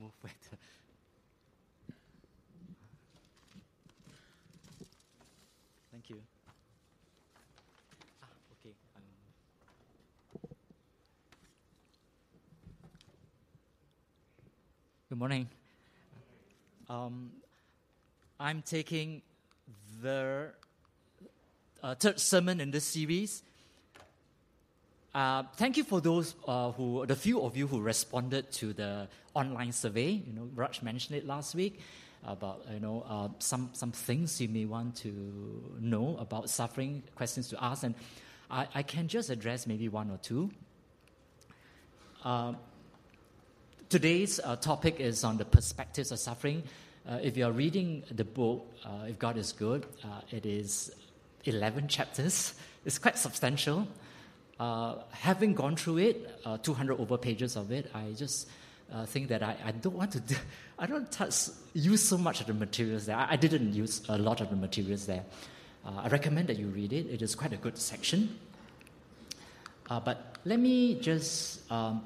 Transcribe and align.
move 0.00 0.12
better. 0.22 0.58
Thank 5.90 6.10
you. 6.10 6.20
Ah, 8.22 8.26
okay. 8.60 8.74
Um, 8.96 9.02
good 15.08 15.18
morning. 15.18 15.48
Um, 16.88 17.30
I'm 18.38 18.62
taking 18.62 19.22
the 20.02 20.50
uh, 21.82 21.94
third 21.94 22.20
sermon 22.20 22.60
in 22.60 22.70
this 22.70 22.84
series. 22.84 23.42
Uh, 25.16 25.44
thank 25.56 25.78
you 25.78 25.82
for 25.82 26.02
those 26.02 26.34
uh, 26.46 26.70
who, 26.72 27.06
the 27.06 27.16
few 27.16 27.40
of 27.40 27.56
you 27.56 27.66
who 27.66 27.80
responded 27.80 28.52
to 28.52 28.74
the 28.74 29.08
online 29.32 29.72
survey. 29.72 30.10
You 30.10 30.32
know, 30.34 30.50
Raj 30.54 30.82
mentioned 30.82 31.16
it 31.16 31.26
last 31.26 31.54
week 31.54 31.80
about 32.22 32.66
you 32.70 32.80
know 32.80 33.02
uh, 33.08 33.28
some 33.38 33.70
some 33.72 33.92
things 33.92 34.38
you 34.42 34.48
may 34.48 34.66
want 34.66 34.94
to 34.96 35.08
know 35.80 36.18
about 36.20 36.50
suffering, 36.50 37.02
questions 37.14 37.48
to 37.48 37.64
ask, 37.64 37.82
and 37.82 37.94
I, 38.50 38.66
I 38.74 38.82
can 38.82 39.08
just 39.08 39.30
address 39.30 39.66
maybe 39.66 39.88
one 39.88 40.10
or 40.10 40.18
two. 40.18 40.50
Uh, 42.22 42.52
today's 43.88 44.38
uh, 44.44 44.56
topic 44.56 45.00
is 45.00 45.24
on 45.24 45.38
the 45.38 45.46
perspectives 45.46 46.12
of 46.12 46.18
suffering. 46.18 46.62
Uh, 47.08 47.20
if 47.22 47.38
you 47.38 47.46
are 47.46 47.52
reading 47.52 48.02
the 48.10 48.24
book, 48.24 48.70
if 49.06 49.18
God 49.18 49.38
is 49.38 49.52
good, 49.52 49.86
it 50.30 50.44
is 50.44 50.94
11 51.44 51.88
chapters. 51.88 52.52
It's 52.84 52.98
quite 52.98 53.16
substantial. 53.16 53.88
Uh, 54.58 54.96
having 55.10 55.54
gone 55.54 55.76
through 55.76 55.98
it, 55.98 56.40
uh, 56.44 56.56
200 56.58 56.98
over 56.98 57.18
pages 57.18 57.56
of 57.56 57.70
it, 57.70 57.90
I 57.94 58.12
just 58.16 58.48
uh, 58.92 59.04
think 59.04 59.28
that 59.28 59.42
I, 59.42 59.56
I 59.64 59.72
don't 59.72 59.94
want 59.94 60.12
to, 60.12 60.20
do, 60.20 60.34
I 60.78 60.86
don't 60.86 61.10
touch, 61.12 61.48
use 61.74 62.02
so 62.02 62.16
much 62.16 62.40
of 62.40 62.46
the 62.46 62.54
materials 62.54 63.06
there. 63.06 63.16
I, 63.16 63.32
I 63.32 63.36
didn't 63.36 63.74
use 63.74 64.02
a 64.08 64.16
lot 64.16 64.40
of 64.40 64.50
the 64.50 64.56
materials 64.56 65.06
there. 65.06 65.24
I 65.88 66.08
recommend 66.08 66.48
that 66.48 66.58
you 66.58 66.66
read 66.66 66.92
it. 66.92 67.06
It 67.06 67.22
is 67.22 67.36
quite 67.36 67.52
a 67.52 67.56
good 67.56 67.78
section. 67.78 68.40
but 69.88 70.36
let 70.44 70.58
me 70.58 70.98
just 71.00 71.70
um, 71.70 72.02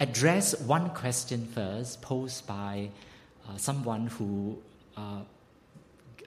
address 0.00 0.58
one 0.60 0.90
question 0.90 1.46
first, 1.46 2.00
posed 2.02 2.46
by 2.46 2.90
uh, 3.48 3.56
someone 3.56 4.06
who 4.06 4.58
uh, 4.96 5.20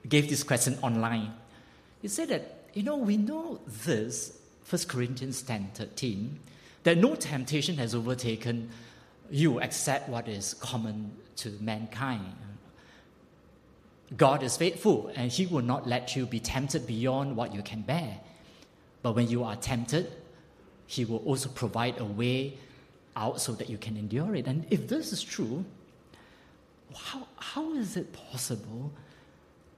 gave 0.07 0.29
this 0.29 0.43
question 0.43 0.77
online. 0.81 1.33
He 2.01 2.07
said 2.07 2.29
that, 2.29 2.65
you 2.73 2.83
know, 2.83 2.97
we 2.97 3.17
know 3.17 3.59
this, 3.85 4.37
1 4.71 4.83
Corinthians 4.87 5.41
10 5.41 5.71
13, 5.73 6.39
that 6.83 6.97
no 6.97 7.13
temptation 7.15 7.75
has 7.75 7.93
overtaken 7.93 8.69
you 9.29 9.59
except 9.59 10.07
what 10.07 10.29
is 10.29 10.53
common 10.53 11.11
to 11.35 11.49
mankind. 11.59 12.33
God 14.15 14.43
is 14.43 14.55
faithful 14.55 15.11
and 15.13 15.29
He 15.29 15.45
will 15.45 15.61
not 15.61 15.87
let 15.87 16.15
you 16.15 16.25
be 16.25 16.39
tempted 16.39 16.87
beyond 16.87 17.35
what 17.35 17.53
you 17.53 17.61
can 17.61 17.81
bear. 17.81 18.21
But 19.01 19.13
when 19.13 19.29
you 19.29 19.43
are 19.43 19.57
tempted, 19.57 20.09
He 20.87 21.03
will 21.03 21.17
also 21.25 21.49
provide 21.49 21.99
a 21.99 22.05
way 22.05 22.53
out 23.17 23.41
so 23.41 23.51
that 23.53 23.69
you 23.69 23.77
can 23.77 23.97
endure 23.97 24.35
it. 24.35 24.47
And 24.47 24.65
if 24.69 24.87
this 24.87 25.11
is 25.11 25.21
true, 25.21 25.65
how, 26.95 27.27
how 27.35 27.73
is 27.73 27.97
it 27.97 28.13
possible 28.13 28.93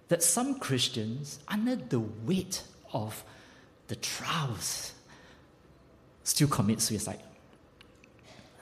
that 0.09 0.21
some 0.21 0.59
Christians, 0.59 1.39
under 1.47 1.75
the 1.75 1.99
weight 1.99 2.61
of 2.91 3.23
the 3.93 3.99
trials, 3.99 4.91
still 6.23 6.47
commit 6.47 6.81
suicide? 6.81 7.19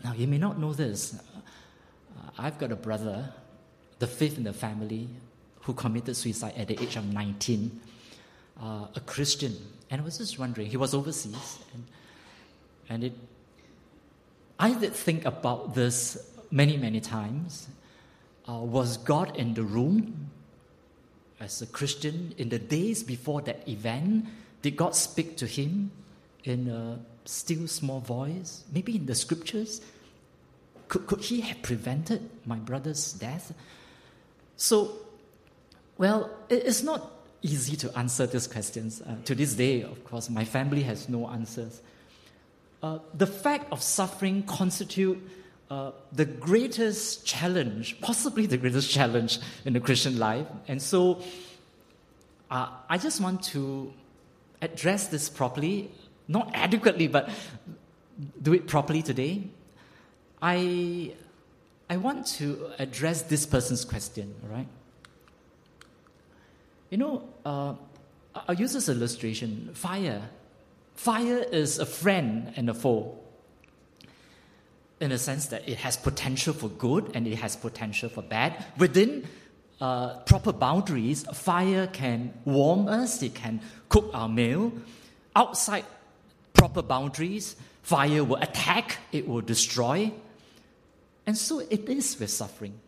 Now, 0.04 0.12
you 0.12 0.28
may 0.28 0.38
not 0.38 0.60
know 0.60 0.74
this. 0.74 1.16
Uh, 1.16 2.30
I've 2.38 2.58
got 2.58 2.70
a 2.74 2.76
brother, 2.76 3.34
the 4.00 4.08
fifth 4.08 4.38
in 4.38 4.44
the 4.44 4.52
family, 4.52 5.08
who 5.62 5.74
committed 5.74 6.18
suicide 6.18 6.54
at 6.58 6.68
the 6.68 6.82
age 6.84 6.98
of 6.98 7.06
19, 7.06 7.80
uh, 8.62 8.88
a 8.94 9.00
Christian. 9.06 9.56
And 9.90 10.02
I 10.02 10.04
was 10.04 10.18
just 10.18 10.38
wondering, 10.38 10.68
he 10.70 10.76
was 10.76 10.94
overseas, 10.94 11.60
and, 11.74 11.86
and 12.90 13.04
it, 13.06 13.14
I 14.60 14.74
did 14.74 14.94
think 14.94 15.24
about 15.24 15.76
this 15.76 16.30
many, 16.52 16.76
many 16.76 17.00
times 17.00 17.70
uh, 18.50 18.56
was 18.56 18.98
God 18.98 19.38
in 19.38 19.54
the 19.54 19.64
room 19.64 20.30
as 21.40 21.62
a 21.62 21.68
Christian 21.68 22.36
in 22.38 22.50
the 22.50 22.60
days 22.60 23.02
before 23.02 23.42
that 23.44 23.66
event? 23.70 24.26
Did 24.62 24.78
God 24.78 24.96
speak 24.96 25.38
to 25.38 25.48
him 25.48 25.92
in 26.44 26.68
a 26.70 27.00
still 27.26 27.68
small 27.68 28.00
voice? 28.00 28.64
Maybe 28.74 28.96
in 28.96 29.06
the 29.06 29.16
scriptures? 29.16 29.82
Could, 30.88 31.08
could 31.08 31.22
he 31.22 31.42
have 31.42 31.62
prevented 31.62 32.30
my 32.46 32.58
brother's 32.58 33.14
death? 33.14 33.54
So, 34.58 34.98
well, 35.98 36.30
it's 36.50 36.84
not 36.84 37.12
easy 37.42 37.76
to 37.78 37.98
answer 37.98 38.28
these 38.28 38.48
questions. 38.48 39.02
Uh, 39.02 39.16
to 39.26 39.34
this 39.34 39.56
day, 39.56 39.82
of 39.82 40.04
course, 40.04 40.30
my 40.30 40.46
family 40.46 40.84
has 40.84 41.10
no 41.10 41.28
answers. 41.28 41.82
Uh, 42.84 43.00
the 43.14 43.28
fact 43.28 43.72
of 43.72 43.82
suffering 43.82 44.44
constitute 44.44 45.18
uh, 45.70 45.92
the 46.12 46.26
greatest 46.26 47.26
challenge, 47.26 48.00
possibly 48.02 48.46
the 48.46 48.58
greatest 48.58 48.92
challenge 48.92 49.40
in 49.64 49.74
the 49.74 49.80
Christian 49.80 50.20
life. 50.20 50.46
And 50.68 50.82
so 50.82 51.22
uh, 52.50 52.68
I 52.90 52.98
just 52.98 53.22
want 53.22 53.44
to 53.44 53.94
address 54.62 55.08
this 55.08 55.30
properly, 55.30 55.92
not 56.28 56.52
adequately, 56.54 57.08
but 57.08 57.30
do 58.42 58.54
it 58.54 58.68
properly 58.68 59.02
today. 59.02 59.44
I, 60.42 61.14
I 61.90 61.98
want 61.98 62.28
to 62.38 62.72
address 62.80 63.24
this 63.24 63.46
person's 63.46 63.86
question, 63.86 64.34
all 64.44 64.56
right? 64.56 64.68
You 66.90 66.98
know, 66.98 67.30
uh, 67.46 67.74
I'll 68.36 68.56
use 68.56 68.74
this 68.74 68.90
illustration 68.90 69.72
fire. 69.74 70.30
Fire 70.96 71.46
is 71.52 71.80
a 71.80 71.86
friend 71.86 72.54
and 72.56 72.70
a 72.70 72.74
foe 72.74 73.18
in 75.00 75.12
a 75.12 75.18
sense 75.18 75.48
that 75.48 75.68
it 75.68 75.80
has 75.80 75.98
potential 75.98 76.54
for 76.54 76.70
good 76.70 77.12
and 77.16 77.28
it 77.28 77.36
has 77.38 77.56
potential 77.56 78.08
for 78.08 78.22
bad. 78.22 78.66
Within 78.78 79.28
uh, 79.82 80.20
proper 80.20 80.54
boundaries, 80.54 81.24
fire 81.34 81.88
can 81.88 82.34
warm 82.46 82.88
us, 82.88 83.22
it 83.24 83.34
can 83.34 83.60
cook 83.90 84.12
our 84.14 84.30
meal. 84.30 84.72
Outside 85.36 85.86
proper 86.54 86.84
boundaries, 86.84 87.56
fire 87.82 88.24
will 88.24 88.38
attack, 88.38 89.00
it 89.12 89.28
will 89.28 89.42
destroy. 89.42 90.12
And 91.26 91.38
so 91.38 91.60
it 91.60 91.90
is 91.90 92.20
with 92.20 92.30
suffering. 92.30 92.80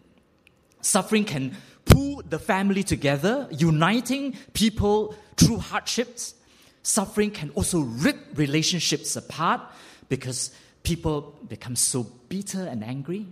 Suffering 0.81 1.25
can 1.25 1.57
pull 1.85 2.21
the 2.29 2.39
family 2.39 2.83
together, 2.83 3.47
uniting 3.51 4.35
people 4.53 5.15
through 5.35 5.57
hardships. 5.57 6.35
Suffering 6.83 7.31
can 7.31 7.49
also 7.51 7.79
rip 7.79 8.17
relationships 8.35 9.15
apart 9.15 9.61
because 10.09 10.51
people 10.83 11.39
become 11.47 11.75
so 11.75 12.03
bitter 12.29 12.65
and 12.65 12.83
angry. 12.83 13.25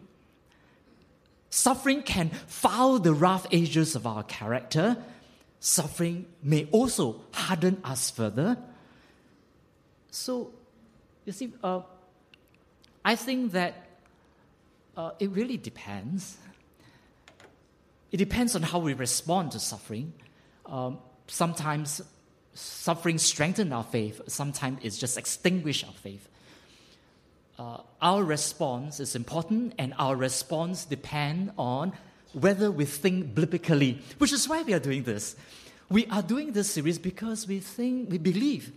Suffering 1.51 2.01
can 2.01 2.29
foul 2.47 2.97
the 2.99 3.13
rough 3.13 3.45
edges 3.51 3.95
of 3.95 4.07
our 4.07 4.23
character. 4.23 4.97
Suffering 5.59 6.25
may 6.41 6.65
also 6.71 7.21
harden 7.33 7.81
us 7.83 8.09
further. 8.09 8.57
So, 10.11 10.51
you 11.25 11.33
see, 11.33 11.51
uh, 11.61 11.81
I 13.03 13.17
think 13.17 13.51
that 13.51 13.85
uh, 14.95 15.11
it 15.19 15.29
really 15.31 15.57
depends. 15.57 16.37
It 18.13 18.17
depends 18.17 18.55
on 18.55 18.61
how 18.61 18.79
we 18.79 18.93
respond 18.93 19.51
to 19.51 19.59
suffering. 19.59 20.13
Um, 20.65 20.99
sometimes 21.27 22.01
suffering 22.53 23.17
strengthens 23.17 23.73
our 23.73 23.83
faith, 23.83 24.21
sometimes 24.27 24.79
it 24.83 24.91
just 24.91 25.17
extinguishes 25.17 25.89
our 25.89 25.95
faith 25.95 26.30
uh, 27.61 27.77
our 28.01 28.23
response 28.23 28.99
is 28.99 29.15
important, 29.15 29.73
and 29.77 29.93
our 29.99 30.15
response 30.15 30.83
depend 30.83 31.51
on 31.59 31.93
whether 32.33 32.71
we 32.71 32.85
think 32.85 33.35
biblically, 33.35 34.01
which 34.17 34.33
is 34.33 34.49
why 34.49 34.63
we 34.63 34.73
are 34.73 34.79
doing 34.79 35.03
this. 35.03 35.35
We 35.87 36.07
are 36.07 36.23
doing 36.23 36.53
this 36.53 36.71
series 36.71 36.97
because 36.97 37.47
we 37.47 37.59
think, 37.59 38.09
we 38.09 38.17
believe 38.17 38.71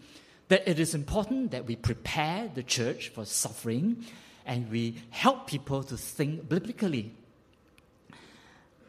that 0.49 0.69
it 0.69 0.79
is 0.79 0.95
important 0.95 1.53
that 1.53 1.65
we 1.65 1.77
prepare 1.77 2.51
the 2.55 2.63
church 2.63 3.09
for 3.09 3.25
suffering 3.25 4.05
and 4.45 4.71
we 4.71 4.97
help 5.09 5.47
people 5.47 5.83
to 5.85 5.97
think 5.97 6.47
biblically. 6.47 7.13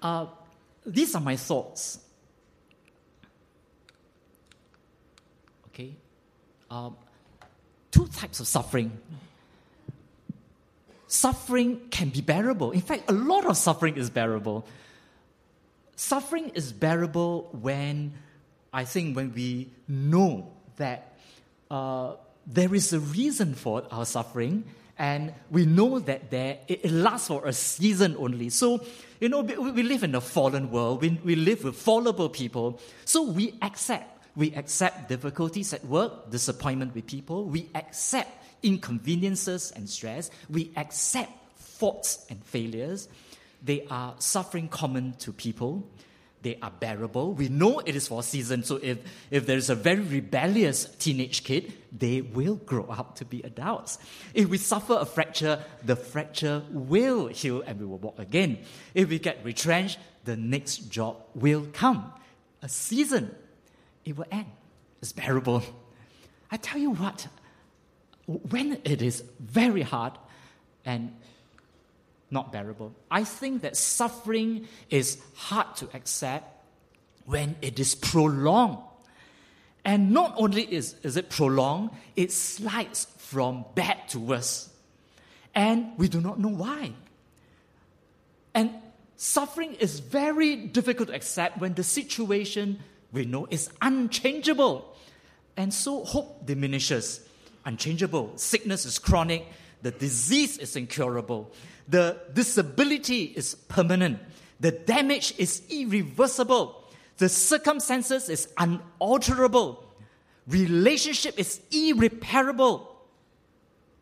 Uh, 0.01 0.25
these 0.85 1.15
are 1.15 1.21
my 1.21 1.37
thoughts. 1.37 1.99
Okay? 5.67 5.95
Uh, 6.69 6.89
two 7.91 8.07
types 8.07 8.41
of 8.41 8.47
suffering 8.47 8.91
suffering 11.15 11.81
can 11.89 12.09
be 12.09 12.21
bearable. 12.21 12.71
In 12.71 12.81
fact, 12.81 13.09
a 13.09 13.13
lot 13.13 13.45
of 13.45 13.57
suffering 13.57 13.95
is 13.97 14.09
bearable. 14.09 14.67
Suffering 15.95 16.49
is 16.55 16.73
bearable 16.73 17.49
when 17.61 18.13
I 18.73 18.83
think 18.83 19.15
when 19.15 19.33
we 19.33 19.71
know 19.87 20.51
that 20.77 21.17
uh, 21.71 22.15
there 22.45 22.75
is 22.75 22.91
a 22.93 22.99
reason 22.99 23.55
for 23.55 23.83
our 23.91 24.05
suffering 24.05 24.65
And 24.97 25.33
we 25.51 25.65
know 25.65 25.99
that 25.99 26.31
there, 26.31 26.59
it, 26.67 26.89
lasts 26.89 27.27
for 27.27 27.45
a 27.45 27.53
season 27.53 28.15
only. 28.17 28.49
So, 28.49 28.83
you 29.19 29.27
know, 29.27 29.41
we, 29.41 29.57
we 29.57 29.83
live 29.83 30.03
in 30.03 30.15
a 30.15 30.21
fallen 30.21 30.71
world. 30.71 31.01
We, 31.01 31.19
we 31.23 31.35
live 31.35 31.65
with 31.65 31.75
fallible 31.75 32.29
people. 32.29 32.79
So 33.03 33.23
we 33.23 33.55
accept. 33.61 34.11
We 34.37 34.53
accept 34.53 35.09
difficulties 35.09 35.73
at 35.73 35.83
work, 35.85 36.29
disappointment 36.29 36.95
with 36.95 37.07
people. 37.07 37.45
We 37.45 37.69
accept 37.75 38.29
inconveniences 38.65 39.71
and 39.75 39.89
stress. 39.89 40.31
We 40.49 40.71
accept 40.75 41.31
faults 41.55 42.25
and 42.29 42.43
failures. 42.43 43.07
They 43.63 43.85
are 43.89 44.15
suffering 44.19 44.67
common 44.67 45.13
to 45.19 45.31
people 45.31 45.87
they 46.45 46.59
are 46.61 46.69
bearable. 46.69 47.33
We 47.33 47.49
know 47.49 47.79
it 47.79 47.95
is 47.95 48.07
for 48.07 48.19
a 48.19 48.23
season, 48.23 48.61
so 48.63 48.79
if, 48.83 48.99
if 49.31 49.47
there's 49.47 49.71
a 49.71 49.75
very 49.75 50.01
rebellious 50.01 50.85
teenage 50.99 51.43
kid, 51.43 51.73
they 51.91 52.21
will 52.21 52.57
grow 52.57 52.85
up 52.85 53.15
to 53.15 53.25
be 53.25 53.41
adults. 53.41 53.97
If 54.35 54.47
we 54.49 54.59
suffer 54.59 54.95
a 54.99 55.07
fracture, 55.07 55.63
the 55.83 55.95
fracture 55.95 56.61
will 56.69 57.29
heal 57.29 57.63
and 57.65 57.79
we 57.79 57.87
will 57.87 57.97
walk 57.97 58.19
again. 58.19 58.59
If 58.93 59.09
we 59.09 59.17
get 59.17 59.43
retrenched, 59.43 59.97
the 60.25 60.37
next 60.37 60.91
job 60.91 61.17
will 61.33 61.65
come. 61.73 62.13
A 62.61 62.69
season, 62.69 63.33
it 64.05 64.15
will 64.15 64.27
end. 64.31 64.45
It's 65.01 65.13
bearable. 65.13 65.63
I 66.51 66.57
tell 66.57 66.79
you 66.79 66.91
what, 66.91 67.27
when 68.27 68.79
it 68.83 69.01
is 69.01 69.23
very 69.39 69.81
hard 69.81 70.13
and 70.83 71.13
not 72.31 72.51
bearable. 72.51 72.93
I 73.09 73.23
think 73.23 73.61
that 73.61 73.77
suffering 73.77 74.67
is 74.89 75.21
hard 75.35 75.75
to 75.77 75.89
accept 75.93 76.51
when 77.25 77.55
it 77.61 77.79
is 77.79 77.95
prolonged. 77.95 78.79
And 79.83 80.11
not 80.11 80.33
only 80.37 80.63
is, 80.63 80.95
is 81.03 81.15
it 81.15 81.29
prolonged, 81.29 81.91
it 82.15 82.31
slides 82.31 83.07
from 83.17 83.65
bad 83.75 84.09
to 84.09 84.19
worse. 84.19 84.69
And 85.53 85.91
we 85.97 86.07
do 86.07 86.19
not 86.19 86.39
know 86.39 86.49
why. 86.49 86.93
And 88.53 88.71
suffering 89.15 89.75
is 89.75 89.99
very 89.99 90.55
difficult 90.55 91.09
to 91.09 91.15
accept 91.15 91.59
when 91.59 91.75
the 91.75 91.83
situation 91.83 92.79
we 93.11 93.25
know 93.25 93.47
is 93.51 93.69
unchangeable. 93.81 94.95
And 95.55 95.73
so 95.73 96.03
hope 96.03 96.45
diminishes. 96.45 97.21
Unchangeable. 97.65 98.31
Sickness 98.35 98.85
is 98.85 98.99
chronic. 98.99 99.47
The 99.81 99.91
disease 99.91 100.57
is 100.57 100.75
incurable. 100.75 101.51
The 101.87 102.17
disability 102.33 103.23
is 103.23 103.55
permanent. 103.55 104.19
The 104.59 104.71
damage 104.71 105.33
is 105.37 105.61
irreversible. 105.69 106.83
The 107.17 107.29
circumstances 107.29 108.29
is 108.29 108.47
unalterable. 108.57 109.83
Relationship 110.47 111.39
is 111.39 111.61
irreparable. 111.71 112.95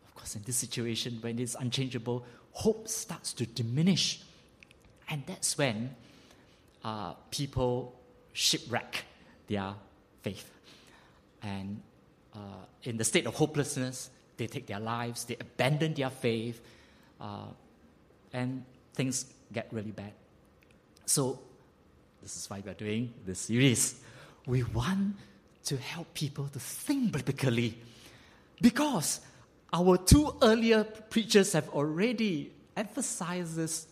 Of 0.06 0.14
course, 0.14 0.36
in 0.36 0.42
this 0.42 0.56
situation, 0.56 1.18
when 1.20 1.38
it's 1.38 1.54
unchangeable, 1.54 2.24
hope 2.52 2.88
starts 2.88 3.32
to 3.34 3.46
diminish. 3.46 4.20
And 5.08 5.22
that's 5.26 5.56
when 5.56 5.94
uh, 6.82 7.14
people 7.30 7.94
shipwreck 8.32 9.04
their 9.48 9.74
faith. 10.22 10.50
And 11.42 11.82
uh, 12.34 12.38
in 12.82 12.96
the 12.96 13.04
state 13.04 13.26
of 13.26 13.34
hopelessness, 13.34 14.10
they 14.36 14.46
take 14.46 14.66
their 14.66 14.80
lives, 14.80 15.24
they 15.24 15.36
abandon 15.40 15.94
their 15.94 16.10
faith, 16.10 16.60
uh, 17.20 17.46
and 18.32 18.64
things 18.94 19.26
get 19.52 19.68
really 19.70 19.92
bad. 19.92 20.12
So, 21.06 21.38
this 22.22 22.36
is 22.36 22.48
why 22.48 22.62
we're 22.64 22.74
doing 22.74 23.12
this 23.26 23.40
series. 23.40 24.00
We 24.46 24.62
want 24.62 25.16
to 25.64 25.76
help 25.76 26.12
people 26.14 26.48
to 26.48 26.58
think 26.58 27.12
biblically 27.12 27.78
because 28.60 29.20
our 29.72 29.96
two 29.96 30.34
earlier 30.42 30.84
preachers 30.84 31.52
have 31.52 31.68
already 31.70 32.52
emphasized 32.76 33.56
this 33.56 33.86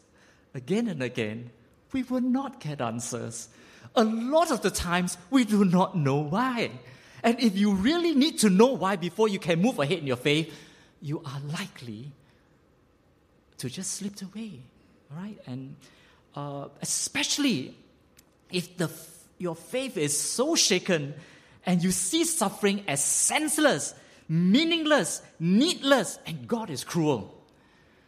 again 0.54 0.88
and 0.88 1.02
again. 1.02 1.50
We 1.92 2.02
will 2.04 2.20
not 2.20 2.60
get 2.60 2.80
answers. 2.80 3.48
A 3.94 4.04
lot 4.04 4.50
of 4.50 4.62
the 4.62 4.70
times, 4.70 5.18
we 5.30 5.44
do 5.44 5.64
not 5.64 5.96
know 5.96 6.16
why. 6.16 6.70
And 7.22 7.38
if 7.40 7.56
you 7.56 7.72
really 7.72 8.14
need 8.14 8.38
to 8.40 8.50
know 8.50 8.68
why 8.68 8.96
before 8.96 9.28
you 9.28 9.38
can 9.38 9.60
move 9.60 9.78
ahead 9.78 9.98
in 9.98 10.06
your 10.06 10.16
faith, 10.16 10.52
you 11.00 11.22
are 11.24 11.40
likely 11.52 12.12
to 13.58 13.70
just 13.70 13.92
slip 13.92 14.14
away, 14.22 14.60
right? 15.16 15.38
And 15.46 15.76
uh, 16.34 16.68
especially 16.80 17.76
if 18.50 18.76
the, 18.76 18.90
your 19.38 19.54
faith 19.54 19.96
is 19.96 20.18
so 20.18 20.56
shaken 20.56 21.14
and 21.64 21.82
you 21.82 21.92
see 21.92 22.24
suffering 22.24 22.84
as 22.88 23.04
senseless, 23.04 23.94
meaningless, 24.28 25.22
needless, 25.38 26.18
and 26.26 26.48
God 26.48 26.70
is 26.70 26.82
cruel. 26.82 27.38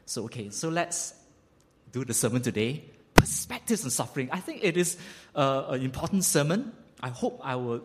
So, 0.06 0.24
okay, 0.24 0.50
so 0.50 0.68
let's 0.68 1.14
do 1.92 2.04
the 2.04 2.14
sermon 2.14 2.42
today. 2.42 2.84
Perspectives 3.14 3.84
on 3.84 3.90
suffering. 3.90 4.28
I 4.32 4.40
think 4.40 4.64
it 4.64 4.76
is 4.76 4.96
uh, 5.34 5.66
an 5.68 5.82
important 5.82 6.24
sermon. 6.24 6.72
I 7.00 7.08
hope 7.10 7.40
I 7.42 7.56
will, 7.56 7.82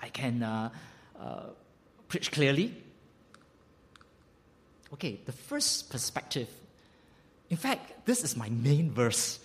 I 0.00 0.08
can 0.08 0.42
uh, 0.42 0.70
uh, 1.20 1.40
preach 2.08 2.32
clearly. 2.32 2.74
Okay, 4.92 5.20
the 5.24 5.32
first 5.32 5.90
perspective 5.90 6.48
in 7.48 7.56
fact, 7.56 8.06
this 8.06 8.24
is 8.24 8.36
my 8.36 8.48
main 8.48 8.90
verse. 8.90 9.38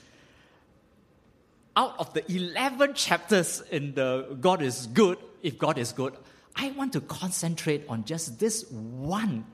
Out 1.76 1.96
of 2.00 2.14
the 2.14 2.30
11 2.32 2.96
chapters 2.96 3.62
in 3.72 3.94
the 3.94 4.38
God 4.40 4.62
is 4.62 4.88
good, 4.88 5.18
if 5.42 5.58
God 5.58 5.78
is 5.78 5.92
good, 5.92 6.16
I 6.56 6.72
want 6.72 6.94
to 6.94 7.02
concentrate 7.02 7.86
on 7.88 8.04
just 8.04 8.40
this 8.40 8.70
one 8.72 9.46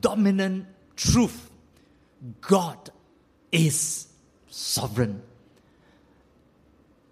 dominant 0.00 0.66
truth 0.96 1.50
God 2.40 2.90
is 3.52 4.08
sovereign. 4.48 5.22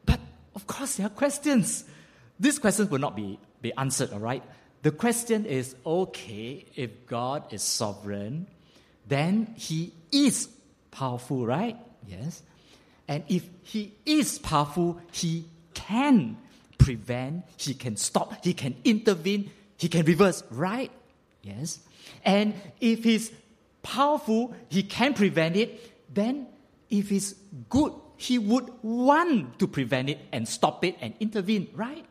But 0.04 0.20
of 0.54 0.66
course, 0.66 0.96
there 0.96 1.06
are 1.06 1.10
questions. 1.10 1.84
These 2.44 2.58
questions 2.58 2.90
will 2.90 2.98
not 2.98 3.16
be, 3.16 3.38
be 3.62 3.72
answered, 3.72 4.12
all 4.12 4.18
right? 4.18 4.42
The 4.82 4.90
question 4.90 5.46
is 5.46 5.74
okay, 5.86 6.66
if 6.76 7.06
God 7.06 7.50
is 7.54 7.62
sovereign, 7.62 8.46
then 9.08 9.54
he 9.56 9.94
is 10.12 10.50
powerful, 10.90 11.46
right? 11.46 11.78
Yes. 12.06 12.42
And 13.08 13.24
if 13.28 13.48
he 13.62 13.94
is 14.04 14.38
powerful, 14.38 15.00
he 15.10 15.46
can 15.72 16.36
prevent, 16.76 17.44
he 17.56 17.72
can 17.72 17.96
stop, 17.96 18.44
he 18.44 18.52
can 18.52 18.76
intervene, 18.84 19.50
he 19.78 19.88
can 19.88 20.04
reverse, 20.04 20.44
right? 20.50 20.90
Yes. 21.40 21.78
And 22.26 22.52
if 22.78 23.04
he's 23.04 23.32
powerful, 23.82 24.54
he 24.68 24.82
can 24.82 25.14
prevent 25.14 25.56
it, 25.56 25.80
then 26.12 26.46
if 26.90 27.08
he's 27.08 27.36
good, 27.70 27.94
he 28.18 28.36
would 28.36 28.68
want 28.82 29.58
to 29.60 29.66
prevent 29.66 30.10
it 30.10 30.18
and 30.30 30.46
stop 30.46 30.84
it 30.84 30.98
and 31.00 31.14
intervene, 31.20 31.68
right? 31.74 32.04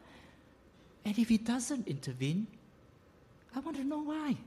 And 1.05 1.17
if 1.17 1.29
he 1.29 1.37
doesn't 1.37 1.87
intervene, 1.87 2.47
I 3.55 3.59
want 3.59 3.77
to 3.77 3.83
know 3.83 3.99
why. 3.99 4.37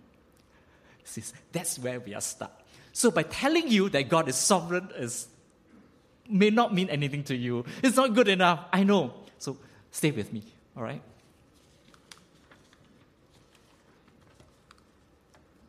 See, 1.04 1.22
that's 1.52 1.78
where 1.78 2.00
we 2.00 2.14
are 2.14 2.20
stuck. 2.20 2.62
So 2.92 3.10
by 3.10 3.22
telling 3.24 3.68
you 3.68 3.88
that 3.90 4.08
God 4.08 4.28
is 4.28 4.36
sovereign 4.36 4.90
is 4.96 5.28
may 6.28 6.50
not 6.50 6.74
mean 6.74 6.88
anything 6.90 7.22
to 7.24 7.36
you. 7.36 7.64
It's 7.82 7.96
not 7.96 8.14
good 8.14 8.28
enough. 8.28 8.64
I 8.72 8.82
know. 8.82 9.14
So 9.38 9.56
stay 9.90 10.10
with 10.10 10.32
me, 10.32 10.42
all 10.76 10.82
right? 10.82 11.02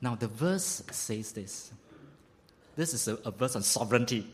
Now 0.01 0.15
the 0.15 0.27
verse 0.27 0.83
says 0.91 1.31
this. 1.33 1.71
This 2.75 2.93
is 2.93 3.07
a, 3.07 3.15
a 3.25 3.31
verse 3.31 3.55
on 3.55 3.63
sovereignty. 3.63 4.27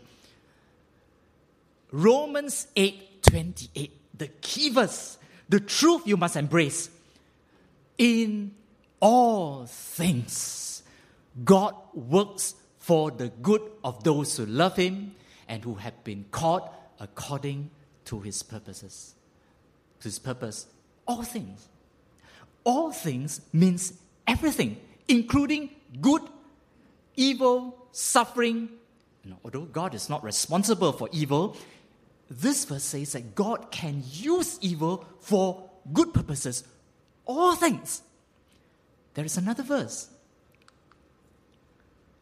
Romans 1.92 2.68
8 2.76 3.24
28, 3.24 3.92
the 4.18 4.28
key 4.28 4.70
verse, 4.70 5.18
the 5.50 5.60
truth 5.60 6.04
you 6.06 6.18
must 6.18 6.36
embrace. 6.36 6.90
In 7.98 8.56
all 9.00 9.66
things 9.66 10.84
God 11.44 11.76
works 11.94 12.56
for 12.80 13.12
the 13.12 13.30
good 13.42 13.62
of 13.84 14.04
those 14.04 14.38
who 14.38 14.46
love 14.46 14.76
Him 14.76 15.16
and 15.48 15.64
who 15.64 15.76
have 15.76 16.04
been 16.04 16.26
called 16.32 16.70
according 17.00 17.72
to 18.06 18.20
His 18.20 18.44
purposes. 18.44 19.16
To 20.02 20.04
His 20.06 20.20
purpose, 20.20 20.68
all 21.08 21.24
things. 21.24 21.68
All 22.64 22.92
things 22.92 23.42
means 23.52 23.94
everything, 24.28 24.78
including 25.08 25.70
good, 26.02 26.22
evil, 27.16 27.88
suffering. 27.92 28.70
although 29.44 29.66
God 29.66 29.94
is 29.94 30.10
not 30.10 30.24
responsible 30.24 30.92
for 30.92 31.10
evil, 31.12 31.58
this 32.30 32.66
verse 32.66 32.84
says 32.84 33.14
that 33.14 33.36
God 33.36 33.72
can 33.72 34.04
use 34.12 34.58
evil 34.62 35.06
for 35.20 35.70
good 35.92 36.14
purposes. 36.14 36.64
All 37.26 37.56
things. 37.56 38.02
There 39.14 39.26
is 39.26 39.38
another 39.38 39.64
verse 39.64 40.10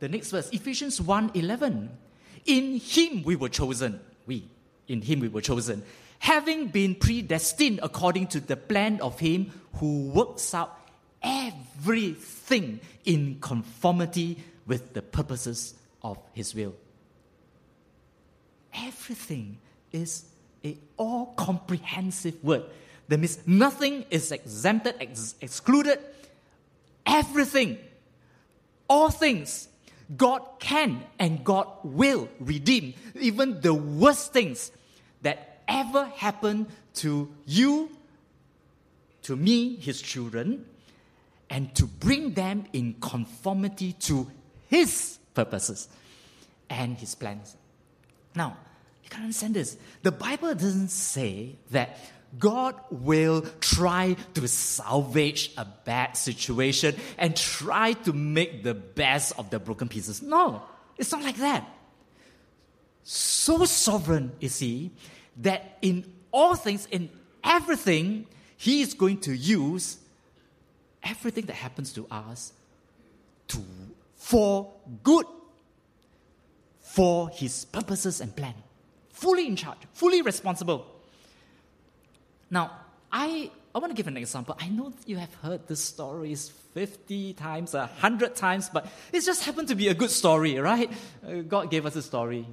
the 0.01 0.09
next 0.09 0.31
verse, 0.31 0.49
Ephesians 0.49 0.99
1 0.99 1.31
11. 1.35 1.89
In 2.47 2.77
him 2.77 3.23
we 3.23 3.35
were 3.35 3.49
chosen. 3.49 3.99
We, 4.25 4.47
in 4.87 5.01
him 5.03 5.19
we 5.19 5.27
were 5.27 5.41
chosen. 5.41 5.83
Having 6.17 6.67
been 6.69 6.95
predestined 6.95 7.79
according 7.81 8.27
to 8.27 8.39
the 8.39 8.57
plan 8.57 8.99
of 8.99 9.19
him 9.19 9.51
who 9.75 10.09
works 10.09 10.53
out 10.55 10.77
everything 11.21 12.79
in 13.05 13.37
conformity 13.41 14.43
with 14.65 14.93
the 14.93 15.03
purposes 15.03 15.75
of 16.03 16.17
His 16.33 16.55
will. 16.55 16.73
Everything 18.73 19.59
is 19.91 20.25
a 20.63 20.77
all 20.97 21.27
comprehensive 21.35 22.43
word. 22.43 22.63
That 23.07 23.17
means 23.19 23.39
nothing 23.45 24.05
is 24.09 24.31
exempted, 24.31 24.95
ex- 24.99 25.35
excluded. 25.41 25.99
Everything, 27.05 27.77
all 28.87 29.09
things, 29.09 29.67
God 30.15 30.41
can 30.59 31.03
and 31.19 31.43
God 31.43 31.67
will 31.83 32.29
redeem 32.39 32.93
even 33.19 33.59
the 33.61 33.73
worst 33.73 34.33
things 34.33 34.71
that 35.21 35.61
ever 35.67 36.05
happened 36.15 36.67
to 36.95 37.29
you, 37.45 37.89
to 39.23 39.35
me, 39.35 39.75
his 39.77 40.01
children, 40.01 40.65
and 41.49 41.73
to 41.75 41.85
bring 41.85 42.33
them 42.33 42.65
in 42.73 42.95
conformity 42.99 43.93
to 43.93 44.29
his 44.67 45.19
purposes 45.33 45.89
and 46.69 46.97
his 46.97 47.15
plans. 47.15 47.55
Now, 48.35 48.57
you 49.11 49.15
can 49.15 49.23
understand 49.25 49.55
this. 49.55 49.77
The 50.03 50.11
Bible 50.11 50.53
doesn't 50.55 50.89
say 50.89 51.57
that 51.71 51.97
God 52.39 52.75
will 52.89 53.41
try 53.59 54.15
to 54.35 54.47
salvage 54.47 55.51
a 55.57 55.65
bad 55.65 56.15
situation 56.15 56.95
and 57.17 57.35
try 57.35 57.91
to 57.91 58.13
make 58.13 58.63
the 58.63 58.73
best 58.73 59.33
of 59.37 59.49
the 59.49 59.59
broken 59.59 59.89
pieces. 59.89 60.21
No, 60.21 60.63
it's 60.97 61.11
not 61.11 61.23
like 61.23 61.35
that. 61.37 61.67
So 63.03 63.65
sovereign 63.65 64.31
is 64.39 64.59
He 64.59 64.91
that 65.37 65.77
in 65.81 66.05
all 66.31 66.55
things, 66.55 66.87
in 66.89 67.09
everything, 67.43 68.27
He 68.55 68.81
is 68.81 68.93
going 68.93 69.19
to 69.21 69.35
use 69.35 69.97
everything 71.03 71.47
that 71.47 71.55
happens 71.55 71.91
to 71.93 72.07
us 72.09 72.53
to 73.49 73.59
for 74.15 74.71
good, 75.03 75.25
for 76.79 77.27
His 77.27 77.65
purposes 77.65 78.21
and 78.21 78.33
plan. 78.33 78.53
Fully 79.21 79.45
in 79.45 79.55
charge, 79.55 79.77
fully 79.93 80.23
responsible. 80.23 80.83
Now, 82.49 82.71
I, 83.11 83.51
I 83.75 83.77
want 83.77 83.91
to 83.91 83.95
give 83.95 84.07
an 84.07 84.17
example. 84.17 84.57
I 84.59 84.67
know 84.67 84.91
you 85.05 85.17
have 85.17 85.31
heard 85.35 85.67
this 85.67 85.79
stories 85.79 86.49
50 86.73 87.33
times, 87.33 87.75
100 87.75 88.35
times, 88.35 88.71
but 88.73 88.87
it 89.13 89.21
just 89.21 89.43
happened 89.43 89.67
to 89.67 89.75
be 89.75 89.89
a 89.89 89.93
good 89.93 90.09
story, 90.09 90.57
right? 90.57 90.91
Uh, 91.23 91.41
God 91.47 91.69
gave 91.69 91.85
us 91.85 91.95
a 91.95 92.01
story. 92.01 92.47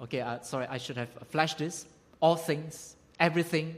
Okay, 0.00 0.22
uh, 0.22 0.40
sorry, 0.40 0.66
I 0.70 0.78
should 0.78 0.96
have 0.96 1.10
flashed 1.28 1.58
this. 1.58 1.84
All 2.18 2.36
things, 2.36 2.96
everything, 3.20 3.76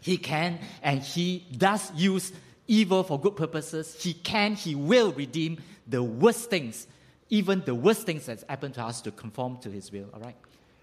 He 0.00 0.16
can 0.16 0.58
and 0.82 1.00
He 1.00 1.46
does 1.56 1.92
use 1.94 2.32
evil 2.66 3.04
for 3.04 3.20
good 3.20 3.36
purposes. 3.36 3.94
He 4.02 4.12
can, 4.12 4.56
He 4.56 4.74
will 4.74 5.12
redeem 5.12 5.58
the 5.86 6.02
worst 6.02 6.50
things, 6.50 6.88
even 7.28 7.62
the 7.64 7.76
worst 7.76 8.06
things 8.06 8.26
that's 8.26 8.42
happened 8.48 8.74
to 8.74 8.82
us 8.82 9.00
to 9.02 9.12
conform 9.12 9.58
to 9.58 9.70
His 9.70 9.92
will, 9.92 10.08
all 10.12 10.18
right? 10.18 10.34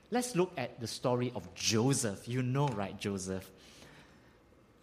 Let's 0.10 0.36
look 0.36 0.54
at 0.58 0.80
the 0.80 0.88
story 0.88 1.32
of 1.36 1.54
Joseph. 1.54 2.28
You 2.28 2.42
know, 2.42 2.68
right, 2.70 2.98
Joseph? 2.98 3.50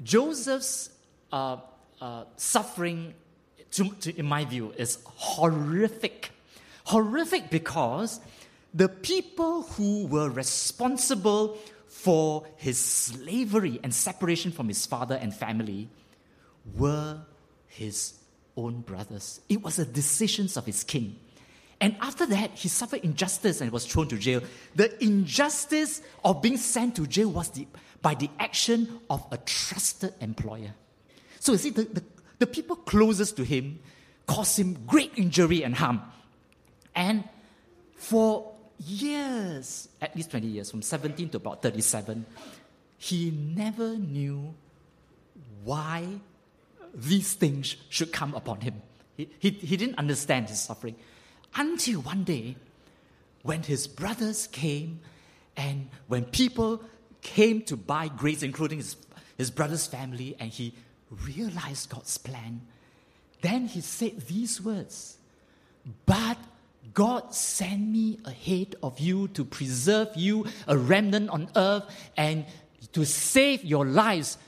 Joseph's 0.02 0.90
uh, 1.32 1.58
uh, 2.00 2.24
suffering, 2.36 3.14
to, 3.72 3.90
to, 4.00 4.18
in 4.18 4.26
my 4.26 4.44
view, 4.44 4.72
is 4.76 4.98
horrific. 5.04 6.30
Horrific 6.84 7.48
because 7.48 8.20
the 8.74 8.88
people 8.88 9.62
who 9.62 10.06
were 10.06 10.28
responsible 10.28 11.56
for 11.86 12.44
his 12.56 12.78
slavery 12.78 13.80
and 13.82 13.94
separation 13.94 14.52
from 14.52 14.68
his 14.68 14.84
father 14.84 15.14
and 15.14 15.34
family 15.34 15.88
were 16.76 17.20
his 17.68 18.14
own 18.56 18.80
brothers. 18.80 19.40
It 19.48 19.62
was 19.62 19.76
the 19.76 19.84
decisions 19.84 20.56
of 20.56 20.66
his 20.66 20.84
king. 20.84 21.16
And 21.80 21.96
after 22.00 22.26
that, 22.26 22.52
he 22.52 22.68
suffered 22.68 23.00
injustice 23.00 23.60
and 23.60 23.70
was 23.70 23.86
thrown 23.86 24.08
to 24.08 24.18
jail. 24.18 24.42
The 24.74 25.02
injustice 25.02 26.00
of 26.24 26.40
being 26.40 26.56
sent 26.56 26.96
to 26.96 27.06
jail 27.06 27.30
was 27.30 27.50
the, 27.50 27.66
by 28.00 28.14
the 28.14 28.30
action 28.38 29.00
of 29.10 29.26
a 29.30 29.36
trusted 29.38 30.14
employer. 30.20 30.74
So 31.40 31.52
you 31.52 31.58
see, 31.58 31.70
the, 31.70 31.84
the, 31.84 32.04
the 32.38 32.46
people 32.46 32.76
closest 32.76 33.36
to 33.36 33.44
him 33.44 33.80
caused 34.26 34.58
him 34.58 34.78
great 34.86 35.12
injury 35.16 35.62
and 35.62 35.74
harm. 35.74 36.00
And 36.94 37.24
for 37.96 38.52
years, 38.78 39.88
at 40.00 40.14
least 40.16 40.30
20 40.30 40.46
years, 40.46 40.70
from 40.70 40.82
17 40.82 41.30
to 41.30 41.36
about 41.36 41.62
37, 41.62 42.24
he 42.98 43.30
never 43.30 43.96
knew 43.96 44.54
why 45.64 46.06
these 46.94 47.34
things 47.34 47.76
should 47.88 48.12
come 48.12 48.34
upon 48.34 48.60
him. 48.60 48.80
He, 49.16 49.28
he, 49.38 49.50
he 49.50 49.76
didn't 49.76 49.98
understand 49.98 50.48
his 50.48 50.60
suffering. 50.60 50.96
Until 51.56 52.00
one 52.00 52.24
day, 52.24 52.56
when 53.42 53.62
his 53.62 53.86
brothers 53.86 54.46
came 54.48 55.00
and 55.56 55.88
when 56.08 56.24
people 56.24 56.82
came 57.20 57.62
to 57.62 57.76
buy 57.76 58.08
grapes, 58.08 58.42
including 58.42 58.78
his, 58.78 58.96
his 59.36 59.50
brother's 59.50 59.86
family, 59.86 60.36
and 60.40 60.50
he 60.50 60.74
realized 61.10 61.90
God's 61.90 62.18
plan, 62.18 62.62
then 63.42 63.66
he 63.66 63.80
said 63.80 64.26
these 64.26 64.60
words 64.60 65.18
But 66.06 66.38
God 66.92 67.34
sent 67.34 67.80
me 67.80 68.18
ahead 68.24 68.74
of 68.82 68.98
you 68.98 69.28
to 69.28 69.44
preserve 69.44 70.08
you, 70.16 70.46
a 70.66 70.76
remnant 70.76 71.30
on 71.30 71.48
earth, 71.56 71.84
and 72.16 72.46
to 72.92 73.04
save 73.04 73.64
your 73.64 73.86
lives 73.86 74.38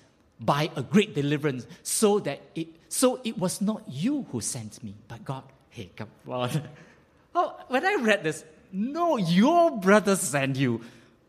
by 0.41 0.71
a 0.77 0.83
great 0.83 1.15
deliverance, 1.15 1.67
so 1.83 2.19
that 2.21 2.41
it 2.55 2.69
so 2.89 3.21
it 3.25 3.39
was 3.39 3.61
not 3.61 3.83
you 3.89 4.27
who 4.33 4.41
sent 4.41 4.83
me, 4.83 4.95
but 5.09 5.25
God. 5.25 5.45
Hey, 5.71 5.91
come 5.95 6.09
on. 6.29 6.51
Oh, 7.39 7.55
when 7.69 7.85
I 7.85 7.97
read 7.97 8.25
this, 8.25 8.45
no, 8.73 9.19
your 9.19 9.79
brother 9.79 10.17
sent 10.17 10.57
you. 10.57 10.81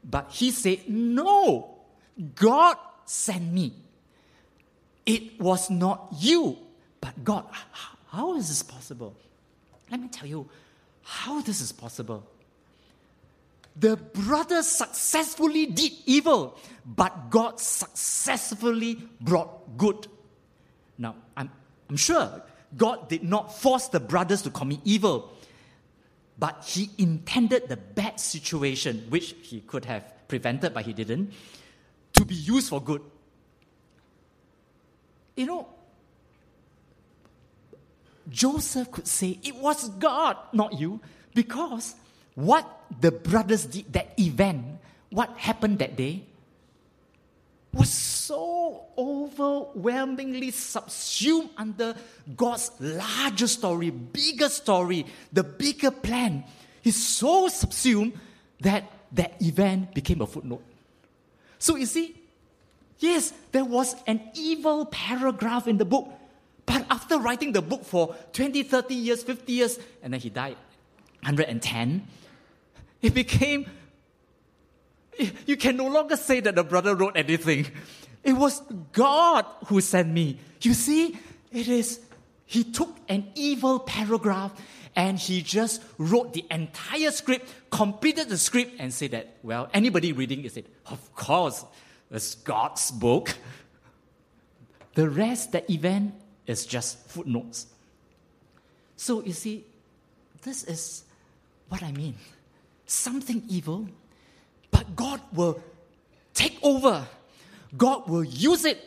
But 0.09 0.31
he 0.31 0.51
said, 0.51 0.87
no, 0.87 1.75
God 2.33 2.77
sent 3.05 3.51
me. 3.51 3.73
It 5.05 5.39
was 5.39 5.69
not 5.69 6.07
you, 6.17 6.57
but 7.01 7.23
God. 7.25 7.45
How 8.07 8.37
is 8.37 8.47
this 8.47 8.63
possible? 8.63 9.15
Let 9.91 9.99
me 9.99 10.07
tell 10.07 10.27
you 10.27 10.47
how 11.03 11.41
this 11.41 11.59
is 11.59 11.73
possible. 11.73 12.25
The 13.75 13.97
brothers 13.97 14.65
successfully 14.65 15.65
did 15.65 15.91
evil, 16.05 16.57
but 16.85 17.29
God 17.29 17.59
successfully 17.59 18.97
brought 19.19 19.77
good. 19.77 20.07
Now, 20.97 21.15
I'm, 21.35 21.51
I'm 21.89 21.97
sure 21.97 22.41
God 22.77 23.09
did 23.09 23.23
not 23.23 23.59
force 23.59 23.89
the 23.89 23.99
brothers 23.99 24.41
to 24.43 24.49
commit 24.49 24.79
evil 24.85 25.33
but 26.39 26.63
he 26.65 26.89
intended 26.97 27.67
the 27.67 27.77
bad 27.77 28.19
situation, 28.19 29.05
which 29.09 29.35
he 29.41 29.61
could 29.61 29.85
have 29.85 30.03
prevented, 30.27 30.73
but 30.73 30.85
he 30.85 30.93
didn't, 30.93 31.33
to 32.13 32.25
be 32.25 32.35
used 32.35 32.69
for 32.69 32.81
good. 32.81 33.01
You 35.35 35.45
know, 35.45 35.67
Joseph 38.29 38.91
could 38.91 39.07
say, 39.07 39.39
It 39.43 39.55
was 39.55 39.89
God, 39.89 40.37
not 40.53 40.73
you, 40.79 40.99
because 41.33 41.95
what 42.35 42.67
the 42.99 43.11
brothers 43.11 43.65
did, 43.65 43.91
that 43.93 44.13
event, 44.19 44.65
what 45.09 45.29
happened 45.37 45.79
that 45.79 45.95
day, 45.95 46.23
was 47.73 47.89
so 48.27 48.83
overwhelmingly 48.97 50.51
subsumed 50.51 51.49
under 51.55 51.95
God's 52.35 52.71
larger 52.79 53.47
story, 53.47 53.89
bigger 53.89 54.49
story, 54.49 55.05
the 55.31 55.43
bigger 55.43 55.91
plan. 55.91 56.43
He's 56.81 57.01
so 57.01 57.47
subsumed 57.47 58.19
that 58.59 58.91
that 59.13 59.41
event 59.41 59.93
became 59.93 60.21
a 60.21 60.27
footnote. 60.27 60.61
So 61.57 61.77
you 61.77 61.85
see, 61.85 62.15
yes, 62.99 63.31
there 63.53 63.63
was 63.63 63.95
an 64.05 64.19
evil 64.35 64.85
paragraph 64.87 65.65
in 65.65 65.77
the 65.77 65.85
book, 65.85 66.09
but 66.65 66.85
after 66.89 67.17
writing 67.17 67.53
the 67.53 67.61
book 67.61 67.85
for 67.85 68.13
20, 68.33 68.63
30 68.63 68.93
years, 68.93 69.23
50 69.23 69.53
years, 69.53 69.79
and 70.03 70.11
then 70.11 70.19
he 70.19 70.29
died 70.29 70.57
110, 71.23 72.05
it 73.01 73.13
became 73.13 73.65
you 75.45 75.57
can 75.57 75.77
no 75.77 75.87
longer 75.87 76.15
say 76.15 76.41
that 76.41 76.55
the 76.55 76.63
brother 76.63 76.93
wrote 76.93 77.17
anything. 77.17 77.65
It 78.27 78.33
was 78.33 78.61
God 78.91 79.45
who 79.67 79.79
sent 79.79 80.09
me. 80.09 80.37
You 80.61 80.73
see, 80.73 81.17
it 81.49 81.69
is, 81.69 82.01
he 82.45 82.65
took 82.65 82.93
an 83.07 83.31
evil 83.35 83.79
paragraph 83.79 84.51
and 84.97 85.17
he 85.17 85.41
just 85.41 85.81
wrote 85.97 86.33
the 86.33 86.43
entire 86.51 87.11
script, 87.11 87.49
completed 87.71 88.27
the 88.27 88.37
script, 88.37 88.75
and 88.79 88.93
said 88.93 89.11
that, 89.11 89.37
well, 89.43 89.69
anybody 89.73 90.11
reading 90.11 90.43
it 90.43 90.51
said, 90.51 90.65
of 90.87 91.15
course, 91.15 91.63
it's 92.11 92.35
God's 92.35 92.91
book. 92.91 93.33
The 94.95 95.07
rest, 95.07 95.53
the 95.53 95.71
event, 95.71 96.13
is 96.47 96.65
just 96.65 96.99
footnotes. 97.07 97.67
So 98.97 99.23
you 99.23 99.31
see, 99.31 99.63
this 100.41 100.65
is 100.65 101.05
what 101.69 101.81
I 101.81 101.93
mean. 101.93 102.15
Something 102.87 103.43
evil 103.47 103.87
but 104.69 104.95
God 104.95 105.21
will 105.33 105.61
take 106.33 106.59
over, 106.61 107.07
God 107.75 108.07
will 108.07 108.23
use 108.23 108.65
it. 108.65 108.77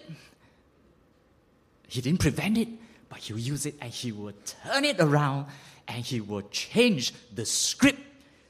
He 1.89 2.01
didn't 2.01 2.21
prevent 2.21 2.57
it, 2.57 2.69
but 3.09 3.19
He 3.19 3.33
will 3.33 3.41
use 3.41 3.67
it 3.67 3.75
and 3.81 3.91
He 3.93 4.13
will 4.13 4.33
turn 4.45 4.85
it 4.85 5.01
around 5.01 5.47
and 5.89 6.05
He 6.05 6.21
will 6.21 6.43
change 6.51 7.13
the 7.35 7.45
script 7.45 8.01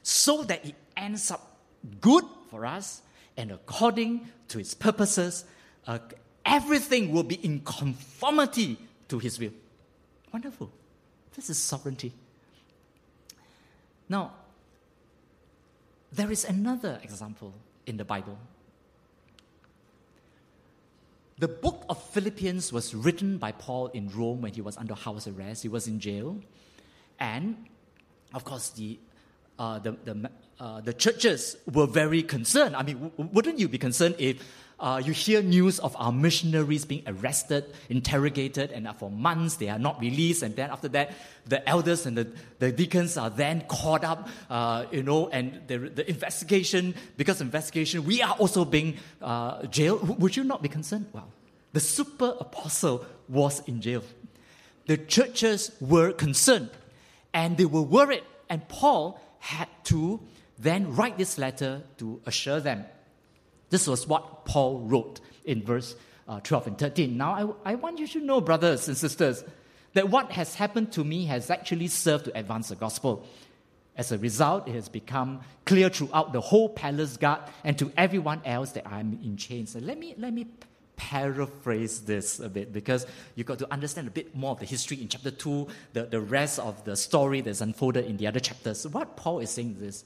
so 0.03 0.43
that 0.43 0.65
it 0.65 0.75
ends 0.95 1.31
up 1.31 1.57
good 1.99 2.23
for 2.49 2.65
us 2.65 3.01
and 3.35 3.51
according 3.51 4.27
to 4.49 4.59
His 4.59 4.73
purposes. 4.73 5.45
Uh, 5.87 5.99
everything 6.45 7.11
will 7.11 7.23
be 7.23 7.35
in 7.35 7.61
conformity 7.61 8.77
to 9.09 9.19
His 9.19 9.39
will. 9.39 9.53
Wonderful. 10.31 10.71
This 11.35 11.49
is 11.49 11.57
sovereignty. 11.57 12.13
Now, 14.07 14.33
there 16.11 16.29
is 16.31 16.43
another 16.43 16.99
example 17.03 17.53
in 17.85 17.97
the 17.97 18.05
Bible. 18.05 18.37
The 21.41 21.47
book 21.47 21.85
of 21.89 21.99
Philippians 21.99 22.71
was 22.71 22.93
written 22.93 23.39
by 23.39 23.51
Paul 23.51 23.87
in 23.87 24.09
Rome 24.09 24.43
when 24.43 24.53
he 24.53 24.61
was 24.61 24.77
under 24.77 24.93
house 24.93 25.25
arrest. 25.25 25.63
He 25.63 25.69
was 25.69 25.87
in 25.87 25.99
jail. 25.99 26.37
And, 27.19 27.65
of 28.31 28.43
course, 28.43 28.69
the, 28.69 28.99
uh, 29.57 29.79
the, 29.79 29.93
the, 30.03 30.29
uh, 30.59 30.81
the 30.81 30.93
churches 30.93 31.57
were 31.73 31.87
very 31.87 32.21
concerned. 32.21 32.75
I 32.75 32.83
mean, 32.83 33.09
w- 33.09 33.29
wouldn't 33.33 33.57
you 33.57 33.67
be 33.67 33.79
concerned 33.79 34.17
if 34.19 34.37
uh, 34.81 35.01
you 35.03 35.13
hear 35.13 35.43
news 35.43 35.77
of 35.79 35.95
our 35.99 36.11
missionaries 36.11 36.85
being 36.85 37.03
arrested, 37.05 37.65
interrogated, 37.87 38.71
and 38.71 38.89
for 38.97 39.11
months 39.11 39.57
they 39.57 39.69
are 39.69 39.77
not 39.77 40.01
released. 40.01 40.41
And 40.41 40.55
then 40.55 40.71
after 40.71 40.87
that, 40.89 41.13
the 41.45 41.67
elders 41.69 42.07
and 42.07 42.17
the, 42.17 42.27
the 42.57 42.71
deacons 42.71 43.15
are 43.15 43.29
then 43.29 43.61
caught 43.67 44.03
up, 44.03 44.27
uh, 44.49 44.85
you 44.91 45.03
know, 45.03 45.29
and 45.29 45.61
the, 45.67 45.77
the 45.77 46.09
investigation, 46.09 46.95
because 47.15 47.41
investigation, 47.41 48.03
we 48.05 48.23
are 48.23 48.33
also 48.33 48.65
being 48.65 48.97
uh, 49.21 49.65
jailed. 49.67 50.19
Would 50.19 50.35
you 50.35 50.43
not 50.43 50.63
be 50.63 50.69
concerned? 50.69 51.05
Well, 51.13 51.31
the 51.73 51.79
super 51.79 52.35
apostle 52.39 53.05
was 53.29 53.61
in 53.67 53.81
jail. 53.81 54.03
The 54.87 54.97
churches 54.97 55.71
were 55.79 56.11
concerned 56.11 56.71
and 57.33 57.55
they 57.55 57.65
were 57.65 57.83
worried. 57.83 58.23
And 58.49 58.67
Paul 58.67 59.21
had 59.39 59.69
to 59.85 60.19
then 60.57 60.95
write 60.95 61.19
this 61.19 61.37
letter 61.37 61.83
to 61.99 62.19
assure 62.25 62.59
them 62.59 62.85
this 63.71 63.87
was 63.87 64.05
what 64.05 64.45
Paul 64.45 64.81
wrote 64.81 65.19
in 65.43 65.63
verse 65.63 65.95
uh, 66.27 66.39
12 66.41 66.67
and 66.67 66.77
13. 66.77 67.17
Now, 67.17 67.55
I, 67.65 67.71
I 67.71 67.75
want 67.75 67.99
you 67.99 68.07
to 68.09 68.19
know, 68.19 68.39
brothers 68.39 68.87
and 68.87 68.95
sisters, 68.95 69.43
that 69.93 70.09
what 70.09 70.31
has 70.31 70.55
happened 70.55 70.91
to 70.93 71.03
me 71.03 71.25
has 71.25 71.49
actually 71.49 71.87
served 71.87 72.25
to 72.25 72.37
advance 72.37 72.69
the 72.69 72.75
gospel. 72.75 73.25
As 73.97 74.11
a 74.11 74.17
result, 74.17 74.67
it 74.67 74.75
has 74.75 74.87
become 74.87 75.41
clear 75.65 75.89
throughout 75.89 76.31
the 76.31 76.39
whole 76.39 76.69
palace 76.69 77.17
guard 77.17 77.41
and 77.63 77.77
to 77.79 77.91
everyone 77.97 78.41
else 78.45 78.71
that 78.73 78.87
I'm 78.87 79.19
in 79.23 79.35
chains. 79.35 79.71
So 79.71 79.79
let 79.79 79.97
me, 79.97 80.15
let 80.17 80.33
me 80.33 80.47
paraphrase 80.95 82.01
this 82.01 82.39
a 82.39 82.47
bit 82.47 82.71
because 82.71 83.05
you've 83.35 83.47
got 83.47 83.59
to 83.59 83.73
understand 83.73 84.07
a 84.07 84.11
bit 84.11 84.35
more 84.35 84.51
of 84.51 84.59
the 84.59 84.65
history 84.65 85.01
in 85.01 85.09
chapter 85.09 85.31
2, 85.31 85.67
the, 85.93 86.03
the 86.03 86.21
rest 86.21 86.59
of 86.59 86.85
the 86.85 86.95
story 86.95 87.41
that's 87.41 87.59
unfolded 87.59 88.05
in 88.05 88.17
the 88.17 88.27
other 88.27 88.39
chapters. 88.39 88.87
What 88.87 89.17
Paul 89.17 89.39
is 89.39 89.49
saying 89.49 89.77
is 89.81 90.05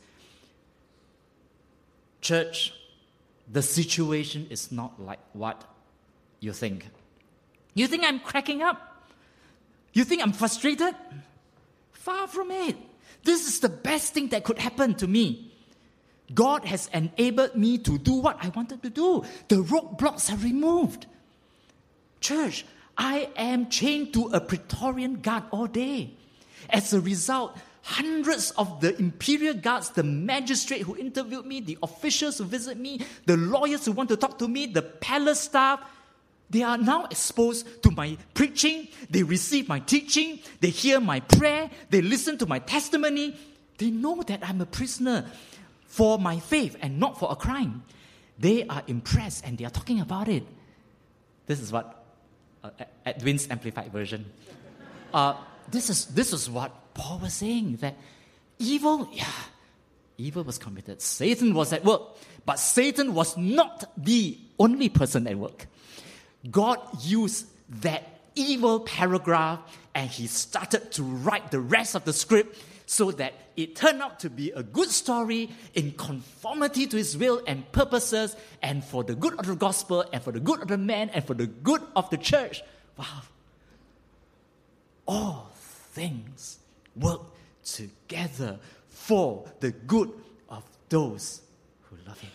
Church, 2.22 2.74
the 3.52 3.62
situation 3.62 4.48
is 4.50 4.72
not 4.72 5.02
like 5.02 5.20
what 5.34 5.64
you 6.40 6.54
think. 6.54 6.88
You 7.74 7.88
think 7.88 8.04
I'm 8.06 8.20
cracking 8.20 8.62
up? 8.62 9.06
You 9.94 10.04
think 10.04 10.22
I'm 10.22 10.34
frustrated? 10.34 10.96
Far 11.92 12.28
from 12.28 12.52
it. 12.52 12.76
This 13.24 13.48
is 13.48 13.60
the 13.60 13.70
best 13.70 14.14
thing 14.14 14.30
that 14.30 14.44
could 14.44 14.60
happen 14.60 14.94
to 14.96 15.08
me. 15.08 15.52
God 16.34 16.66
has 16.66 16.90
enabled 16.94 17.56
me 17.56 17.78
to 17.80 17.98
do 17.98 18.14
what 18.14 18.38
I 18.44 18.50
wanted 18.50 18.82
to 18.84 18.90
do. 18.90 19.24
The 19.48 19.58
roadblocks 19.58 20.32
are 20.32 20.38
removed. 20.38 21.06
Church, 22.20 22.66
I 22.98 23.30
am 23.36 23.70
chained 23.70 24.14
to 24.14 24.28
a 24.28 24.40
Praetorian 24.40 25.22
guard 25.22 25.44
all 25.52 25.68
day. 25.68 26.14
As 26.70 26.94
a 26.94 27.00
result, 27.00 27.58
hundreds 27.86 28.50
of 28.52 28.82
the 28.82 28.98
imperial 28.98 29.54
guards, 29.54 29.92
the 29.92 30.02
magistrate 30.02 30.82
who 30.82 30.98
interviewed 30.98 31.46
me, 31.46 31.60
the 31.60 31.78
officials 31.84 32.40
who 32.40 32.44
visit 32.44 32.80
me, 32.80 33.00
the 33.28 33.38
lawyers 33.38 33.86
who 33.86 33.92
want 33.92 34.10
to 34.10 34.18
talk 34.18 34.40
to 34.40 34.48
me, 34.48 34.66
the 34.66 34.82
palace 34.82 35.42
staff, 35.42 35.80
they 36.50 36.64
are 36.64 36.80
now 36.80 37.06
exposed 37.06 37.84
to 37.84 37.92
my 37.92 38.18
preaching. 38.34 38.88
They 39.10 39.22
receive 39.22 39.70
my 39.70 39.80
teaching. 39.80 40.40
They 40.62 40.70
hear 40.70 41.00
my 41.00 41.20
prayer. 41.20 41.70
They 41.92 42.02
listen 42.02 42.40
to 42.40 42.48
my 42.48 42.58
testimony. 42.58 43.36
They 43.78 43.92
know 43.92 44.24
that 44.24 44.48
I'm 44.48 44.62
a 44.62 44.66
prisoner 44.66 45.26
for 45.86 46.18
my 46.18 46.40
faith 46.40 46.76
and 46.82 47.00
not 47.00 47.20
for 47.20 47.32
a 47.32 47.36
crime. 47.36 47.84
They 48.40 48.66
are 48.66 48.82
impressed 48.88 49.46
and 49.46 49.60
they 49.60 49.66
are 49.66 49.70
talking 49.70 50.00
about 50.02 50.28
it. 50.28 50.44
This 51.46 51.60
is 51.60 51.72
what 51.72 52.04
uh, 52.64 52.72
Edwin's 53.06 53.48
amplified 53.50 53.92
version. 53.92 54.26
Uh, 55.14 55.36
this 55.70 55.90
is 55.90 56.08
this 56.08 56.34
is 56.34 56.50
what 56.50 56.72
Paul 56.96 57.20
was 57.20 57.34
saying 57.34 57.78
that 57.82 57.96
evil, 58.58 59.08
yeah, 59.12 59.28
evil 60.18 60.44
was 60.44 60.58
committed. 60.58 61.02
Satan 61.02 61.54
was 61.54 61.72
at 61.72 61.86
work, 61.86 62.02
but 62.46 62.58
Satan 62.58 63.14
was 63.14 63.38
not 63.38 63.92
the 63.96 64.40
only 64.58 64.90
person 64.90 65.28
at 65.28 65.38
work. 65.38 65.68
God 66.50 66.80
used 67.02 67.48
that 67.82 68.04
evil 68.34 68.80
paragraph 68.80 69.60
and 69.94 70.10
he 70.10 70.28
started 70.28 70.92
to 70.94 71.04
write 71.04 71.52
the 71.52 71.60
rest 71.60 71.96
of 71.96 72.06
the 72.06 72.14
script 72.14 72.58
so 72.86 73.12
that 73.12 73.34
it 73.58 73.76
turned 73.76 74.02
out 74.02 74.20
to 74.20 74.30
be 74.30 74.52
a 74.52 74.64
good 74.64 74.90
story 74.90 75.50
in 75.74 75.92
conformity 75.94 76.86
to 76.88 76.98
his 76.98 77.18
will 77.18 77.42
and 77.48 77.70
purposes 77.72 78.36
and 78.62 78.84
for 78.84 79.04
the 79.04 79.16
good 79.16 79.38
of 79.40 79.48
the 79.48 79.56
gospel 79.56 80.06
and 80.14 80.22
for 80.22 80.32
the 80.32 80.40
good 80.40 80.62
of 80.62 80.68
the 80.68 80.78
man 80.78 81.10
and 81.10 81.26
for 81.26 81.34
the 81.34 81.48
good 81.48 81.82
of 81.96 82.10
the 82.10 82.18
church. 82.18 82.62
Wow. 82.98 83.22
All 85.08 85.52
things 85.92 86.60
work 86.96 87.22
together 87.64 88.60
for 88.90 89.46
the 89.60 89.72
good 89.72 90.12
of 90.50 90.64
those 90.90 91.42
who 91.84 91.98
love 92.08 92.20
Him. 92.20 92.32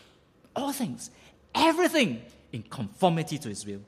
All 0.54 0.72
things, 0.72 1.10
everything 1.54 2.22
in 2.52 2.62
conformity 2.62 3.38
to 3.38 3.48
His 3.48 3.64
will. 3.64 3.80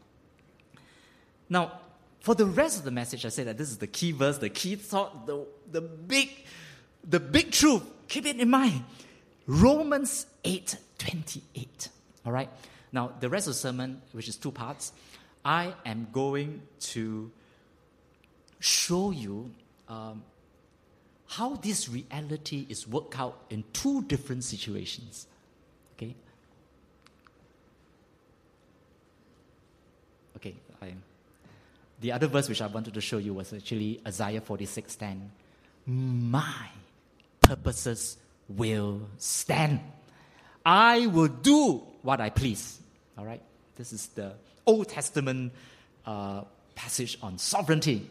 Now, 1.49 1.81
for 2.21 2.35
the 2.35 2.47
rest 2.47 2.79
of 2.79 2.85
the 2.85 2.91
message, 2.91 3.27
I 3.27 3.31
say 3.31 3.45
that 3.45 3.59
this 3.59 3.69
is 3.69 3.79
the 3.79 3.89
key 3.89 4.13
verse, 4.13 4.39
the 4.39 4.49
key 4.49 4.77
thought, 4.77 5.27
the, 5.27 5.45
the 5.71 5.81
big, 5.81 6.31
the 7.05 7.19
big 7.19 7.51
truth. 7.51 7.83
Keep 8.09 8.27
it 8.27 8.41
in 8.41 8.49
mind. 8.49 8.85
Romans 9.47 10.27
8 10.45 10.77
28. 10.99 11.89
All 12.25 12.33
right? 12.33 12.49
Now, 12.93 13.13
the 13.19 13.29
rest 13.29 13.49
of 13.49 13.55
the 13.55 13.59
sermon, 13.59 14.01
which 14.13 14.29
is 14.29 14.37
two 14.37 14.53
parts, 14.53 14.93
I 15.45 15.75
am 15.85 16.09
going 16.13 16.63
to 16.81 17.31
show 18.61 19.11
you 19.11 19.51
um, 19.89 20.23
how 21.37 21.55
this 21.57 21.89
reality 21.89 22.67
is 22.69 22.87
worked 22.87 23.19
out 23.19 23.45
in 23.49 23.65
two 23.73 24.03
different 24.03 24.45
situations. 24.45 25.27
Okay? 25.97 26.15
Okay, 30.37 30.55
I, 30.83 30.93
the 32.01 32.13
other 32.13 32.27
verse 32.27 32.51
which 32.51 32.61
I 32.61 32.67
wanted 32.67 32.93
to 32.93 33.01
show 33.01 33.17
you 33.17 33.33
was 33.33 33.53
actually 33.55 34.01
Isaiah 34.07 34.43
46:10. 34.43 35.21
My 35.87 36.69
purposes 37.41 38.19
will 38.47 39.01
stand. 39.17 39.81
I 40.67 41.07
will 41.07 41.29
do 41.29 41.83
what 42.03 42.21
I 42.21 42.29
please. 42.29 42.79
All 43.17 43.25
right? 43.25 43.41
This 43.77 43.95
is 43.95 44.09
the 44.09 44.35
Old 44.67 44.91
Testament 44.91 45.53
uh, 46.05 46.43
passage 46.75 47.17
on 47.23 47.39
sovereignty. 47.39 48.07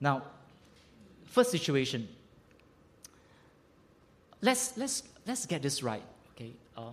Now, 0.00 0.22
first 1.26 1.50
situation 1.50 2.08
let's, 4.40 4.76
let's, 4.76 5.02
let's 5.26 5.46
get 5.46 5.62
this 5.62 5.82
right. 5.82 6.02
Okay? 6.34 6.52
Uh, 6.76 6.90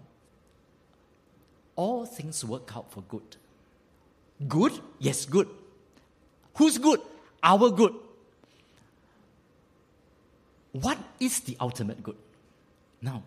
all 1.76 2.06
things 2.06 2.44
work 2.46 2.76
out 2.76 2.92
for 2.92 3.02
good. 3.02 3.38
Good? 4.48 4.74
Yes, 5.00 5.26
good. 5.26 5.48
Who's 6.56 6.78
good? 6.78 7.02
Our 7.42 7.70
good. 7.70 7.94
What 10.72 10.98
is 11.20 11.40
the 11.42 11.58
ultimate 11.60 12.02
good? 12.02 12.18
Now, 13.02 13.24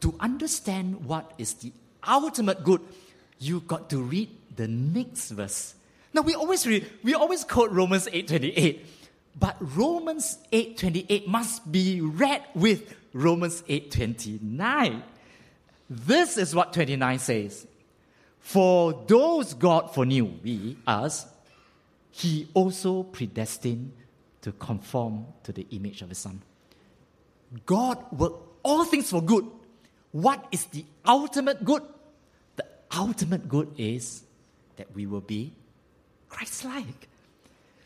to 0.00 0.14
understand 0.20 1.04
what 1.04 1.32
is 1.38 1.54
the 1.54 1.72
ultimate 2.06 2.64
good, 2.64 2.80
you 3.38 3.60
got 3.60 3.88
to 3.90 4.02
read 4.02 4.28
the 4.56 4.68
next 4.68 5.30
verse. 5.30 5.74
Now 6.12 6.22
we 6.22 6.34
always 6.34 6.66
read, 6.66 6.86
we 7.02 7.14
always 7.14 7.44
quote 7.44 7.70
Romans 7.70 8.08
8:28, 8.12 8.80
but 9.38 9.56
Romans 9.60 10.38
8:28 10.52 11.26
must 11.26 11.70
be 11.70 12.00
read 12.00 12.42
with 12.54 12.94
Romans 13.12 13.62
8:29. 13.68 15.02
This 15.88 16.38
is 16.38 16.54
what 16.54 16.72
29 16.72 17.18
says. 17.18 17.66
For 18.38 19.04
those 19.06 19.54
God 19.54 19.92
foreknew, 19.92 20.24
we, 20.42 20.78
us, 20.86 21.26
he 22.10 22.48
also 22.54 23.02
predestined 23.02 23.92
to 24.42 24.52
conform 24.52 25.26
to 25.42 25.52
the 25.52 25.66
image 25.70 26.02
of 26.02 26.08
his 26.08 26.18
son. 26.18 26.42
God 27.66 27.98
worked 28.12 28.48
all 28.62 28.84
things 28.84 29.10
for 29.10 29.20
good. 29.20 29.46
What 30.12 30.46
is 30.50 30.64
the 30.66 30.84
ultimate 31.06 31.64
good? 31.64 31.82
The 32.56 32.64
ultimate 32.96 33.48
good 33.48 33.72
is 33.76 34.22
that 34.76 34.94
we 34.94 35.06
will 35.06 35.20
be 35.20 35.52
Christ 36.28 36.64
like. 36.64 37.08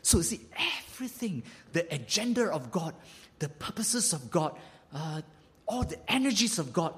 So, 0.02 0.20
see, 0.20 0.40
everything, 0.86 1.42
the 1.72 1.92
agenda 1.92 2.44
of 2.52 2.70
God, 2.70 2.94
the 3.38 3.48
purposes 3.48 4.12
of 4.12 4.30
God, 4.30 4.56
uh, 4.94 5.22
all 5.66 5.82
the 5.84 5.98
energies 6.10 6.58
of 6.58 6.72
God, 6.72 6.94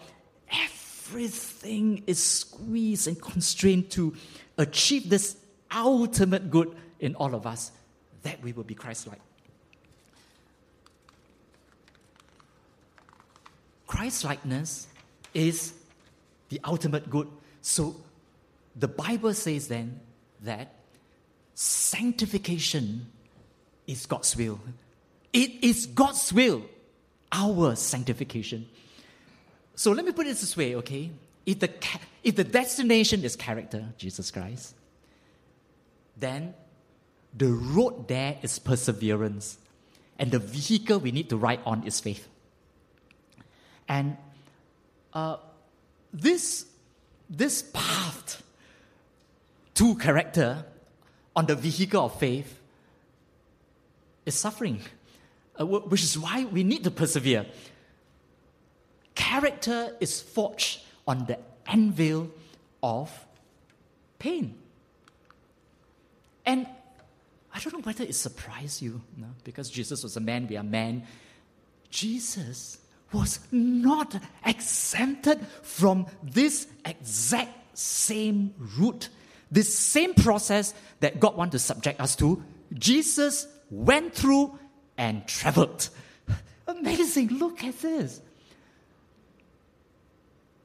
everything 0.50 2.02
is 2.06 2.22
squeezed 2.22 3.08
and 3.08 3.20
constrained 3.20 3.90
to 3.92 4.14
achieve 4.58 5.08
this 5.08 5.36
ultimate 5.74 6.50
good 6.50 6.76
in 7.00 7.14
all 7.14 7.34
of 7.34 7.46
us, 7.46 7.72
that 8.22 8.42
we 8.42 8.52
will 8.52 8.64
be 8.64 8.74
Christ 8.74 9.06
like. 9.06 9.20
Christ 13.86 14.24
likeness 14.24 14.88
is 15.32 15.72
the 16.48 16.60
ultimate 16.64 17.08
good. 17.08 17.28
So 17.62 17.96
the 18.74 18.88
Bible 18.88 19.32
says 19.34 19.68
then 19.68 20.00
that 20.42 20.74
sanctification 21.54 23.06
is 23.86 24.06
God's 24.06 24.36
will. 24.36 24.60
It 25.32 25.64
is 25.64 25.86
God's 25.86 26.32
will, 26.32 26.62
our 27.32 27.76
sanctification. 27.76 28.68
So 29.74 29.92
let 29.92 30.04
me 30.04 30.12
put 30.12 30.26
it 30.26 30.36
this 30.36 30.56
way, 30.56 30.74
okay? 30.76 31.10
If 31.44 31.60
the, 31.60 31.70
if 32.24 32.36
the 32.36 32.44
destination 32.44 33.24
is 33.24 33.36
character, 33.36 33.92
Jesus 33.98 34.30
Christ, 34.30 34.74
then 36.16 36.54
the 37.36 37.48
road 37.48 38.08
there 38.08 38.38
is 38.42 38.58
perseverance. 38.58 39.58
And 40.18 40.30
the 40.30 40.38
vehicle 40.38 40.98
we 40.98 41.12
need 41.12 41.28
to 41.28 41.36
ride 41.36 41.60
on 41.66 41.86
is 41.86 42.00
faith. 42.00 42.26
And 43.86 44.16
uh, 45.12 45.36
this, 46.12 46.66
this 47.28 47.62
path 47.62 48.42
to 49.74 49.94
character 49.96 50.64
on 51.34 51.46
the 51.46 51.54
vehicle 51.54 52.06
of 52.06 52.18
faith 52.18 52.58
is 54.24 54.34
suffering, 54.34 54.80
uh, 55.58 55.64
which 55.64 56.02
is 56.02 56.18
why 56.18 56.44
we 56.44 56.64
need 56.64 56.84
to 56.84 56.90
persevere. 56.90 57.46
Character 59.14 59.96
is 60.00 60.20
forged 60.20 60.80
on 61.06 61.26
the 61.26 61.38
anvil 61.66 62.30
of 62.82 63.10
pain. 64.18 64.54
And 66.44 66.66
I 67.52 67.58
don't 67.60 67.72
know 67.72 67.80
whether 67.80 68.04
it 68.04 68.14
surprised 68.14 68.82
you, 68.82 69.00
no? 69.16 69.28
because 69.44 69.70
Jesus 69.70 70.02
was 70.02 70.16
a 70.16 70.20
man, 70.20 70.46
we 70.46 70.56
are 70.56 70.62
men. 70.62 71.04
Jesus 71.90 72.78
was 73.12 73.40
not 73.50 74.14
exempted 74.44 75.44
from 75.62 76.06
this 76.22 76.66
exact 76.84 77.78
same 77.78 78.54
route, 78.78 79.08
this 79.50 79.76
same 79.76 80.14
process 80.14 80.74
that 81.00 81.18
God 81.18 81.36
wanted 81.36 81.52
to 81.52 81.58
subject 81.58 82.00
us 82.00 82.14
to. 82.16 82.42
Jesus 82.74 83.46
went 83.70 84.14
through 84.14 84.58
and 84.96 85.26
traveled. 85.26 85.88
Amazing, 86.66 87.28
look 87.38 87.62
at 87.64 87.80
this. 87.80 88.20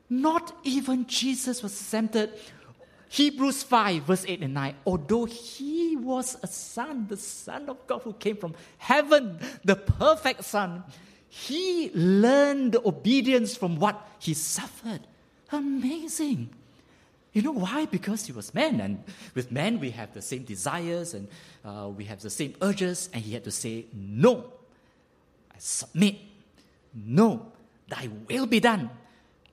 Not 0.10 0.54
even 0.64 1.08
Jesus 1.08 1.64
was 1.64 1.72
exempted. 1.72 2.32
Hebrews 3.10 3.64
5, 3.64 4.04
verse 4.04 4.26
8 4.28 4.42
and 4.42 4.54
9. 4.54 4.76
Although 4.86 5.26
he 5.26 5.96
was 5.96 6.38
a 6.44 6.48
son, 6.48 7.08
the 7.08 7.18
Son 7.18 7.70
of 7.70 7.86
God 7.88 8.02
who 8.04 8.14
came 8.14 8.38
from 8.38 8.56
heaven, 8.78 9.40
the 9.64 9.76
perfect 9.76 10.44
Son, 10.46 10.84
he 11.28 11.92
learned 11.94 12.76
obedience 12.86 13.56
from 13.56 13.78
what 13.78 14.08
he 14.20 14.34
suffered. 14.34 15.02
Amazing. 15.52 16.50
You 17.34 17.42
know 17.42 17.52
why? 17.54 17.86
Because 17.86 18.26
he 18.26 18.34
was 18.34 18.54
man, 18.54 18.82
and 18.82 19.04
with 19.36 19.52
man 19.52 19.80
we 19.80 19.92
have 19.92 20.14
the 20.14 20.22
same 20.22 20.44
desires 20.44 21.14
and 21.14 21.28
uh, 21.64 21.88
we 21.88 22.06
have 22.06 22.22
the 22.22 22.30
same 22.30 22.56
urges, 22.62 23.10
and 23.14 23.24
he 23.24 23.34
had 23.34 23.46
to 23.46 23.52
say, 23.52 23.86
No, 23.94 24.52
I 25.52 25.56
submit. 25.58 26.18
No, 26.94 27.54
thy 27.88 28.10
will 28.28 28.48
be 28.48 28.60
done. 28.60 28.90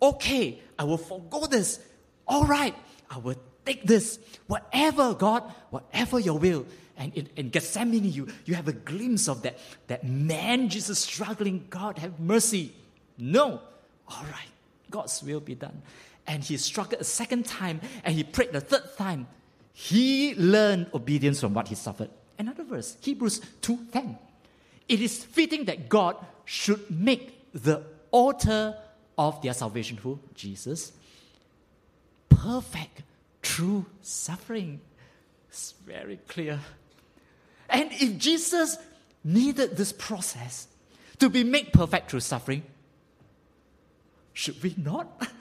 Okay, 0.03 0.61
I 0.77 0.85
will 0.85 0.99
forego 0.99 1.47
this. 1.47 1.81
All 2.27 2.45
right, 2.45 2.75
I 3.11 3.19
will 3.19 3.37
take 3.65 3.85
this. 3.85 4.19
Whatever, 4.49 5.15
God, 5.15 5.45
whatever 5.71 6.19
your 6.19 6.39
will. 6.39 6.67
And 6.97 7.15
in, 7.15 7.29
in 7.37 7.51
Gethsemane, 7.51 8.11
you, 8.11 8.27
you 8.45 8.55
have 8.55 8.67
a 8.67 8.73
glimpse 8.73 9.29
of 9.29 9.43
that, 9.43 9.59
that 9.87 10.03
man 10.03 10.69
Jesus 10.69 10.99
struggling. 10.99 11.67
God, 11.71 11.99
have 11.99 12.19
mercy. 12.19 12.75
No. 13.17 13.61
All 14.09 14.25
right. 14.33 14.49
God's 14.91 15.23
will 15.23 15.41
be 15.41 15.55
done. 15.55 15.83
And 16.29 16.45
he 16.45 16.57
struggled 16.59 17.01
a 17.01 17.05
second 17.05 17.47
time 17.47 17.81
and 18.05 18.15
he 18.15 18.23
prayed 18.23 18.53
the 18.53 18.61
third 18.61 18.97
time. 18.97 19.27
He 19.73 20.35
learned 20.37 20.91
obedience 20.95 21.41
from 21.41 21.55
what 21.55 21.69
he 21.69 21.75
suffered. 21.75 22.11
Another 22.39 22.63
verse, 22.63 22.97
Hebrews 23.01 23.41
2:10. 23.63 24.17
It 24.89 25.01
is 25.01 25.25
fitting 25.25 25.65
that 25.65 25.89
God 25.89 26.17
should 26.45 26.91
make 26.91 27.51
the 27.53 27.83
author 28.13 28.77
of 29.17 29.43
their 29.43 29.53
salvation, 29.53 29.97
who? 29.97 30.21
Jesus, 30.35 30.93
perfect 32.29 33.03
through 33.43 33.87
suffering. 34.03 34.81
It's 35.49 35.73
very 35.85 36.19
clear. 36.29 36.61
And 37.69 37.91
if 37.93 38.17
Jesus 38.19 38.79
needed 39.25 39.77
this 39.77 39.93
process 39.93 40.69
to 41.19 41.29
be 41.29 41.45
made 41.45 41.73
perfect 41.73 42.11
through 42.11 42.21
suffering, 42.21 42.63
should 44.33 44.63
we 44.63 44.75
not, 44.77 45.29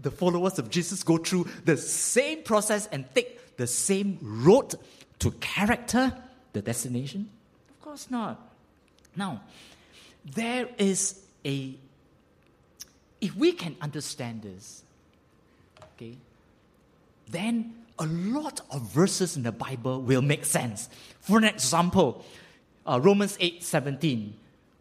the 0.00 0.10
followers 0.10 0.58
of 0.58 0.70
Jesus, 0.70 1.02
go 1.02 1.16
through 1.16 1.46
the 1.64 1.76
same 1.76 2.42
process 2.42 2.86
and 2.86 3.04
take 3.14 3.56
the 3.56 3.66
same 3.66 4.18
road 4.20 4.74
to 5.20 5.30
character, 5.32 6.12
the 6.52 6.62
destination? 6.62 7.28
Of 7.70 7.80
course 7.84 8.10
not. 8.10 8.40
Now, 9.16 9.42
there 10.24 10.68
is 10.78 11.20
a, 11.44 11.74
if 13.20 13.36
we 13.36 13.52
can 13.52 13.76
understand 13.80 14.42
this, 14.42 14.82
okay, 15.82 16.16
then 17.28 17.74
a 17.98 18.06
lot 18.06 18.60
of 18.70 18.82
verses 18.82 19.36
in 19.36 19.44
the 19.44 19.52
Bible 19.52 20.00
will 20.00 20.22
make 20.22 20.44
sense. 20.44 20.88
For 21.20 21.38
an 21.38 21.44
example, 21.44 22.24
uh, 22.86 23.00
Romans 23.02 23.36
8 23.40 23.62
17, 23.62 24.34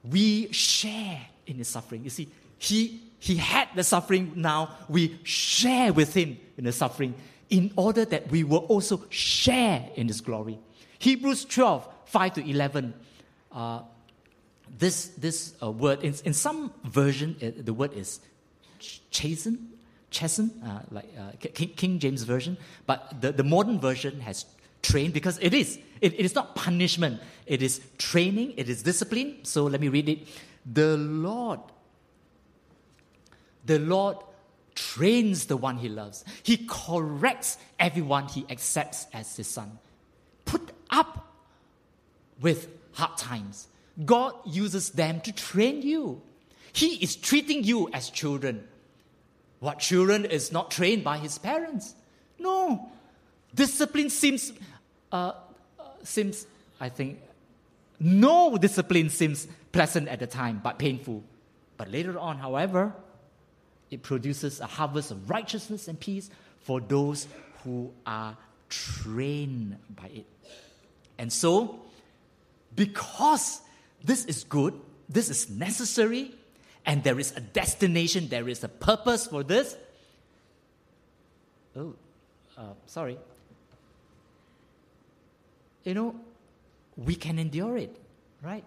we 0.09 0.51
share 0.51 1.21
in 1.45 1.57
his 1.57 1.67
suffering. 1.67 2.03
You 2.03 2.09
see, 2.09 2.27
he, 2.57 3.01
he 3.23 3.37
had 3.37 3.69
the 3.73 3.83
suffering, 3.85 4.33
now 4.35 4.75
we 4.89 5.17
share 5.23 5.93
with 5.93 6.13
him 6.13 6.37
in 6.57 6.65
the 6.65 6.73
suffering 6.73 7.13
in 7.49 7.71
order 7.77 8.03
that 8.03 8.29
we 8.29 8.43
will 8.43 8.65
also 8.67 9.05
share 9.07 9.89
in 9.95 10.09
his 10.09 10.19
glory. 10.19 10.59
Hebrews 10.99 11.45
12 11.45 11.87
5 12.05 12.33
to 12.33 12.49
11. 12.49 12.93
Uh, 13.49 13.79
this 14.77 15.07
this 15.17 15.53
uh, 15.63 15.71
word, 15.71 16.03
in, 16.03 16.13
in 16.25 16.33
some 16.33 16.73
version, 16.83 17.37
uh, 17.41 17.51
the 17.63 17.73
word 17.73 17.93
is 17.93 18.19
chasten 19.09 19.69
chasten, 20.09 20.51
uh, 20.65 20.81
like 20.91 21.09
uh, 21.17 21.31
King, 21.39 21.69
King, 21.69 21.99
James 21.99 22.23
Version, 22.23 22.57
but 22.85 23.21
the, 23.21 23.31
the 23.31 23.43
modern 23.43 23.79
version 23.79 24.19
has 24.19 24.45
trained 24.81 25.13
because 25.13 25.39
it 25.41 25.53
is. 25.53 25.79
It, 26.01 26.13
it 26.13 26.25
is 26.25 26.35
not 26.35 26.55
punishment, 26.55 27.21
it 27.45 27.63
is 27.63 27.81
training, 27.97 28.53
it 28.57 28.67
is 28.67 28.83
discipline. 28.83 29.39
So 29.43 29.63
let 29.63 29.81
me 29.81 29.87
read 29.87 30.09
it. 30.09 30.27
The 30.71 30.97
Lord, 30.97 31.61
the 33.65 33.79
Lord 33.79 34.17
trains 34.75 35.45
the 35.45 35.57
one 35.57 35.77
he 35.77 35.89
loves, 35.89 36.25
he 36.43 36.65
corrects 36.67 37.57
everyone 37.79 38.27
he 38.27 38.45
accepts 38.49 39.07
as 39.13 39.35
his 39.35 39.47
son. 39.47 39.77
Put 40.45 40.71
up 40.89 41.33
with 42.41 42.67
hard 42.93 43.17
times. 43.17 43.67
God 44.03 44.33
uses 44.45 44.91
them 44.91 45.21
to 45.21 45.31
train 45.31 45.81
you. 45.81 46.21
He 46.73 46.95
is 46.95 47.15
treating 47.15 47.63
you 47.63 47.89
as 47.93 48.09
children. 48.09 48.67
What 49.59 49.79
children 49.79 50.25
is 50.25 50.51
not 50.51 50.71
trained 50.71 51.03
by 51.03 51.19
his 51.19 51.37
parents? 51.37 51.95
No. 52.39 52.91
Discipline 53.53 54.09
seems, 54.09 54.51
uh, 55.11 55.33
uh, 55.79 55.83
seems, 56.03 56.47
I 56.81 56.89
think, 56.89 57.19
no 57.99 58.57
discipline 58.57 59.09
seems 59.09 59.47
pleasant 59.71 60.07
at 60.09 60.19
the 60.19 60.27
time, 60.27 60.59
but 60.63 60.79
painful. 60.79 61.23
But 61.77 61.91
later 61.91 62.17
on, 62.19 62.37
however, 62.37 62.93
it 63.93 64.03
produces 64.03 64.59
a 64.59 64.65
harvest 64.65 65.11
of 65.11 65.29
righteousness 65.29 65.87
and 65.87 65.99
peace 65.99 66.29
for 66.61 66.81
those 66.81 67.27
who 67.63 67.91
are 68.05 68.35
trained 68.69 69.77
by 69.95 70.07
it. 70.07 70.25
And 71.17 71.31
so, 71.31 71.79
because 72.75 73.61
this 74.03 74.25
is 74.25 74.43
good, 74.43 74.73
this 75.07 75.29
is 75.29 75.49
necessary, 75.49 76.33
and 76.85 77.03
there 77.03 77.19
is 77.19 77.31
a 77.35 77.39
destination, 77.39 78.27
there 78.29 78.49
is 78.49 78.63
a 78.63 78.67
purpose 78.67 79.27
for 79.27 79.43
this. 79.43 79.77
Oh, 81.75 81.93
uh, 82.57 82.73
sorry. 82.87 83.17
You 85.83 85.93
know, 85.93 86.15
we 86.97 87.15
can 87.15 87.39
endure 87.39 87.77
it, 87.77 87.95
right? 88.41 88.63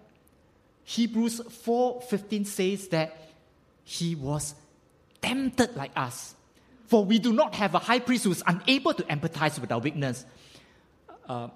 Hebrews 0.85 1.41
4:15 1.41 2.47
says 2.47 2.89
that 2.89 3.17
he 3.85 4.15
was 4.15 4.55
tempted 5.27 5.77
like 5.77 5.91
us. 5.97 6.35
For 6.87 7.05
we 7.05 7.19
do 7.19 7.33
not 7.33 7.57
have 7.57 7.75
a 7.75 7.81
high 7.81 7.99
priest 7.99 8.25
who 8.25 8.31
is 8.31 8.45
unable 8.47 8.95
to 8.95 9.03
empathize 9.05 9.59
with 9.59 9.73
our 9.73 9.81
weakness, 9.81 10.25
uh, 11.29 11.49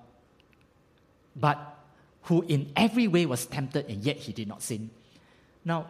but 1.37 1.79
who 2.23 2.43
in 2.43 2.73
every 2.75 3.07
way 3.07 3.27
was 3.27 3.47
tempted 3.47 3.89
and 3.89 4.03
yet 4.05 4.17
he 4.17 4.33
did 4.33 4.49
not 4.49 4.61
sin. 4.61 4.91
Now, 5.65 5.87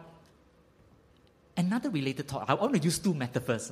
another 1.57 1.89
related 1.89 2.27
thought, 2.27 2.49
I 2.49 2.53
want 2.53 2.73
to 2.75 2.79
use 2.79 2.99
two 2.99 3.15
metaphors. 3.15 3.71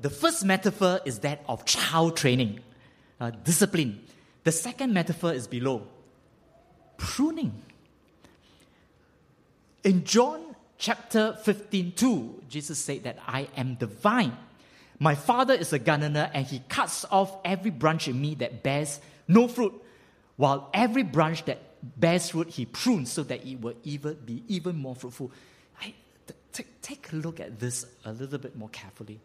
The 0.00 0.10
first 0.10 0.44
metaphor 0.44 1.00
is 1.04 1.18
that 1.20 1.44
of 1.46 1.66
child 1.66 2.16
training, 2.16 2.60
uh, 3.20 3.30
discipline. 3.30 4.00
The 4.44 4.52
second 4.52 4.94
metaphor 4.94 5.34
is 5.34 5.46
below 5.46 5.86
pruning. 6.96 7.62
In 9.84 10.04
John 10.04 10.47
chapter 10.78 11.36
15, 11.42 11.92
2, 11.92 12.42
Jesus 12.48 12.78
said 12.78 13.04
that 13.04 13.18
I 13.26 13.48
am 13.56 13.76
the 13.78 13.86
vine. 13.86 14.36
My 14.98 15.14
father 15.14 15.54
is 15.54 15.72
a 15.72 15.78
gardener, 15.78 16.30
and 16.32 16.46
he 16.46 16.60
cuts 16.68 17.04
off 17.10 17.36
every 17.44 17.70
branch 17.70 18.08
in 18.08 18.20
me 18.20 18.34
that 18.36 18.62
bears 18.62 19.00
no 19.26 19.46
fruit, 19.46 19.74
while 20.36 20.70
every 20.72 21.02
branch 21.02 21.44
that 21.44 21.58
bears 22.00 22.30
fruit 22.30 22.48
he 22.48 22.64
prunes 22.64 23.12
so 23.12 23.22
that 23.24 23.44
it 23.46 23.60
will 23.60 23.74
even 23.84 24.16
be 24.24 24.42
even 24.48 24.76
more 24.76 24.94
fruitful. 24.94 25.30
I, 25.80 25.94
t- 26.52 26.64
take 26.82 27.12
a 27.12 27.16
look 27.16 27.38
at 27.38 27.60
this 27.60 27.86
a 28.04 28.12
little 28.12 28.38
bit 28.38 28.56
more 28.56 28.68
carefully. 28.70 29.20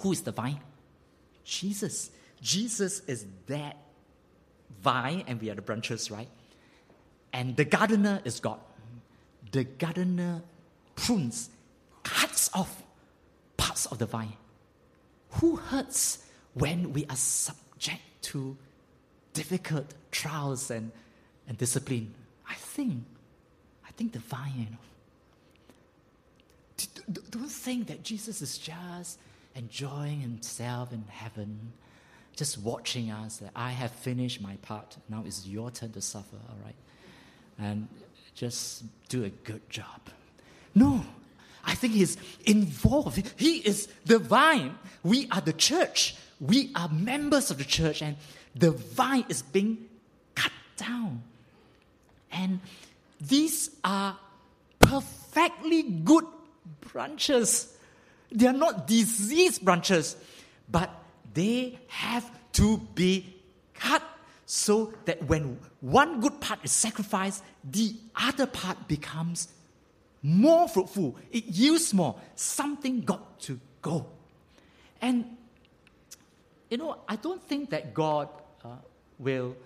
Who 0.00 0.12
is 0.12 0.22
the 0.22 0.32
vine? 0.32 0.60
Jesus. 1.44 2.10
Jesus 2.40 3.00
is 3.06 3.26
that 3.46 3.76
vine, 4.82 5.24
and 5.26 5.40
we 5.40 5.50
are 5.50 5.54
the 5.54 5.62
branches, 5.62 6.10
right? 6.10 6.28
And 7.32 7.56
the 7.56 7.64
gardener 7.64 8.20
is 8.24 8.40
God. 8.40 8.60
The 9.52 9.64
gardener 9.64 10.42
prunes, 10.96 11.50
cuts 12.02 12.50
off 12.52 12.82
parts 13.56 13.86
of 13.86 13.98
the 13.98 14.06
vine. 14.06 14.36
Who 15.40 15.56
hurts 15.56 16.24
when 16.54 16.92
we 16.92 17.06
are 17.06 17.16
subject 17.16 18.02
to 18.22 18.56
difficult 19.34 19.94
trials 20.10 20.70
and, 20.70 20.90
and 21.48 21.56
discipline? 21.56 22.12
I 22.48 22.54
think, 22.54 23.04
I 23.86 23.90
think 23.92 24.12
the 24.12 24.18
vine, 24.18 24.52
you 24.56 24.66
know. 24.70 24.78
Don't 27.30 27.48
think 27.48 27.86
that 27.86 28.02
Jesus 28.02 28.42
is 28.42 28.58
just 28.58 29.18
enjoying 29.54 30.20
himself 30.20 30.92
in 30.92 31.04
heaven, 31.08 31.72
just 32.34 32.58
watching 32.58 33.10
us, 33.10 33.36
that 33.38 33.50
I 33.54 33.70
have 33.70 33.92
finished 33.92 34.40
my 34.40 34.56
part. 34.56 34.96
Now 35.08 35.22
it's 35.24 35.46
your 35.46 35.70
turn 35.70 35.92
to 35.92 36.00
suffer, 36.00 36.36
all 36.48 36.58
right? 36.64 36.74
and 37.58 37.88
just 38.34 38.84
do 39.08 39.24
a 39.24 39.30
good 39.30 39.68
job. 39.70 40.00
No, 40.76 41.02
I 41.64 41.74
think 41.74 41.94
he's 41.94 42.18
involved. 42.44 43.32
He 43.36 43.56
is 43.56 43.88
the 44.04 44.18
vine. 44.18 44.78
We 45.02 45.26
are 45.30 45.40
the 45.40 45.54
church. 45.54 46.14
We 46.38 46.70
are 46.76 46.90
members 46.90 47.50
of 47.50 47.56
the 47.56 47.64
church, 47.64 48.02
and 48.02 48.16
the 48.54 48.72
vine 48.72 49.24
is 49.30 49.40
being 49.40 49.88
cut 50.34 50.52
down. 50.76 51.22
And 52.30 52.60
these 53.18 53.70
are 53.82 54.18
perfectly 54.78 55.82
good 55.82 56.26
branches. 56.92 57.74
They 58.30 58.46
are 58.46 58.52
not 58.52 58.86
diseased 58.86 59.64
branches, 59.64 60.14
but 60.68 60.90
they 61.32 61.78
have 61.88 62.30
to 62.52 62.78
be 62.94 63.34
cut 63.72 64.02
so 64.44 64.92
that 65.06 65.22
when 65.26 65.58
one 65.80 66.20
good 66.20 66.38
part 66.40 66.58
is 66.64 66.72
sacrificed, 66.72 67.42
the 67.64 67.94
other 68.14 68.46
part 68.46 68.88
becomes 68.88 69.48
more 70.22 70.68
fruitful. 70.68 71.16
It 71.30 71.44
yields 71.44 71.92
more. 71.94 72.16
Something 72.34 73.02
got 73.02 73.40
to 73.40 73.60
go. 73.82 74.06
And, 75.00 75.36
you 76.70 76.78
know, 76.78 76.98
I 77.08 77.16
don't 77.16 77.42
think 77.42 77.70
that 77.70 77.94
God 77.94 78.28
uh, 78.64 78.68
will, 79.18 79.56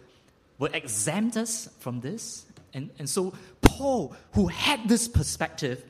will 0.58 0.72
exempt 0.72 1.36
us 1.36 1.68
from 1.78 2.00
this. 2.00 2.44
And, 2.74 2.90
and 2.98 3.08
so, 3.08 3.32
Paul, 3.62 4.14
who 4.34 4.48
had 4.48 4.88
this 4.88 5.08
perspective, 5.08 5.84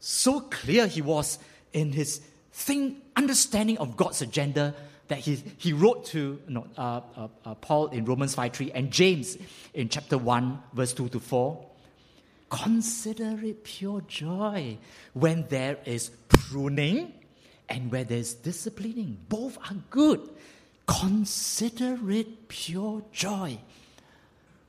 so 0.00 0.40
clear 0.40 0.86
he 0.86 1.02
was 1.02 1.38
in 1.72 1.92
his 1.92 2.20
thing, 2.52 3.00
understanding 3.16 3.78
of 3.78 3.96
God's 3.96 4.22
agenda, 4.22 4.74
that 5.08 5.18
he, 5.18 5.42
he 5.56 5.72
wrote 5.72 6.04
to 6.06 6.40
you 6.46 6.54
know, 6.54 6.66
uh, 6.76 7.00
uh, 7.16 7.28
uh, 7.44 7.54
Paul 7.54 7.88
in 7.88 8.04
Romans 8.04 8.34
5 8.34 8.52
3 8.52 8.72
and 8.72 8.90
James 8.90 9.36
in 9.74 9.88
chapter 9.88 10.18
1, 10.18 10.62
verse 10.74 10.92
2 10.92 11.08
to 11.08 11.20
4. 11.20 11.67
Consider 12.50 13.38
it 13.44 13.64
pure 13.64 14.00
joy 14.02 14.78
when 15.12 15.46
there 15.48 15.78
is 15.84 16.10
pruning 16.28 17.12
and 17.68 17.92
where 17.92 18.04
there's 18.04 18.34
disciplining. 18.34 19.18
Both 19.28 19.58
are 19.58 19.76
good. 19.90 20.28
Consider 20.86 21.98
it 22.10 22.48
pure 22.48 23.02
joy. 23.12 23.58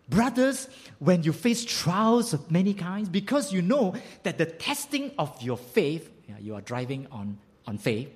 Brothers, 0.10 0.68
when 0.98 1.24
you 1.24 1.32
face 1.32 1.64
trials 1.64 2.34
of 2.34 2.52
many 2.52 2.74
kinds, 2.74 3.10
because 3.10 3.54
you 3.54 3.62
know 3.62 3.94
that 4.24 4.38
the 4.38 4.46
testing 4.46 5.12
of 5.18 5.42
your 5.42 5.58
faith, 5.58 6.12
you 6.40 6.56
are 6.56 6.62
driving 6.62 7.08
on, 7.12 7.38
on 7.68 7.78
faith, 7.78 8.10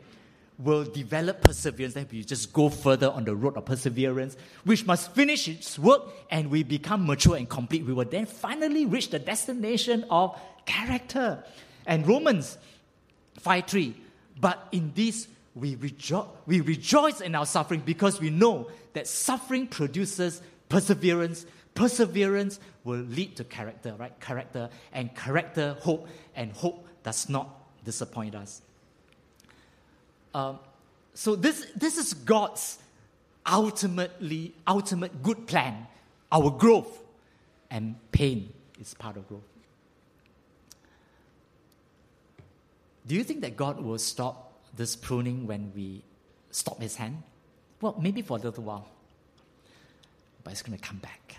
will 0.59 0.83
develop 0.83 1.41
perseverance, 1.41 1.93
then 1.93 2.07
we 2.11 2.23
just 2.23 2.53
go 2.53 2.69
further 2.69 3.09
on 3.09 3.25
the 3.25 3.35
road 3.35 3.57
of 3.57 3.65
perseverance, 3.65 4.37
which 4.63 4.85
must 4.85 5.11
finish 5.13 5.47
its 5.47 5.79
work 5.79 6.03
and 6.29 6.49
we 6.49 6.63
become 6.63 7.05
mature 7.05 7.35
and 7.35 7.49
complete. 7.49 7.85
We 7.85 7.93
will 7.93 8.05
then 8.05 8.25
finally 8.25 8.85
reach 8.85 9.09
the 9.09 9.19
destination 9.19 10.05
of 10.09 10.39
character. 10.65 11.43
And 11.85 12.07
Romans 12.07 12.57
5 13.39 13.65
3. 13.65 13.95
But 14.39 14.67
in 14.71 14.91
this 14.95 15.27
we, 15.55 15.75
rejo- 15.75 16.27
we 16.45 16.61
rejoice 16.61 17.21
in 17.21 17.35
our 17.35 17.45
suffering 17.45 17.81
because 17.85 18.19
we 18.19 18.29
know 18.29 18.69
that 18.93 19.07
suffering 19.07 19.67
produces 19.67 20.41
perseverance. 20.69 21.45
Perseverance 21.75 22.59
will 22.83 22.99
lead 22.99 23.35
to 23.37 23.43
character, 23.43 23.95
right? 23.97 24.19
Character 24.19 24.69
and 24.91 25.15
character, 25.15 25.75
hope, 25.81 26.07
and 26.35 26.51
hope 26.51 26.87
does 27.03 27.29
not 27.29 27.83
disappoint 27.83 28.35
us. 28.35 28.61
Um, 30.33 30.59
so 31.13 31.35
this, 31.35 31.67
this 31.75 31.97
is 31.97 32.13
God's 32.13 32.79
ultimately 33.45 34.53
ultimate 34.67 35.21
good 35.21 35.47
plan, 35.47 35.87
our 36.31 36.49
growth, 36.49 37.03
and 37.69 37.95
pain 38.11 38.51
is 38.79 38.93
part 38.93 39.17
of 39.17 39.27
growth. 39.27 39.41
Do 43.05 43.15
you 43.15 43.23
think 43.23 43.41
that 43.41 43.57
God 43.57 43.81
will 43.81 43.97
stop 43.97 44.53
this 44.75 44.95
pruning 44.95 45.45
when 45.45 45.71
we 45.75 46.01
stop 46.51 46.81
His 46.81 46.95
hand? 46.95 47.21
Well, 47.81 47.95
maybe 47.99 48.21
for 48.21 48.37
a 48.37 48.39
little 48.39 48.63
while, 48.63 48.87
but 50.43 50.53
it's 50.53 50.61
going 50.61 50.77
to 50.77 50.83
come 50.83 50.97
back. 50.97 51.37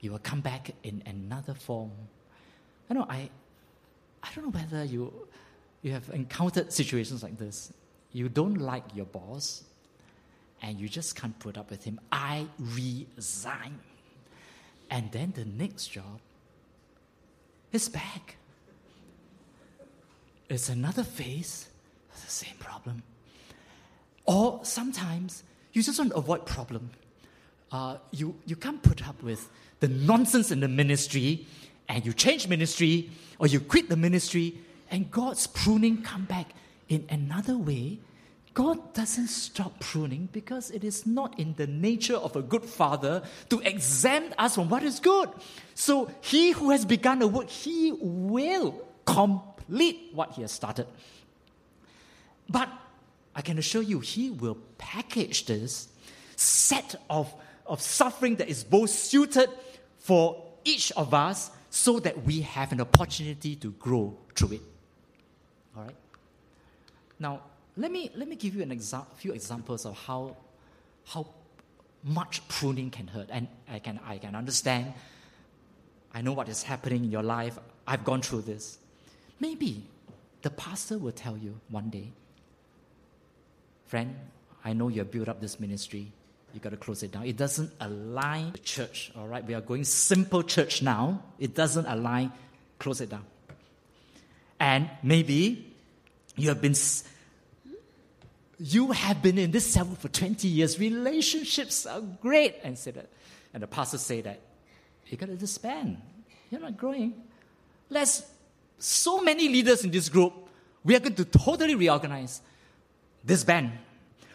It 0.00 0.10
will 0.10 0.20
come 0.20 0.40
back 0.40 0.70
in 0.84 1.02
another 1.06 1.54
form. 1.54 1.90
I 2.88 2.94
know 2.94 3.06
I, 3.08 3.30
I 4.22 4.28
don't 4.34 4.44
know 4.44 4.60
whether 4.60 4.84
you 4.84 5.12
you 5.82 5.92
have 5.92 6.08
encountered 6.10 6.72
situations 6.72 7.22
like 7.22 7.38
this. 7.38 7.72
You 8.12 8.28
don't 8.28 8.58
like 8.58 8.84
your 8.94 9.06
boss, 9.06 9.64
and 10.62 10.78
you 10.78 10.88
just 10.88 11.16
can't 11.16 11.36
put 11.38 11.58
up 11.58 11.70
with 11.70 11.84
him. 11.84 12.00
I 12.10 12.46
resign. 12.58 13.80
And 14.90 15.10
then 15.10 15.32
the 15.34 15.44
next 15.44 15.88
job 15.88 16.20
is 17.72 17.88
back. 17.88 18.36
It's 20.48 20.68
another 20.68 21.02
phase, 21.02 21.68
the 22.24 22.30
same 22.30 22.54
problem. 22.58 23.02
Or 24.26 24.60
sometimes 24.62 25.42
you 25.72 25.82
just 25.82 25.98
want 25.98 26.10
to 26.10 26.16
avoid 26.16 26.46
problem. 26.46 26.90
Uh, 27.72 27.96
you, 28.10 28.36
you 28.44 28.54
can't 28.54 28.82
put 28.82 29.08
up 29.08 29.20
with 29.22 29.48
the 29.80 29.88
nonsense 29.88 30.50
in 30.50 30.60
the 30.60 30.68
ministry, 30.68 31.46
and 31.88 32.04
you 32.04 32.12
change 32.12 32.46
ministry, 32.46 33.10
or 33.38 33.46
you 33.46 33.58
quit 33.58 33.88
the 33.88 33.96
ministry, 33.96 34.58
and 34.92 35.10
God's 35.10 35.46
pruning 35.46 36.02
come 36.02 36.26
back 36.26 36.52
in 36.88 37.06
another 37.08 37.56
way. 37.56 37.98
God 38.52 38.92
doesn't 38.92 39.28
stop 39.28 39.80
pruning 39.80 40.28
because 40.30 40.70
it 40.70 40.84
is 40.84 41.06
not 41.06 41.40
in 41.40 41.54
the 41.54 41.66
nature 41.66 42.16
of 42.16 42.36
a 42.36 42.42
good 42.42 42.66
father 42.66 43.22
to 43.48 43.60
exempt 43.60 44.34
us 44.36 44.54
from 44.54 44.68
what 44.68 44.82
is 44.82 45.00
good. 45.00 45.30
So 45.74 46.10
he 46.20 46.50
who 46.50 46.70
has 46.70 46.84
begun 46.84 47.22
a 47.22 47.26
work, 47.26 47.48
he 47.48 47.92
will 47.98 48.86
complete 49.06 50.10
what 50.12 50.32
he 50.32 50.42
has 50.42 50.52
started. 50.52 50.86
But 52.50 52.68
I 53.34 53.40
can 53.40 53.56
assure 53.56 53.80
you, 53.80 54.00
he 54.00 54.28
will 54.28 54.58
package 54.76 55.46
this 55.46 55.88
set 56.36 56.94
of, 57.08 57.32
of 57.64 57.80
suffering 57.80 58.36
that 58.36 58.50
is 58.50 58.62
both 58.62 58.90
suited 58.90 59.48
for 59.96 60.44
each 60.64 60.92
of 60.92 61.14
us 61.14 61.50
so 61.70 61.98
that 62.00 62.24
we 62.26 62.42
have 62.42 62.72
an 62.72 62.82
opportunity 62.82 63.56
to 63.56 63.70
grow 63.72 64.18
through 64.34 64.56
it. 64.56 64.62
All 65.76 65.84
right? 65.84 65.96
Now, 67.18 67.40
let 67.76 67.90
me, 67.90 68.10
let 68.14 68.28
me 68.28 68.36
give 68.36 68.54
you 68.54 68.62
an 68.62 68.70
exa- 68.70 69.06
few 69.16 69.32
examples 69.32 69.86
of 69.86 69.96
how, 70.06 70.36
how 71.06 71.26
much 72.04 72.46
pruning 72.48 72.90
can 72.90 73.06
hurt. 73.06 73.28
And 73.30 73.48
I 73.70 73.78
can, 73.78 73.98
I 74.06 74.18
can 74.18 74.34
understand. 74.34 74.92
I 76.12 76.20
know 76.20 76.32
what 76.32 76.48
is 76.48 76.62
happening 76.62 77.04
in 77.04 77.10
your 77.10 77.22
life. 77.22 77.58
I've 77.86 78.04
gone 78.04 78.22
through 78.22 78.42
this. 78.42 78.78
Maybe 79.40 79.84
the 80.42 80.50
pastor 80.50 80.98
will 80.98 81.12
tell 81.12 81.36
you 81.36 81.58
one 81.68 81.88
day, 81.88 82.08
friend, 83.86 84.14
I 84.64 84.72
know 84.72 84.88
you 84.88 84.98
have 84.98 85.10
built 85.10 85.28
up 85.28 85.40
this 85.40 85.58
ministry. 85.58 86.12
you 86.52 86.60
got 86.60 86.70
to 86.70 86.76
close 86.76 87.02
it 87.02 87.12
down. 87.12 87.24
It 87.24 87.36
doesn't 87.36 87.72
align 87.80 88.52
the 88.52 88.58
church, 88.58 89.10
all 89.16 89.26
right? 89.26 89.44
We 89.44 89.54
are 89.54 89.60
going 89.60 89.84
simple 89.84 90.42
church 90.42 90.82
now. 90.82 91.22
It 91.38 91.54
doesn't 91.54 91.86
align, 91.86 92.32
close 92.78 93.00
it 93.00 93.10
down. 93.10 93.24
And 94.62 94.88
maybe 95.02 95.74
you 96.36 96.48
have 96.50 96.62
been 96.62 96.76
you 98.60 98.92
have 98.92 99.20
been 99.20 99.36
in 99.36 99.50
this 99.50 99.66
cell 99.66 99.86
for 99.86 100.06
20 100.06 100.46
years. 100.46 100.78
Relationships 100.78 101.84
are 101.84 102.00
great. 102.00 102.60
And 102.62 102.78
say 102.78 102.92
that, 102.92 103.08
and 103.52 103.60
the 103.64 103.66
pastor 103.66 103.98
say 103.98 104.20
that 104.20 104.38
you 105.08 105.16
gotta 105.16 105.34
disband. 105.34 106.00
You're 106.48 106.60
not 106.60 106.76
growing. 106.76 107.12
Let's 107.90 108.22
so 108.78 109.20
many 109.20 109.48
leaders 109.48 109.82
in 109.82 109.90
this 109.90 110.08
group. 110.08 110.32
We 110.84 110.94
are 110.94 111.00
going 111.00 111.16
to 111.16 111.24
totally 111.24 111.74
reorganize 111.74 112.40
this 113.24 113.42
band. 113.42 113.72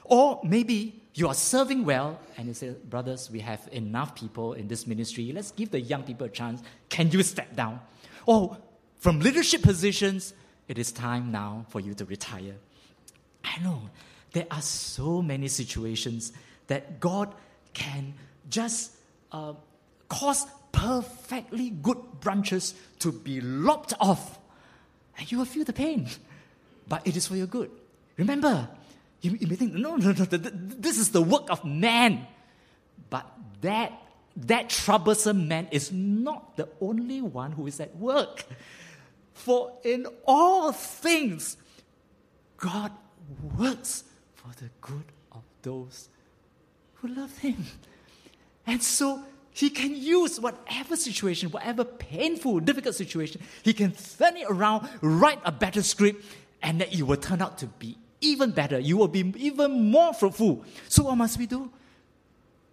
Or 0.03 0.41
maybe 0.43 1.03
you 1.13 1.29
are 1.29 1.33
serving 1.33 1.85
well 1.85 2.19
and 2.35 2.47
you 2.47 2.53
say, 2.53 2.71
brothers, 2.89 3.31
we 3.31 3.39
have 3.39 3.65
enough 3.71 4.13
people 4.13 4.53
in 4.53 4.67
this 4.67 4.87
ministry. 4.87 5.31
Let's 5.31 5.51
give 5.51 5.71
the 5.71 5.79
young 5.79 6.03
people 6.03 6.27
a 6.27 6.29
chance. 6.29 6.61
Can 6.89 7.11
you 7.11 7.23
step 7.23 7.55
down? 7.55 7.79
Or 8.25 8.57
from 8.99 9.19
leadership 9.19 9.61
positions, 9.61 10.33
it 10.67 10.77
is 10.77 10.91
time 10.91 11.31
now 11.31 11.65
for 11.69 11.79
you 11.79 11.93
to 11.95 12.05
retire. 12.05 12.55
I 13.43 13.59
know 13.61 13.89
there 14.33 14.47
are 14.51 14.61
so 14.61 15.21
many 15.21 15.47
situations 15.47 16.33
that 16.67 16.99
God 16.99 17.33
can 17.73 18.13
just 18.49 18.91
uh, 19.31 19.53
cause 20.09 20.45
perfectly 20.71 21.69
good 21.69 21.97
branches 22.19 22.73
to 22.99 23.11
be 23.11 23.41
lopped 23.41 23.93
off, 23.99 24.39
and 25.17 25.31
you 25.31 25.39
will 25.39 25.45
feel 25.45 25.63
the 25.63 25.73
pain. 25.73 26.07
But 26.87 27.05
it 27.07 27.15
is 27.15 27.27
for 27.27 27.35
your 27.35 27.47
good. 27.47 27.71
Remember, 28.17 28.69
you, 29.21 29.37
you 29.39 29.47
may 29.47 29.55
think, 29.55 29.73
no, 29.73 29.95
no, 29.95 30.11
no, 30.11 30.25
this 30.25 30.97
is 30.97 31.11
the 31.11 31.21
work 31.21 31.49
of 31.49 31.65
man. 31.65 32.27
But 33.09 33.25
that, 33.61 33.93
that 34.37 34.69
troublesome 34.69 35.47
man 35.47 35.67
is 35.71 35.91
not 35.91 36.57
the 36.57 36.69
only 36.81 37.21
one 37.21 37.51
who 37.51 37.67
is 37.67 37.79
at 37.79 37.95
work. 37.95 38.45
For 39.37 39.71
in 39.83 40.07
all 40.25 40.71
things, 40.71 41.57
God 42.57 42.91
works 43.57 44.03
for 44.33 44.49
the 44.57 44.69
good 44.81 45.05
of 45.31 45.43
those 45.61 46.09
who 46.95 47.09
love 47.09 47.37
Him. 47.37 47.65
And 48.65 48.81
so 48.81 49.23
He 49.51 49.69
can 49.69 49.95
use 49.95 50.39
whatever 50.39 50.95
situation, 50.95 51.51
whatever 51.51 51.85
painful, 51.85 52.59
difficult 52.61 52.95
situation, 52.95 53.41
He 53.61 53.73
can 53.73 53.91
turn 53.91 54.37
it 54.37 54.47
around, 54.49 54.89
write 55.01 55.39
a 55.45 55.51
better 55.51 55.83
script, 55.83 56.25
and 56.61 56.81
that 56.81 56.91
it 56.91 57.03
will 57.03 57.17
turn 57.17 57.41
out 57.41 57.59
to 57.59 57.67
be 57.67 57.95
even 58.19 58.49
better. 58.51 58.79
You 58.79 58.97
will 58.97 59.07
be 59.07 59.33
even 59.37 59.91
more 59.91 60.13
fruitful. 60.13 60.65
So, 60.89 61.03
what 61.03 61.15
must 61.15 61.37
we 61.37 61.45
do? 61.45 61.71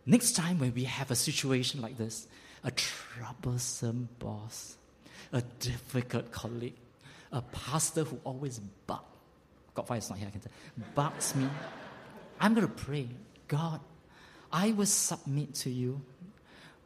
Next 0.07 0.33
time 0.33 0.59
when 0.59 0.75
we 0.75 0.85
have 0.85 1.11
a 1.11 1.15
situation 1.15 1.83
like 1.83 1.99
this, 1.99 2.27
a 2.65 2.71
troublesome 2.71 4.09
boss, 4.19 4.77
a 5.35 5.43
difficult 5.59 6.33
colleague, 6.33 6.77
a 7.33 7.43
pastor 7.43 8.05
who 8.05 8.19
always 8.25 8.59
bugs, 8.87 9.03
God 9.75 9.91
is 9.99 10.09
not 10.09 10.19
here, 10.19 10.29
I 10.29 10.31
can 10.31 10.41
tell, 10.41 10.53
bugs 10.95 11.35
me, 11.35 11.47
I'm 12.41 12.55
going 12.55 12.67
to 12.67 12.73
pray, 12.73 13.09
God, 13.49 13.81
I 14.51 14.73
will 14.73 14.87
submit 14.87 15.55
to 15.57 15.71
you, 15.71 16.01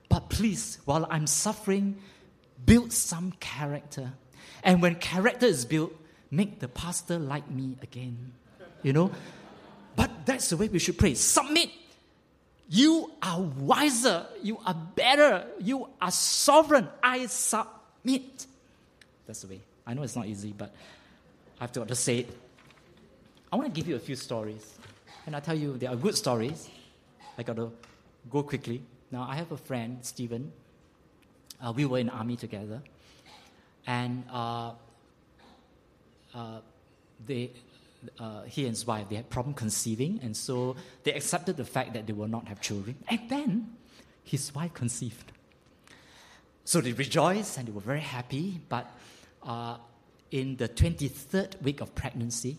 but 0.08 0.28
please, 0.28 0.78
while 0.84 1.06
I'm 1.08 1.26
suffering, 1.26 1.98
build 2.64 2.92
some 2.92 3.32
character. 3.38 4.12
And 4.64 4.82
when 4.82 4.96
character 4.96 5.46
is 5.46 5.64
built, 5.64 5.92
make 6.30 6.58
the 6.58 6.68
pastor 6.68 7.18
like 7.18 7.48
me 7.50 7.76
again 7.82 8.32
you 8.82 8.92
know. 8.92 9.10
But 9.96 10.26
that's 10.26 10.50
the 10.50 10.56
way 10.56 10.68
we 10.68 10.78
should 10.78 10.98
pray. 10.98 11.14
Submit. 11.14 11.70
You 12.68 13.10
are 13.22 13.40
wiser. 13.40 14.26
You 14.42 14.58
are 14.64 14.74
better. 14.74 15.46
You 15.58 15.88
are 16.00 16.10
sovereign. 16.10 16.88
I 17.02 17.26
submit. 17.26 17.74
That's 18.04 19.42
the 19.42 19.48
way. 19.48 19.60
I 19.86 19.94
know 19.94 20.02
it's 20.02 20.16
not 20.16 20.26
easy, 20.26 20.54
but 20.56 20.74
I 21.60 21.64
have 21.64 21.72
to 21.72 21.84
just 21.84 22.04
say 22.04 22.18
it. 22.18 22.38
I 23.52 23.56
want 23.56 23.72
to 23.72 23.80
give 23.80 23.88
you 23.88 23.96
a 23.96 24.00
few 24.00 24.16
stories. 24.16 24.78
And 25.26 25.36
I 25.36 25.40
tell 25.40 25.56
you, 25.56 25.76
they 25.76 25.86
are 25.86 25.96
good 25.96 26.16
stories. 26.16 26.68
I 27.36 27.42
got 27.42 27.56
to 27.56 27.70
go 28.30 28.42
quickly. 28.42 28.82
Now, 29.10 29.26
I 29.28 29.36
have 29.36 29.52
a 29.52 29.56
friend, 29.56 29.98
Stephen. 30.02 30.52
Uh, 31.62 31.72
we 31.74 31.84
were 31.84 31.98
in 31.98 32.08
army 32.08 32.36
together. 32.36 32.80
And 33.86 34.24
uh, 34.30 34.72
uh, 36.34 36.60
they, 37.26 37.50
uh, 38.18 38.42
he 38.42 38.62
and 38.62 38.70
his 38.70 38.86
wife, 38.86 39.08
they 39.08 39.16
had 39.16 39.28
problem 39.30 39.54
conceiving, 39.54 40.20
and 40.22 40.36
so 40.36 40.76
they 41.04 41.12
accepted 41.12 41.56
the 41.56 41.64
fact 41.64 41.94
that 41.94 42.06
they 42.06 42.12
will 42.12 42.28
not 42.28 42.48
have 42.48 42.60
children. 42.60 42.96
And 43.08 43.20
then 43.28 43.76
his 44.24 44.54
wife 44.54 44.74
conceived. 44.74 45.32
So 46.68 46.82
they 46.82 46.92
rejoiced 46.92 47.56
and 47.56 47.66
they 47.66 47.72
were 47.72 47.80
very 47.80 48.02
happy, 48.02 48.60
but 48.68 48.94
uh, 49.42 49.78
in 50.30 50.56
the 50.56 50.68
23rd 50.68 51.62
week 51.62 51.80
of 51.80 51.94
pregnancy, 51.94 52.58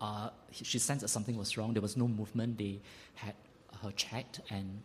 uh, 0.00 0.30
she 0.52 0.78
sensed 0.78 1.00
that 1.02 1.08
something 1.08 1.36
was 1.36 1.56
wrong. 1.56 1.72
There 1.72 1.82
was 1.82 1.96
no 1.96 2.06
movement. 2.06 2.58
They 2.58 2.80
had 3.16 3.34
her 3.82 3.90
checked 3.90 4.38
and 4.50 4.82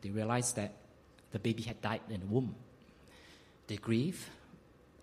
they 0.00 0.10
realized 0.10 0.54
that 0.54 0.74
the 1.32 1.40
baby 1.40 1.64
had 1.64 1.82
died 1.82 2.02
in 2.08 2.20
the 2.20 2.26
womb. 2.26 2.54
They 3.66 3.78
grieved 3.78 4.22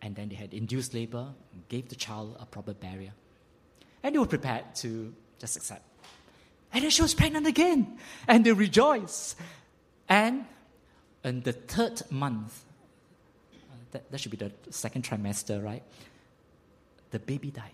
and 0.02 0.15
then 0.15 0.30
they 0.30 0.36
had 0.36 0.54
induced 0.54 0.93
labor, 0.93 1.34
gave 1.67 1.89
the 1.89 1.95
child 1.95 2.38
a 2.39 2.45
proper 2.45 2.73
burial. 2.73 3.12
And 4.04 4.15
they 4.15 4.19
were 4.19 4.26
prepared 4.26 4.73
to 4.76 5.13
just 5.38 5.58
accept. 5.58 5.84
And 6.71 6.82
then 6.82 6.91
she 6.91 7.02
was 7.02 7.13
pregnant 7.13 7.45
again. 7.45 7.97
And 8.26 8.45
they 8.45 8.54
rejoiced. 8.54 9.36
And 10.08 10.45
in 11.23 11.41
the 11.41 11.53
third 11.53 12.01
month, 12.12 12.63
uh, 13.53 13.75
that, 13.91 14.12
that 14.12 14.19
should 14.19 14.31
be 14.31 14.38
the 14.38 14.51
second 14.69 15.03
trimester, 15.03 15.63
right? 15.63 15.83
The 17.12 17.19
baby 17.19 17.51
died. 17.51 17.71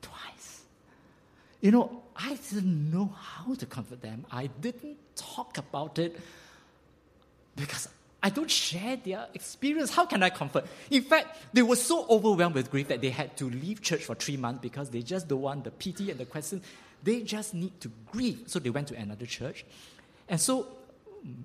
Twice. 0.00 0.62
You 1.60 1.70
know, 1.70 2.02
I 2.16 2.38
didn't 2.50 2.92
know 2.92 3.14
how 3.18 3.54
to 3.54 3.66
comfort 3.66 4.02
them. 4.02 4.24
I 4.30 4.46
didn't 4.46 4.98
talk 5.16 5.58
about 5.58 5.98
it 5.98 6.18
because 7.56 7.88
I 8.22 8.30
don't 8.30 8.50
share 8.50 8.96
their 8.96 9.26
experience. 9.34 9.90
How 9.90 10.06
can 10.06 10.22
I 10.22 10.30
comfort? 10.30 10.66
In 10.90 11.02
fact, 11.02 11.38
they 11.52 11.62
were 11.62 11.76
so 11.76 12.06
overwhelmed 12.08 12.54
with 12.54 12.70
grief 12.70 12.88
that 12.88 13.00
they 13.00 13.10
had 13.10 13.36
to 13.38 13.50
leave 13.50 13.82
church 13.82 14.04
for 14.04 14.14
three 14.14 14.36
months 14.36 14.60
because 14.62 14.90
they 14.90 15.02
just 15.02 15.26
don't 15.26 15.40
want 15.40 15.64
the 15.64 15.72
pity 15.72 16.10
and 16.10 16.20
the 16.20 16.24
question. 16.24 16.62
They 17.02 17.22
just 17.22 17.52
need 17.52 17.80
to 17.80 17.90
grieve. 18.12 18.44
So 18.46 18.60
they 18.60 18.70
went 18.70 18.88
to 18.88 18.96
another 18.96 19.26
church. 19.26 19.64
And 20.28 20.40
so 20.40 20.68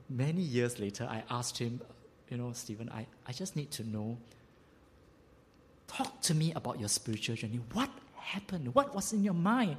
many 0.09 0.41
years 0.41 0.79
later, 0.79 1.07
I 1.09 1.23
asked 1.29 1.57
him, 1.57 1.81
you 2.29 2.37
know, 2.37 2.51
Stephen, 2.53 2.89
I, 2.89 3.05
I 3.25 3.31
just 3.31 3.55
need 3.55 3.71
to 3.71 3.83
know. 3.83 4.17
Talk 5.87 6.21
to 6.23 6.33
me 6.33 6.51
about 6.53 6.79
your 6.79 6.89
spiritual 6.89 7.35
journey. 7.35 7.61
What 7.73 7.89
happened? 8.15 8.75
What 8.75 8.93
was 8.93 9.13
in 9.13 9.23
your 9.23 9.33
mind? 9.33 9.77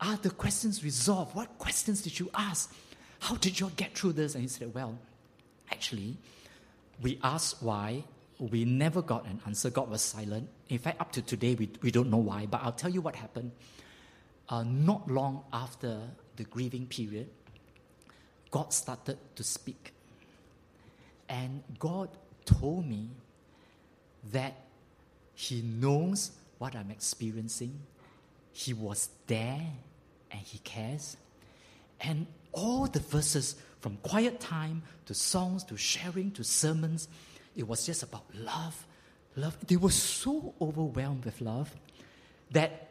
Are 0.00 0.16
the 0.16 0.30
questions 0.30 0.82
resolved? 0.82 1.36
What 1.36 1.56
questions 1.58 2.02
did 2.02 2.18
you 2.18 2.30
ask? 2.34 2.74
How 3.20 3.36
did 3.36 3.60
you 3.60 3.70
get 3.76 3.96
through 3.96 4.14
this? 4.14 4.34
And 4.34 4.42
he 4.42 4.48
said, 4.48 4.74
Well, 4.74 4.98
Actually, 5.70 6.16
we 7.00 7.18
asked 7.22 7.62
why, 7.62 8.04
we 8.38 8.64
never 8.64 9.02
got 9.02 9.24
an 9.26 9.40
answer. 9.46 9.70
God 9.70 9.88
was 9.88 10.02
silent. 10.02 10.48
In 10.68 10.78
fact, 10.78 11.00
up 11.00 11.12
to 11.12 11.22
today, 11.22 11.54
we, 11.54 11.70
we 11.82 11.90
don't 11.90 12.10
know 12.10 12.18
why, 12.18 12.46
but 12.46 12.60
I'll 12.62 12.72
tell 12.72 12.90
you 12.90 13.00
what 13.00 13.14
happened. 13.14 13.52
Uh, 14.48 14.64
not 14.64 15.08
long 15.10 15.44
after 15.52 16.00
the 16.36 16.44
grieving 16.44 16.86
period, 16.86 17.28
God 18.50 18.72
started 18.72 19.18
to 19.36 19.44
speak. 19.44 19.92
And 21.28 21.62
God 21.78 22.08
told 22.44 22.86
me 22.86 23.08
that 24.32 24.54
He 25.34 25.62
knows 25.62 26.32
what 26.58 26.74
I'm 26.74 26.90
experiencing. 26.90 27.78
He 28.52 28.74
was 28.74 29.08
there 29.26 29.66
and 30.30 30.40
He 30.40 30.58
cares. 30.58 31.16
And 32.00 32.26
all 32.52 32.86
the 32.86 33.00
verses 33.00 33.56
from 33.80 33.96
quiet 34.02 34.40
time 34.40 34.82
to 35.06 35.14
songs 35.14 35.64
to 35.64 35.76
sharing 35.76 36.30
to 36.32 36.44
sermons, 36.44 37.08
it 37.56 37.66
was 37.66 37.86
just 37.86 38.02
about 38.02 38.24
love. 38.34 38.86
Love. 39.36 39.56
They 39.66 39.76
were 39.76 39.90
so 39.90 40.54
overwhelmed 40.60 41.24
with 41.24 41.40
love 41.40 41.70
that 42.50 42.88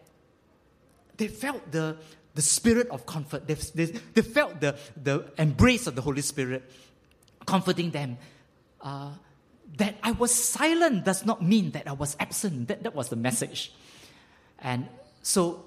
they 1.18 1.28
felt 1.28 1.70
the, 1.72 1.98
the 2.36 2.42
spirit 2.42 2.88
of 2.90 3.06
comfort. 3.06 3.48
They, 3.48 3.54
they, 3.54 3.86
they 3.86 4.22
felt 4.22 4.60
the, 4.60 4.78
the 5.02 5.26
embrace 5.38 5.88
of 5.88 5.96
the 5.96 6.02
Holy 6.02 6.22
Spirit 6.22 6.70
comforting 7.46 7.92
them. 7.92 8.18
Uh, 8.82 9.12
that 9.78 9.96
I 10.02 10.12
was 10.12 10.34
silent 10.34 11.06
does 11.06 11.26
not 11.26 11.44
mean 11.44 11.72
that 11.72 11.88
I 11.88 11.94
was 11.94 12.16
absent. 12.20 12.70
That, 12.70 12.84
that 12.84 12.96
was 12.96 13.10
the 13.10 13.16
message. 13.16 13.72
And 14.60 14.88
so 15.22 15.66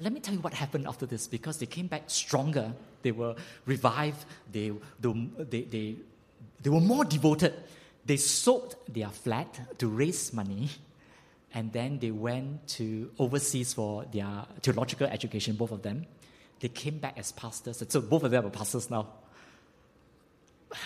let 0.00 0.12
me 0.12 0.20
tell 0.20 0.34
you 0.34 0.40
what 0.40 0.54
happened 0.54 0.86
after 0.86 1.06
this 1.06 1.26
because 1.26 1.58
they 1.58 1.66
came 1.66 1.86
back 1.86 2.04
stronger. 2.06 2.72
They 3.02 3.12
were 3.12 3.36
revived. 3.66 4.24
They, 4.50 4.72
they, 5.00 5.28
they, 5.38 5.62
they, 5.62 5.96
they 6.62 6.70
were 6.70 6.80
more 6.80 7.04
devoted. 7.04 7.54
They 8.06 8.16
sold 8.16 8.76
their 8.88 9.08
flat 9.08 9.78
to 9.78 9.88
raise 9.88 10.32
money 10.32 10.70
and 11.54 11.72
then 11.72 11.98
they 12.00 12.10
went 12.10 12.66
to 12.66 13.10
overseas 13.18 13.72
for 13.72 14.04
their 14.12 14.44
theological 14.60 15.06
education, 15.06 15.54
both 15.54 15.70
of 15.70 15.82
them. 15.82 16.04
they 16.60 16.68
came 16.68 16.98
back 16.98 17.16
as 17.18 17.30
pastors. 17.32 17.82
So 17.88 18.00
both 18.00 18.24
of 18.24 18.30
them 18.30 18.46
are 18.46 18.50
pastors 18.50 18.90
now. 18.90 19.06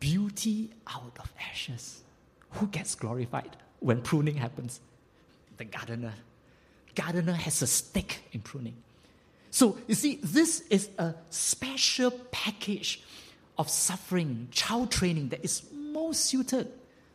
Beauty 0.00 0.70
out 0.86 1.18
of 1.18 1.32
ashes. 1.50 2.02
Who 2.52 2.66
gets 2.68 2.94
glorified 2.94 3.56
when 3.80 4.02
pruning 4.02 4.36
happens? 4.36 4.80
The 5.56 5.64
gardener. 5.64 6.14
Gardener 6.94 7.32
has 7.32 7.62
a 7.62 7.66
stake 7.66 8.20
in 8.32 8.40
pruning. 8.42 8.76
So, 9.50 9.78
you 9.86 9.94
see, 9.94 10.18
this 10.22 10.60
is 10.70 10.88
a 10.98 11.14
special 11.30 12.10
package 12.30 13.02
of 13.58 13.68
suffering, 13.68 14.48
child 14.50 14.90
training 14.90 15.28
that 15.30 15.44
is 15.44 15.62
most 15.72 16.24
suited 16.26 16.72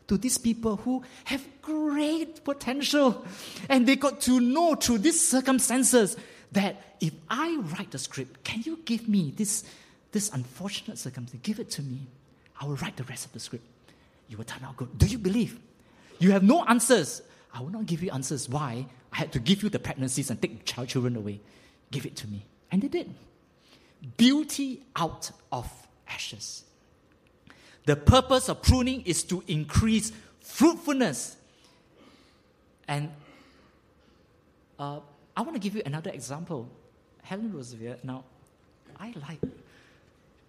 to 0.08 0.18
these 0.18 0.38
people 0.38 0.78
who 0.78 1.04
have 1.26 1.46
great 1.62 2.44
potential. 2.44 3.26
And 3.70 3.88
they 3.88 3.96
got 3.96 4.22
to 4.22 4.40
know 4.40 4.76
through 4.76 5.00
these 5.00 5.26
circumstances 5.26 6.18
that 6.54 6.82
if 7.02 7.14
I 7.30 7.58
write 7.58 7.92
the 7.92 8.00
script, 8.00 8.44
can 8.44 8.62
you 8.64 8.80
give 8.86 9.08
me 9.08 9.34
this, 9.36 9.64
this 10.12 10.32
unfortunate 10.32 10.98
circumstance? 10.98 11.42
Give 11.44 11.60
it 11.60 11.70
to 11.72 11.82
me. 11.82 12.08
I 12.60 12.66
will 12.66 12.76
write 12.78 12.98
the 12.98 13.04
rest 13.04 13.26
of 13.26 13.34
the 13.34 13.40
script. 13.40 13.66
You 14.30 14.38
will 14.38 14.46
turn 14.46 14.64
out 14.64 14.78
good. 14.78 14.98
Do 14.98 15.06
you 15.06 15.18
believe? 15.18 15.60
You 16.20 16.32
have 16.32 16.44
no 16.44 16.64
answers. 16.66 17.22
I 17.54 17.62
will 17.62 17.70
not 17.70 17.86
give 17.86 18.02
you 18.02 18.12
answers. 18.12 18.50
Why? 18.50 18.86
I 19.12 19.18
had 19.18 19.32
to 19.34 19.40
give 19.40 19.64
you 19.64 19.70
the 19.70 19.80
pregnancies 19.80 20.30
and 20.30 20.42
take 20.42 20.66
child 20.66 20.90
children 20.90 21.16
away. 21.16 21.40
Give 21.92 22.06
it 22.06 22.16
to 22.18 22.28
me. 22.28 22.46
And 22.72 22.82
they 22.82 22.88
did. 22.88 23.14
Beauty 24.18 24.84
out 24.96 25.32
of 25.52 25.70
ashes. 26.08 26.64
The 27.88 27.96
purpose 27.96 28.50
of 28.50 28.62
pruning 28.62 29.02
is 29.04 29.24
to 29.24 29.42
increase 29.48 30.12
fruitfulness. 30.42 31.38
And 32.86 33.10
uh, 34.78 35.00
I 35.36 35.42
want 35.42 35.54
to 35.54 35.60
give 35.60 35.74
you 35.74 35.82
another 35.86 36.12
example. 36.12 36.68
Helen 37.24 37.50
Roseveare. 37.56 38.04
Now, 38.04 38.26
I 39.00 39.14
like, 39.30 39.40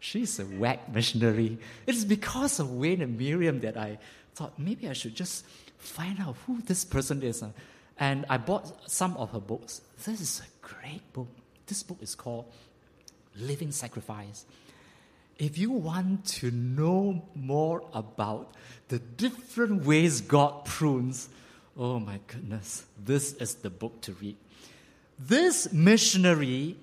she's 0.01 0.41
a 0.41 0.45
WEC 0.47 0.93
missionary. 0.93 1.59
It 1.87 1.95
is 1.95 2.05
because 2.05 2.59
of 2.59 2.73
Wayne 2.73 3.03
and 3.03 3.17
Miriam 3.17 3.61
that 3.61 3.77
I 3.77 3.99
thought 4.35 4.59
maybe 4.59 4.89
I 4.89 4.93
should 4.93 5.15
just 5.15 5.47
find 5.79 6.19
out 6.19 6.35
who 6.45 6.61
this 6.63 6.85
person 6.85 7.23
is. 7.23 7.45
And 8.01 8.27
I 8.29 8.39
bought 8.39 8.91
some 8.91 9.17
of 9.17 9.31
her 9.31 9.41
books. 9.41 9.81
This 10.05 10.21
is 10.21 10.43
a 10.43 10.67
great 10.67 11.13
book. 11.13 11.29
This 11.69 11.85
book 11.85 11.99
is 12.01 12.17
called 12.17 12.47
Living 13.37 13.71
Sacrifice. 13.71 14.45
If 15.39 15.57
you 15.57 15.71
want 15.71 16.25
to 16.27 16.51
know 16.51 17.23
more 17.35 17.85
about 17.95 18.55
the 18.89 18.99
different 18.99 19.85
ways 19.85 20.21
God 20.21 20.65
prunes, 20.65 21.29
oh 21.77 22.01
my 22.01 22.19
goodness, 22.27 22.85
this 23.03 23.35
is 23.35 23.55
the 23.57 23.71
book 23.71 24.01
to 24.03 24.13
read. 24.15 24.37
This 25.19 25.73
missionary 25.73 26.77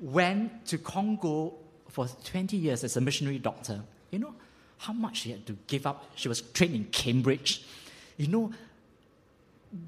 went 0.00 0.66
to 0.66 0.78
Congo 0.78 1.54
for 1.88 2.08
20 2.24 2.56
years 2.56 2.82
as 2.82 2.96
a 2.96 3.00
missionary 3.00 3.38
doctor. 3.38 3.82
You 4.10 4.18
know 4.18 4.34
how 4.78 4.92
much 4.92 5.18
she 5.18 5.30
had 5.30 5.46
to 5.46 5.56
give 5.68 5.86
up? 5.86 6.04
She 6.16 6.28
was 6.28 6.40
trained 6.40 6.74
in 6.74 6.84
Cambridge. 6.86 7.64
You 8.16 8.26
know, 8.26 8.52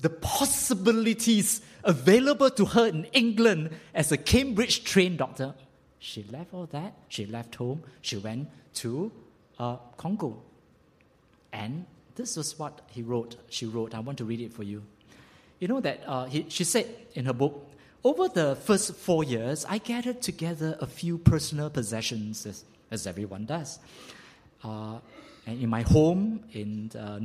the 0.01 0.11
possibilities 0.11 1.61
available 1.83 2.51
to 2.51 2.64
her 2.66 2.87
in 2.87 3.05
England 3.07 3.70
as 3.95 4.12
a 4.12 4.16
Cambridge 4.16 4.85
trained 4.85 5.18
doctor. 5.18 5.55
She 5.99 6.24
left 6.24 6.53
all 6.53 6.66
that. 6.66 6.94
She 7.09 7.26
left 7.26 7.55
home. 7.55 7.82
She 8.03 8.16
went 8.16 8.49
to 8.74 9.11
uh, 9.59 9.76
Congo. 9.97 10.42
And 11.53 11.86
this 12.14 12.36
was 12.36 12.59
what 12.59 12.80
he 12.90 13.03
wrote. 13.03 13.36
She 13.49 13.66
wrote. 13.66 13.94
I 13.94 14.01
want 14.01 14.18
to 14.18 14.24
read 14.24 14.40
it 14.40 14.53
for 14.53 14.62
you. 14.62 14.82
You 15.59 15.68
know 15.68 15.80
that 15.80 16.03
uh, 16.07 16.26
he, 16.26 16.47
she 16.49 16.64
said 16.64 16.86
in 17.14 17.24
her 17.24 17.32
book, 17.32 17.70
over 18.05 18.28
the 18.28 18.57
first 18.57 18.94
four 18.94 19.24
years, 19.24 19.64
I 19.68 19.78
gathered 19.78 20.22
together 20.22 20.76
a 20.80 20.86
few 20.86 21.18
personal 21.18 21.70
possessions, 21.70 22.47
as, 22.47 22.64
as 22.90 23.07
everyone 23.07 23.47
does. 23.47 23.78
Uh, 24.62 24.99
and 25.47 25.62
in 25.62 25.68
my 25.68 25.82
home 25.82 26.42
in 26.53 26.90
uh, 26.94 27.18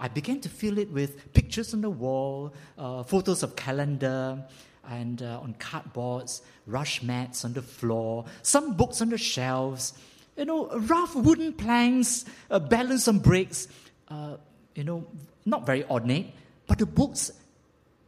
I 0.00 0.08
began 0.08 0.40
to 0.40 0.48
fill 0.48 0.78
it 0.78 0.90
with 0.90 1.32
pictures 1.32 1.72
on 1.74 1.80
the 1.80 1.90
wall, 1.90 2.52
uh, 2.76 3.04
photos 3.04 3.42
of 3.42 3.56
calendar, 3.56 4.44
and 4.88 5.22
uh, 5.22 5.40
on 5.42 5.54
cardboards, 5.54 6.42
rush 6.66 7.02
mats 7.02 7.44
on 7.44 7.52
the 7.52 7.62
floor, 7.62 8.24
some 8.42 8.74
books 8.74 9.00
on 9.00 9.10
the 9.10 9.18
shelves, 9.18 9.92
you 10.36 10.44
know, 10.44 10.68
rough 10.68 11.14
wooden 11.14 11.52
planks, 11.52 12.24
uh, 12.50 12.58
balance 12.58 13.08
on 13.08 13.18
bricks, 13.18 13.68
uh, 14.08 14.36
you 14.74 14.84
know, 14.84 15.06
not 15.44 15.66
very 15.66 15.84
ornate, 15.84 16.32
but 16.66 16.78
the 16.78 16.86
books, 16.86 17.30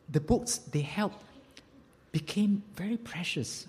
the 0.09 0.21
books 0.21 0.59
they 0.59 0.81
helped 0.81 1.23
became 2.13 2.63
very 2.77 2.97
precious. 2.97 3.67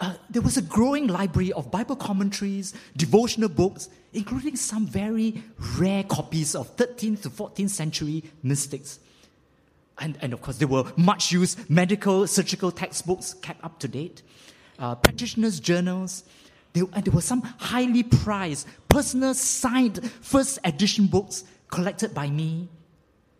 Uh, 0.00 0.14
there 0.30 0.42
was 0.42 0.56
a 0.56 0.62
growing 0.62 1.06
library 1.06 1.52
of 1.52 1.70
Bible 1.70 1.94
commentaries, 1.94 2.74
devotional 2.96 3.48
books, 3.48 3.88
including 4.12 4.56
some 4.56 4.86
very 4.86 5.42
rare 5.78 6.02
copies 6.02 6.54
of 6.54 6.74
13th 6.76 7.22
to 7.22 7.30
14th 7.30 7.70
century 7.70 8.24
mystics. 8.42 8.98
And, 10.02 10.18
and 10.20 10.32
of 10.32 10.42
course, 10.42 10.58
there 10.58 10.66
were 10.66 10.84
much 10.96 11.30
used 11.30 11.70
medical, 11.70 12.26
surgical 12.26 12.72
textbooks 12.72 13.34
kept 13.34 13.64
up 13.64 13.78
to 13.78 13.88
date, 13.88 14.22
uh, 14.80 14.96
practitioners' 14.96 15.60
journals, 15.60 16.24
there, 16.72 16.84
and 16.92 17.04
there 17.04 17.14
were 17.14 17.20
some 17.20 17.42
highly 17.42 18.02
prized, 18.02 18.66
personal 18.88 19.32
signed 19.32 20.10
first 20.20 20.58
edition 20.64 21.06
books 21.06 21.44
collected 21.68 22.12
by 22.12 22.28
me 22.28 22.68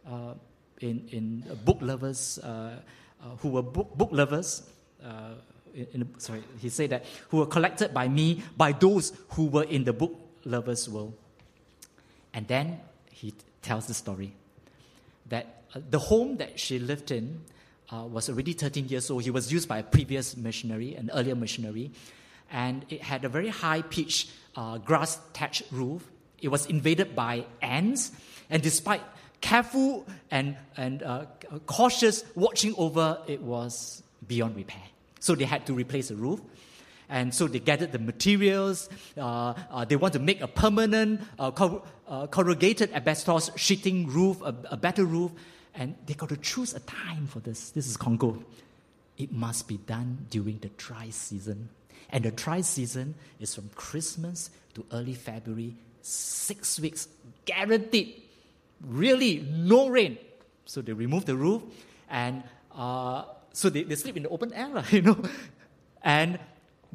uh, 0.08 0.34
in, 0.80 1.08
in 1.10 1.44
book 1.64 1.78
lovers 1.80 2.38
uh, 2.38 2.76
uh, 3.20 3.24
who 3.38 3.48
were 3.48 3.62
book, 3.62 3.96
book 3.96 4.10
lovers. 4.12 4.62
Uh, 5.04 5.34
in, 5.74 5.86
in, 5.94 6.20
sorry, 6.20 6.44
he 6.60 6.68
said 6.68 6.90
that 6.90 7.04
who 7.30 7.38
were 7.38 7.46
collected 7.46 7.92
by 7.92 8.06
me 8.06 8.40
by 8.56 8.70
those 8.70 9.12
who 9.30 9.46
were 9.46 9.64
in 9.64 9.82
the 9.82 9.92
book 9.92 10.14
lovers 10.44 10.88
world. 10.88 11.12
And 12.32 12.46
then 12.46 12.78
he 13.10 13.34
tells 13.62 13.86
the 13.86 13.94
story 13.94 14.32
that 15.28 15.46
uh, 15.46 15.61
the 15.78 15.98
home 15.98 16.36
that 16.36 16.58
she 16.58 16.78
lived 16.78 17.10
in 17.10 17.40
uh, 17.92 18.04
was 18.04 18.28
already 18.28 18.52
13 18.52 18.88
years 18.88 19.10
old. 19.10 19.22
He 19.22 19.30
was 19.30 19.52
used 19.52 19.68
by 19.68 19.78
a 19.78 19.82
previous 19.82 20.36
missionary, 20.36 20.94
an 20.94 21.10
earlier 21.12 21.34
missionary, 21.34 21.92
and 22.50 22.84
it 22.88 23.02
had 23.02 23.24
a 23.24 23.28
very 23.28 23.48
high 23.48 23.82
pitched 23.82 24.30
uh, 24.56 24.78
grass 24.78 25.16
thatched 25.34 25.64
roof. 25.70 26.08
It 26.40 26.48
was 26.48 26.66
invaded 26.66 27.14
by 27.14 27.46
ants, 27.60 28.12
and 28.50 28.62
despite 28.62 29.02
careful 29.40 30.06
and, 30.30 30.56
and 30.76 31.02
uh, 31.02 31.26
cautious 31.66 32.24
watching 32.34 32.74
over, 32.76 33.18
it 33.26 33.42
was 33.42 34.02
beyond 34.26 34.56
repair. 34.56 34.82
So 35.20 35.34
they 35.34 35.44
had 35.44 35.66
to 35.66 35.74
replace 35.74 36.08
the 36.08 36.16
roof. 36.16 36.40
And 37.08 37.34
so 37.34 37.46
they 37.46 37.58
gathered 37.58 37.92
the 37.92 37.98
materials. 37.98 38.88
Uh, 39.18 39.54
uh, 39.70 39.84
they 39.84 39.96
want 39.96 40.14
to 40.14 40.18
make 40.18 40.40
a 40.40 40.48
permanent 40.48 41.20
uh, 41.38 41.50
cor- 41.50 41.82
corrugated 42.30 42.90
asbestos 42.94 43.50
sheeting 43.56 44.06
roof, 44.06 44.40
a, 44.40 44.54
a 44.70 44.76
better 44.76 45.04
roof. 45.04 45.32
And 45.74 45.96
they 46.06 46.14
got 46.14 46.28
to 46.28 46.36
choose 46.36 46.74
a 46.74 46.80
time 46.80 47.26
for 47.26 47.40
this. 47.40 47.70
This 47.70 47.86
is 47.86 47.96
Congo. 47.96 48.44
It 49.16 49.32
must 49.32 49.68
be 49.68 49.78
done 49.78 50.26
during 50.30 50.58
the 50.58 50.68
dry 50.76 51.10
season. 51.10 51.68
And 52.10 52.24
the 52.24 52.30
dry 52.30 52.60
season 52.60 53.14
is 53.40 53.54
from 53.54 53.70
Christmas 53.74 54.50
to 54.74 54.84
early 54.92 55.14
February, 55.14 55.74
six 56.02 56.78
weeks, 56.78 57.08
guaranteed 57.44 58.22
really 58.86 59.46
no 59.50 59.88
rain. 59.88 60.18
So 60.64 60.82
they 60.82 60.92
remove 60.92 61.24
the 61.24 61.36
roof 61.36 61.62
and 62.10 62.42
uh, 62.74 63.24
so 63.52 63.70
they, 63.70 63.82
they 63.82 63.94
sleep 63.94 64.16
in 64.16 64.24
the 64.24 64.28
open 64.28 64.52
air, 64.52 64.84
you 64.90 65.02
know. 65.02 65.22
And 66.02 66.38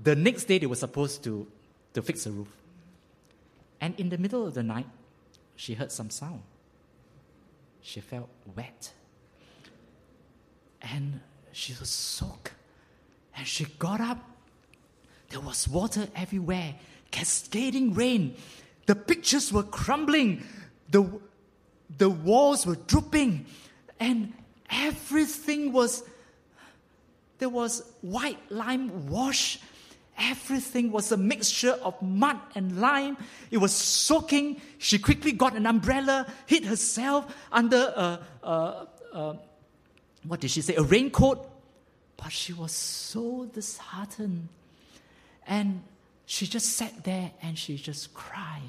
the 0.02 0.16
next 0.16 0.46
day 0.46 0.60
they 0.60 0.66
were 0.66 0.76
supposed 0.76 1.24
to, 1.24 1.48
to 1.94 2.02
fix 2.02 2.26
the 2.26 2.32
roof. 2.32 2.48
And 3.80 4.00
in 4.00 4.10
the 4.10 4.18
middle 4.18 4.46
of 4.46 4.54
the 4.54 4.64
night, 4.64 4.88
she 5.56 5.74
heard 5.74 5.92
some 5.92 6.10
sound. 6.10 6.42
She 7.88 8.02
felt 8.02 8.28
wet. 8.54 8.92
And 10.82 11.22
she 11.54 11.74
was 11.80 11.90
soaked. 11.90 12.52
And 13.38 13.48
she 13.48 13.64
got 13.80 14.02
up. 14.02 14.18
There 15.30 15.40
was 15.40 15.70
water 15.70 16.10
everywhere, 16.14 16.76
cascading 17.12 17.94
rain. 17.94 18.36
The 18.88 18.96
pictures 18.96 19.54
were 19.54 19.64
crumbling. 19.64 20.44
The, 20.92 21.10
the 21.98 22.10
walls 22.10 22.66
were 22.66 22.76
drooping, 22.76 23.46
and 24.02 24.34
everything 24.70 25.72
was 25.72 26.04
there 27.40 27.50
was 27.50 27.84
white 28.02 28.40
lime 28.52 29.08
wash. 29.08 29.60
Everything 30.18 30.92
was 30.92 31.12
a 31.12 31.18
mixture 31.18 31.74
of 31.84 32.02
mud 32.02 32.38
and 32.56 32.82
lime. 32.82 33.18
It 33.52 33.58
was 33.58 33.72
soaking. 33.72 34.60
She 34.80 34.98
quickly 34.98 35.32
got 35.32 35.56
an 35.56 35.68
umbrella, 35.68 36.26
hid 36.48 36.66
herself 36.66 37.36
under 37.52 37.78
a, 37.78 38.20
a, 38.44 38.88
a 39.14 39.40
what 40.26 40.40
did 40.40 40.52
she 40.52 40.62
say? 40.62 40.76
A 40.76 40.84
raincoat. 40.84 41.48
But 42.18 42.32
she 42.32 42.52
was 42.52 42.72
so 42.72 43.46
disheartened. 43.46 44.50
And 45.46 45.84
she 46.26 46.48
just 46.48 46.70
sat 46.70 47.04
there 47.04 47.32
and 47.42 47.58
she 47.58 47.78
just 47.78 48.14
cried. 48.14 48.62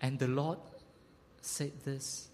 And 0.00 0.18
the 0.18 0.28
Lord 0.28 0.58
said 1.40 1.72
this 1.84 2.28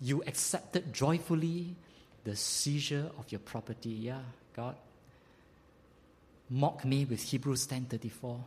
You 0.00 0.22
accepted 0.26 0.92
joyfully 0.92 1.76
the 2.24 2.36
seizure 2.36 3.10
of 3.18 3.30
your 3.30 3.40
property. 3.40 3.90
Yeah, 3.90 4.20
God. 4.54 4.76
Mock 6.52 6.84
me 6.84 7.06
with 7.06 7.22
Hebrews 7.22 7.66
10:34. 7.66 8.44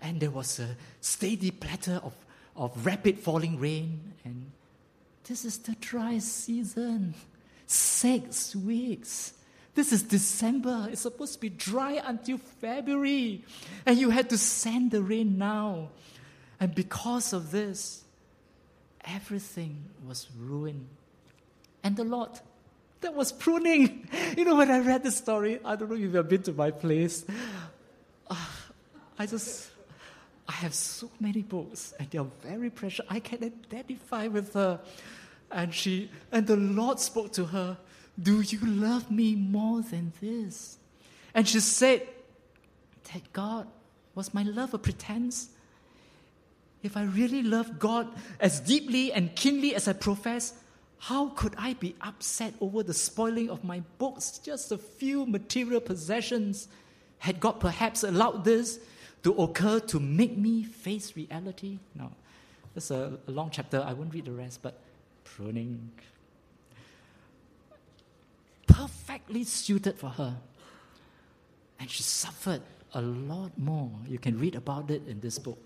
And 0.00 0.20
there 0.20 0.30
was 0.30 0.60
a 0.60 0.76
steady 1.00 1.50
platter 1.50 2.00
of, 2.04 2.14
of 2.54 2.86
rapid 2.86 3.18
falling 3.18 3.58
rain. 3.58 4.12
And 4.24 4.52
this 5.24 5.44
is 5.44 5.58
the 5.58 5.74
dry 5.80 6.18
season. 6.18 7.14
Six 7.66 8.54
weeks. 8.54 9.32
This 9.74 9.92
is 9.92 10.04
December. 10.04 10.88
It's 10.92 11.00
supposed 11.00 11.34
to 11.34 11.40
be 11.40 11.48
dry 11.48 12.00
until 12.04 12.38
February. 12.38 13.44
And 13.84 13.98
you 13.98 14.10
had 14.10 14.30
to 14.30 14.38
send 14.38 14.92
the 14.92 15.02
rain 15.02 15.36
now. 15.36 15.88
And 16.60 16.72
because 16.72 17.32
of 17.32 17.50
this, 17.50 18.04
everything 19.04 19.86
was 20.06 20.28
ruined. 20.38 20.86
And 21.82 21.96
the 21.96 22.04
Lord, 22.04 22.30
that 23.04 23.14
was 23.14 23.32
pruning. 23.32 24.08
You 24.36 24.44
know, 24.44 24.56
when 24.56 24.70
I 24.70 24.80
read 24.80 25.04
this 25.04 25.16
story, 25.16 25.60
I 25.64 25.76
don't 25.76 25.88
know 25.88 25.94
if 25.94 26.00
you've 26.00 26.16
ever 26.16 26.26
been 26.26 26.42
to 26.42 26.52
my 26.52 26.72
place. 26.72 27.24
I 29.18 29.26
just, 29.26 29.70
I 30.48 30.52
have 30.52 30.74
so 30.74 31.08
many 31.20 31.42
books, 31.42 31.94
and 32.00 32.10
they 32.10 32.18
are 32.18 32.26
very 32.42 32.68
precious. 32.68 33.06
I 33.08 33.20
can 33.20 33.44
identify 33.44 34.26
with 34.26 34.54
her. 34.54 34.80
And 35.52 35.72
she, 35.72 36.10
and 36.32 36.48
the 36.48 36.56
Lord 36.56 36.98
spoke 36.98 37.32
to 37.34 37.44
her, 37.44 37.76
Do 38.20 38.40
you 38.40 38.58
love 38.66 39.08
me 39.08 39.36
more 39.36 39.82
than 39.82 40.12
this? 40.20 40.78
And 41.32 41.48
she 41.48 41.60
said, 41.60 42.08
That 43.12 43.32
God, 43.32 43.68
was 44.16 44.34
my 44.34 44.42
love 44.42 44.74
a 44.74 44.78
pretense? 44.78 45.50
If 46.82 46.96
I 46.96 47.04
really 47.04 47.42
love 47.42 47.78
God 47.78 48.08
as 48.40 48.58
deeply 48.58 49.12
and 49.12 49.34
keenly 49.36 49.76
as 49.76 49.86
I 49.86 49.92
profess, 49.92 50.54
how 51.08 51.28
could 51.28 51.54
I 51.58 51.74
be 51.74 51.94
upset 52.00 52.54
over 52.62 52.82
the 52.82 52.94
spoiling 52.94 53.50
of 53.50 53.62
my 53.62 53.82
books? 53.98 54.38
Just 54.38 54.72
a 54.72 54.78
few 54.78 55.26
material 55.26 55.78
possessions. 55.82 56.66
Had 57.18 57.40
God 57.40 57.60
perhaps 57.60 58.04
allowed 58.04 58.44
this 58.44 58.78
to 59.22 59.34
occur 59.34 59.80
to 59.80 60.00
make 60.00 60.38
me 60.38 60.62
face 60.62 61.14
reality? 61.14 61.78
No. 61.94 62.10
That's 62.74 62.90
a, 62.90 63.18
a 63.28 63.30
long 63.30 63.50
chapter. 63.50 63.84
I 63.86 63.92
won't 63.92 64.14
read 64.14 64.24
the 64.24 64.32
rest, 64.32 64.62
but 64.62 64.80
pruning. 65.24 65.90
Perfectly 68.66 69.44
suited 69.44 69.98
for 69.98 70.08
her. 70.08 70.38
And 71.80 71.90
she 71.90 72.02
suffered 72.02 72.62
a 72.94 73.02
lot 73.02 73.58
more. 73.58 73.90
You 74.08 74.18
can 74.18 74.38
read 74.38 74.54
about 74.54 74.90
it 74.90 75.06
in 75.06 75.20
this 75.20 75.38
book. 75.38 75.60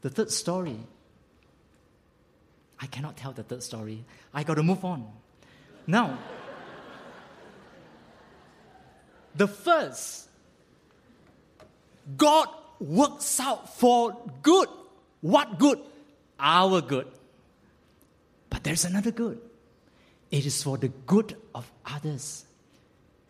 The 0.00 0.10
third 0.10 0.32
story. 0.32 0.80
I 2.80 2.86
cannot 2.86 3.16
tell 3.16 3.32
the 3.32 3.42
third 3.42 3.62
story. 3.62 4.04
I 4.32 4.42
got 4.42 4.54
to 4.54 4.62
move 4.62 4.84
on. 4.84 5.06
Now, 5.86 6.18
the 9.34 9.46
first, 9.46 10.28
God 12.16 12.48
works 12.78 13.38
out 13.38 13.76
for 13.76 14.16
good. 14.42 14.68
What 15.20 15.58
good? 15.58 15.78
Our 16.38 16.80
good. 16.80 17.06
But 18.48 18.64
there's 18.64 18.84
another 18.84 19.10
good. 19.10 19.40
It 20.30 20.46
is 20.46 20.62
for 20.62 20.78
the 20.78 20.88
good 20.88 21.36
of 21.54 21.70
others. 21.84 22.44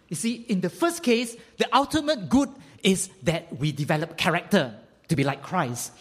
You 0.09 0.17
see, 0.17 0.35
in 0.35 0.61
the 0.61 0.71
first 0.71 1.03
case, 1.03 1.37
the 1.57 1.75
ultimate 1.75 2.29
good 2.29 2.51
is 2.83 3.09
that 3.23 3.57
we 3.59 3.73
develop 3.73 4.17
character 4.17 4.75
to 5.09 5.17
be 5.17 5.25
like 5.25 5.43
Christ. 5.43 5.93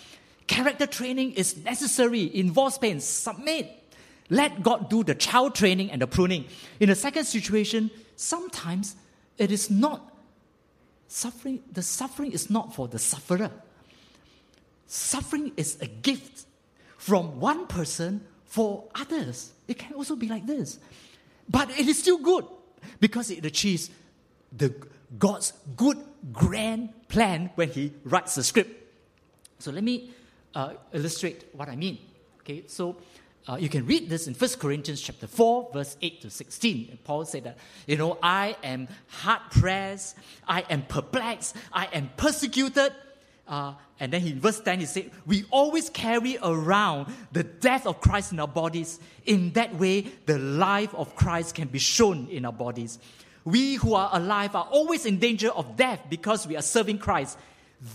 Character 0.49 0.87
training 0.87 1.33
is 1.33 1.63
necessary, 1.63 2.35
involves 2.35 2.79
pain. 2.79 2.99
Submit. 2.99 3.69
Let 4.31 4.63
God 4.63 4.89
do 4.89 5.03
the 5.03 5.13
child 5.13 5.53
training 5.53 5.91
and 5.91 6.01
the 6.01 6.07
pruning. 6.07 6.45
In 6.79 6.89
the 6.89 6.95
second 6.95 7.25
situation, 7.25 7.91
sometimes 8.15 8.95
it 9.37 9.51
is 9.51 9.69
not 9.69 10.11
suffering, 11.07 11.61
the 11.71 11.83
suffering 11.83 12.31
is 12.31 12.49
not 12.49 12.73
for 12.73 12.87
the 12.87 12.97
sufferer. 12.97 13.51
Suffering 14.87 15.51
is 15.55 15.77
a 15.81 15.87
gift 15.87 16.45
from 16.97 17.39
one 17.39 17.67
person 17.67 18.25
for 18.45 18.85
others. 18.95 19.51
It 19.67 19.77
can 19.77 19.93
also 19.93 20.15
be 20.15 20.27
like 20.27 20.47
this. 20.47 20.79
But 21.47 21.69
it 21.79 21.87
is 21.87 21.99
still 21.99 22.17
good 22.17 22.45
because 22.99 23.29
it 23.29 23.45
achieves 23.45 23.91
the 24.51 24.73
God's 25.19 25.53
good 25.75 25.99
grand 26.33 26.89
plan 27.07 27.51
when 27.53 27.69
he 27.69 27.93
writes 28.03 28.33
the 28.33 28.43
script. 28.43 28.77
So 29.59 29.69
let 29.69 29.83
me 29.83 30.09
uh, 30.55 30.73
illustrate 30.93 31.45
what 31.53 31.69
I 31.69 31.75
mean. 31.75 31.97
Okay, 32.41 32.63
so 32.67 32.97
uh, 33.47 33.55
you 33.55 33.69
can 33.69 33.85
read 33.85 34.09
this 34.09 34.27
in 34.27 34.33
1 34.33 34.49
Corinthians 34.59 35.01
chapter 35.01 35.27
4, 35.27 35.71
verse 35.73 35.97
8 36.01 36.21
to 36.21 36.29
16. 36.29 36.99
Paul 37.03 37.25
said 37.25 37.45
that, 37.45 37.57
you 37.87 37.97
know, 37.97 38.17
I 38.21 38.55
am 38.63 38.87
hard 39.07 39.41
pressed, 39.51 40.17
I 40.47 40.61
am 40.69 40.83
perplexed, 40.83 41.55
I 41.73 41.85
am 41.93 42.09
persecuted. 42.17 42.93
Uh, 43.47 43.73
and 43.99 44.13
then 44.13 44.25
in 44.27 44.39
verse 44.39 44.59
10, 44.59 44.81
he 44.81 44.85
said, 44.85 45.11
We 45.25 45.45
always 45.49 45.89
carry 45.89 46.37
around 46.43 47.11
the 47.31 47.43
death 47.43 47.87
of 47.87 47.99
Christ 47.99 48.31
in 48.31 48.39
our 48.39 48.47
bodies. 48.47 48.99
In 49.25 49.51
that 49.53 49.73
way, 49.75 50.01
the 50.27 50.37
life 50.37 50.93
of 50.93 51.15
Christ 51.15 51.55
can 51.55 51.67
be 51.67 51.79
shown 51.79 52.27
in 52.27 52.45
our 52.45 52.53
bodies. 52.53 52.99
We 53.45 53.75
who 53.75 53.95
are 53.95 54.11
alive 54.13 54.55
are 54.55 54.67
always 54.69 55.07
in 55.07 55.17
danger 55.17 55.49
of 55.49 55.75
death 55.75 56.03
because 56.09 56.45
we 56.45 56.55
are 56.55 56.61
serving 56.61 56.99
Christ. 56.99 57.37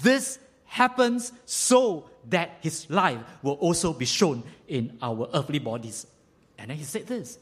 This 0.03 0.41
happens 0.65 1.33
so 1.45 2.11
that 2.31 2.59
his 2.61 2.89
life 2.91 3.19
will 3.43 3.55
also 3.55 3.93
be 3.93 4.05
shown 4.05 4.43
in 4.69 4.97
our 5.03 5.29
earthly 5.35 5.59
bodies. 5.59 6.07
And 6.59 6.71
then 6.71 6.77
he 6.77 6.85
said 6.85 7.07
this 7.07 7.39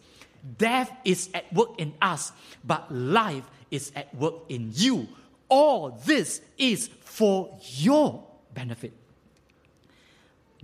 Death 0.59 0.91
is 1.05 1.31
at 1.35 1.53
work 1.53 1.79
in 1.79 1.95
us, 2.01 2.33
but 2.65 2.93
life 2.93 3.45
is 3.71 3.93
at 3.95 4.15
work 4.15 4.35
in 4.49 4.71
you. 4.75 5.09
All 5.49 5.91
this 6.05 6.41
is 6.59 6.89
for 7.01 7.59
your 7.61 8.25
benefit. 8.55 8.93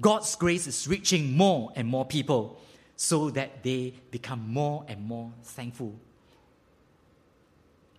God's 0.01 0.35
grace 0.37 0.67
is 0.67 0.87
reaching 0.89 1.37
more 1.37 1.73
and 1.75 1.87
more 1.89 2.05
people 2.05 2.61
so 2.97 3.31
that 3.31 3.63
they 3.63 3.95
become 4.11 4.53
more 4.53 4.85
and 4.89 5.05
more 5.05 5.33
thankful. 5.43 5.95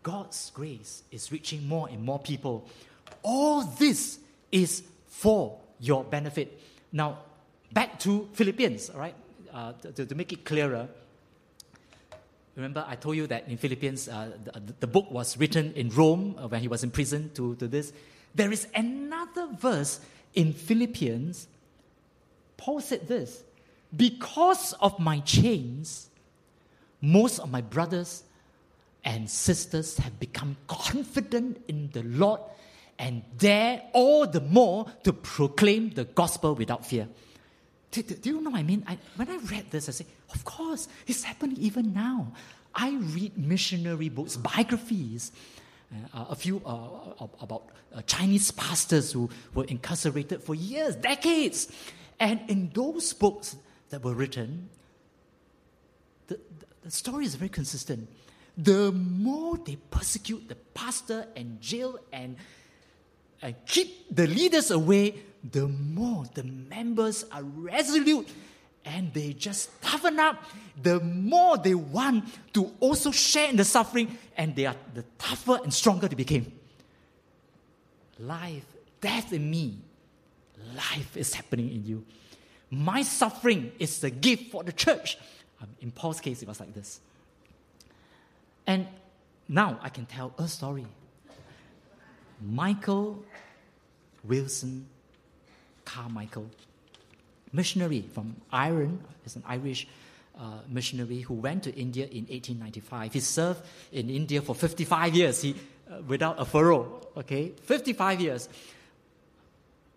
God's 0.04 0.52
grace 0.52 1.04
is 1.12 1.32
reaching 1.32 1.68
more 1.68 1.90
and 1.90 2.04
more 2.04 2.20
people. 2.20 2.68
All 3.22 3.64
this 3.64 4.20
is 4.52 4.84
for 5.08 5.60
your 5.80 6.04
benefit. 6.04 6.60
Now, 6.92 7.20
back 7.72 8.00
to 8.00 8.30
Philippians, 8.34 8.90
all 8.90 9.00
right? 9.00 9.16
Uh, 9.54 9.74
to, 9.74 10.06
to, 10.06 10.16
make 10.16 10.32
it 10.32 10.46
clearer, 10.46 10.88
remember 12.56 12.86
I 12.88 12.96
told 12.96 13.16
you 13.16 13.26
that 13.28 13.48
in 13.48 13.58
Philippians, 13.58 14.08
uh, 14.08 14.32
the, 14.44 14.74
the, 14.82 14.88
book 14.88 15.10
was 15.10 15.38
written 15.38 15.74
in 15.74 15.90
Rome 15.90 16.36
uh, 16.38 16.48
when 16.48 16.62
he 16.62 16.68
was 16.68 16.84
in 16.84 16.92
prison 16.92 17.32
to, 17.34 17.56
to 17.56 17.68
this. 17.68 17.92
There 18.36 18.52
is 18.52 18.68
another 18.76 19.48
verse 19.58 20.02
in 20.36 20.54
Philippians. 20.54 21.48
Paul 22.58 22.82
said 22.82 23.08
this 23.08 23.44
Because 23.96 24.74
of 24.74 25.00
my 25.00 25.20
chains, 25.22 26.10
most 27.02 27.40
of 27.40 27.50
my 27.50 27.62
brothers 27.62 28.24
and 29.04 29.30
sisters 29.30 29.98
have 29.98 30.20
become 30.20 30.58
confident 30.68 31.64
in 31.68 31.90
the 31.94 32.04
Lord 32.04 32.42
and 33.00 33.24
dare 33.38 33.82
all 33.94 34.28
the 34.28 34.42
more 34.42 34.86
to 35.04 35.14
proclaim 35.14 35.90
the 35.92 36.04
gospel 36.04 36.54
without 36.54 36.86
fear. 36.86 37.08
Do, 37.92 38.04
do, 38.04 38.14
do 38.16 38.30
you 38.30 38.42
know 38.42 38.52
what 38.52 38.60
I 38.60 38.64
mean? 38.64 38.84
I, 38.86 38.98
when 39.16 39.30
I 39.30 39.38
read 39.38 39.72
this, 39.72 39.88
I 39.88 39.94
say, 39.94 40.06
of 40.34 40.44
course, 40.44 40.90
it's 41.08 41.24
happening 41.24 41.58
even 41.58 41.94
now. 41.94 42.34
I 42.76 42.92
read 42.92 43.38
missionary 43.38 44.10
books, 44.10 44.36
biographies, 44.38 45.32
uh, 46.14 46.26
a 46.30 46.36
few 46.36 46.62
uh, 46.66 47.26
about 47.42 47.70
uh, 47.96 48.02
Chinese 48.04 48.52
pastors 48.52 49.12
who 49.14 49.30
were 49.56 49.64
incarcerated 49.64 50.44
for 50.44 50.54
years, 50.54 50.96
decades. 50.96 51.68
And 52.20 52.42
in 52.48 52.70
those 52.74 53.14
books 53.14 53.56
that 53.90 54.04
were 54.04 54.14
written, 54.14 54.70
the, 56.28 56.36
the, 56.36 56.66
the 56.84 56.92
story 56.92 57.26
is 57.26 57.36
very 57.36 57.50
consistent. 57.50 58.08
The 58.56 58.92
more 58.92 59.58
they 59.58 59.78
persecute 59.90 60.48
the 60.48 60.56
pastor 60.56 61.26
and 61.36 61.60
jail 61.62 61.98
and 62.12 62.36
and 63.42 63.56
keep 63.66 64.14
the 64.16 64.28
leaders 64.28 64.72
away, 64.72 65.16
the 65.52 65.68
more 65.68 66.26
the 66.34 66.44
members 66.44 67.26
are 67.32 67.44
resolute 67.44 68.28
and 68.86 69.14
they 69.14 69.34
just 69.34 69.82
toughen 69.82 70.20
up, 70.20 70.44
the 70.82 71.00
more 71.00 71.58
they 71.58 71.76
want 71.76 72.26
to 72.54 72.72
also 72.80 73.12
share 73.12 73.50
in 73.50 73.56
the 73.56 73.66
suffering, 73.66 74.18
and 74.38 74.56
they 74.56 74.66
are 74.66 74.76
the 74.94 75.04
tougher 75.18 75.60
and 75.64 75.74
stronger 75.74 76.08
they 76.08 76.16
became. 76.16 76.52
Life, 78.18 78.66
death 79.00 79.32
in 79.32 79.50
me, 79.50 79.78
life 80.76 81.16
is 81.16 81.34
happening 81.34 81.70
in 81.72 81.86
you. 81.86 82.06
My 82.70 83.02
suffering 83.02 83.72
is 83.80 84.00
the 84.00 84.10
gift 84.10 84.52
for 84.52 84.64
the 84.64 84.74
church. 84.74 85.18
Um, 85.62 85.68
in 85.82 85.92
Paul's 85.92 86.20
case, 86.20 86.42
it 86.42 86.48
was 86.48 86.60
like 86.60 86.74
this. 86.74 87.00
And 88.66 88.88
now 89.48 89.80
I 89.82 89.90
can 89.90 90.06
tell 90.06 90.34
a 90.38 90.48
story. 90.48 90.86
Michael 92.42 93.24
Wilson 94.24 94.88
Carmichael, 95.86 96.50
missionary 97.52 98.06
from 98.14 98.36
Ireland, 98.52 99.04
is 99.26 99.36
an 99.36 99.44
Irish 99.48 99.88
uh, 100.40 100.60
missionary 100.68 101.22
who 101.22 101.34
went 101.34 101.64
to 101.64 101.76
India 101.76 102.06
in 102.06 102.26
1895. 102.26 103.14
He 103.14 103.20
served 103.20 103.62
in 103.92 104.10
India 104.10 104.42
for 104.42 104.56
55 104.56 105.16
years 105.16 105.42
he, 105.42 105.56
uh, 105.90 106.02
without 106.08 106.40
a 106.40 106.46
furrow, 106.46 107.02
okay? 107.18 107.52
55 107.64 108.22
years. 108.22 108.50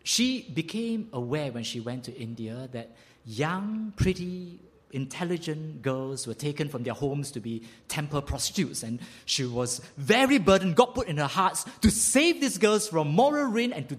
She 0.03 0.43
became 0.53 1.09
aware 1.13 1.53
when 1.53 1.63
she 1.63 1.79
went 1.79 2.05
to 2.05 2.17
India 2.17 2.69
that 2.73 2.91
young, 3.25 3.93
pretty, 3.97 4.59
intelligent 4.93 5.83
girls 5.83 6.27
were 6.27 6.35
taken 6.35 6.69
from 6.69 6.83
their 6.83 6.95
homes 6.95 7.31
to 7.33 7.41
be 7.41 7.63
temple 7.89 8.23
prostitutes. 8.23 8.83
And 8.83 9.01
she 9.25 9.45
was 9.45 9.81
very 9.97 10.39
burdened. 10.39 10.77
God 10.77 10.95
put 10.95 11.09
in 11.09 11.17
her 11.17 11.27
heart 11.27 11.65
to 11.81 11.91
save 11.91 12.41
these 12.41 12.59
girls 12.59 12.89
from 12.89 13.09
moral 13.09 13.47
ruin 13.47 13.73
and 13.73 13.89
to, 13.89 13.99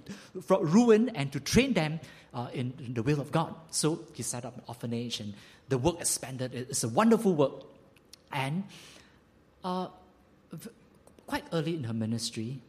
ruin 0.57 1.09
and 1.09 1.31
to 1.31 1.39
train 1.39 1.73
them 1.73 1.99
uh, 2.33 2.47
in, 2.53 2.73
in, 2.85 2.93
the 2.93 3.03
will 3.03 3.19
of 3.19 3.31
God. 3.31 3.53
So 3.71 3.99
he 4.13 4.23
set 4.23 4.45
up 4.45 4.55
an 4.55 4.63
orphanage 4.67 5.19
and 5.19 5.33
the 5.69 5.77
work 5.77 5.99
expanded. 5.99 6.53
It's 6.53 6.83
a 6.83 6.89
wonderful 6.89 7.33
work. 7.35 7.63
And 8.31 8.63
uh, 9.63 9.87
quite 11.27 11.45
early 11.51 11.75
in 11.75 11.83
her 11.83 11.93
ministry, 11.93 12.59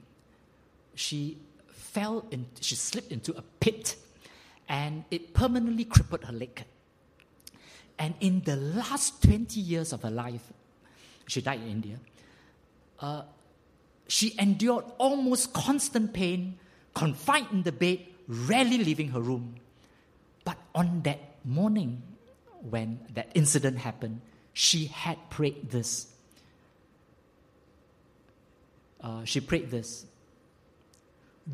she 0.94 1.38
fell 1.68 2.26
in, 2.30 2.46
she 2.60 2.74
slipped 2.74 3.12
into 3.12 3.36
a 3.36 3.42
pit 3.60 3.96
and 4.68 5.04
it 5.10 5.34
permanently 5.34 5.84
crippled 5.84 6.24
her 6.24 6.32
leg. 6.32 6.64
And 7.98 8.14
in 8.20 8.42
the 8.42 8.56
last 8.56 9.22
20 9.22 9.60
years 9.60 9.92
of 9.92 10.02
her 10.02 10.10
life, 10.10 10.52
she 11.26 11.40
died 11.40 11.60
in 11.60 11.68
India, 11.68 11.96
uh, 13.00 13.22
she 14.08 14.34
endured 14.38 14.84
almost 14.98 15.52
constant 15.52 16.12
pain, 16.12 16.58
confined 16.94 17.48
in 17.52 17.62
the 17.62 17.72
bed, 17.72 18.00
rarely 18.28 18.78
leaving 18.78 19.08
her 19.08 19.20
room. 19.20 19.56
But 20.44 20.58
on 20.74 21.02
that 21.02 21.18
morning, 21.44 22.02
when 22.68 23.00
that 23.14 23.30
incident 23.34 23.78
happened, 23.78 24.20
she 24.52 24.86
had 24.86 25.18
prayed 25.30 25.70
this. 25.70 26.06
Uh, 29.00 29.24
she 29.24 29.40
prayed 29.40 29.70
this 29.70 30.06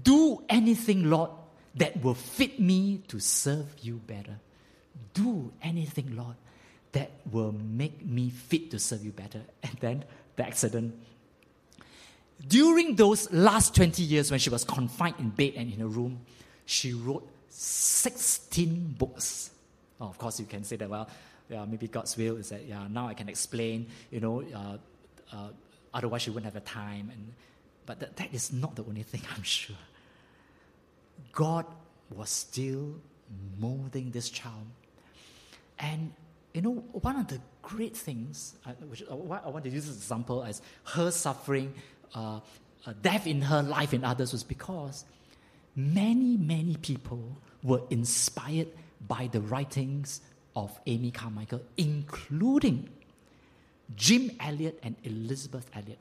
Do 0.02 0.42
anything, 0.48 1.08
Lord, 1.10 1.30
that 1.76 2.02
will 2.02 2.14
fit 2.14 2.60
me 2.60 3.02
to 3.08 3.18
serve 3.20 3.66
you 3.80 3.96
better. 4.06 4.38
Do 5.14 5.52
anything, 5.62 6.16
Lord, 6.16 6.36
that 6.92 7.10
will 7.30 7.52
make 7.52 8.04
me 8.04 8.30
fit 8.30 8.70
to 8.72 8.78
serve 8.78 9.04
you 9.04 9.12
better. 9.12 9.42
And 9.62 9.76
then 9.80 10.04
the 10.36 10.46
accident. 10.46 10.94
During 12.46 12.96
those 12.96 13.30
last 13.32 13.74
20 13.74 14.02
years, 14.02 14.30
when 14.30 14.40
she 14.40 14.48
was 14.50 14.64
confined 14.64 15.16
in 15.18 15.28
bed 15.30 15.54
and 15.56 15.72
in 15.72 15.82
a 15.82 15.86
room, 15.86 16.20
she 16.64 16.94
wrote 16.94 17.28
16 17.50 18.94
books. 18.98 19.50
Oh, 20.00 20.06
of 20.06 20.16
course, 20.16 20.40
you 20.40 20.46
can 20.46 20.64
say 20.64 20.76
that, 20.76 20.88
well, 20.88 21.08
yeah, 21.50 21.64
maybe 21.66 21.88
God's 21.88 22.16
will 22.16 22.36
is 22.36 22.48
that, 22.48 22.64
yeah, 22.64 22.86
now 22.88 23.08
I 23.08 23.14
can 23.14 23.28
explain, 23.28 23.88
you 24.10 24.20
know, 24.20 24.42
uh, 24.42 24.78
uh, 25.32 25.48
otherwise 25.92 26.22
she 26.22 26.30
wouldn't 26.30 26.46
have 26.46 26.54
the 26.54 26.68
time. 26.68 27.10
And, 27.12 27.32
but 27.84 28.00
that, 28.00 28.16
that 28.16 28.32
is 28.32 28.52
not 28.52 28.76
the 28.76 28.84
only 28.84 29.02
thing, 29.02 29.22
I'm 29.36 29.42
sure. 29.42 29.76
God 31.32 31.66
was 32.10 32.30
still 32.30 32.94
molding 33.58 34.10
this 34.10 34.30
child. 34.30 34.66
And, 35.80 36.12
you 36.54 36.62
know, 36.62 36.72
one 36.92 37.16
of 37.16 37.28
the 37.28 37.40
great 37.62 37.96
things, 37.96 38.54
uh, 38.66 38.72
which 38.88 39.02
uh, 39.02 39.14
I 39.14 39.48
want 39.48 39.64
to 39.64 39.70
use 39.70 39.86
this 39.86 39.96
example 39.96 40.44
as 40.44 40.60
her 40.84 41.10
suffering, 41.10 41.74
uh, 42.14 42.40
uh, 42.86 42.92
death 43.02 43.26
in 43.26 43.42
her, 43.42 43.62
life 43.62 43.94
in 43.94 44.04
others, 44.04 44.32
was 44.32 44.44
because 44.44 45.04
many, 45.74 46.36
many 46.36 46.76
people 46.76 47.36
were 47.62 47.82
inspired 47.90 48.68
by 49.06 49.28
the 49.32 49.40
writings 49.40 50.20
of 50.54 50.78
Amy 50.86 51.10
Carmichael, 51.10 51.62
including 51.76 52.88
Jim 53.96 54.30
Elliot 54.40 54.78
and 54.82 54.96
Elizabeth 55.04 55.68
Elliot. 55.74 55.98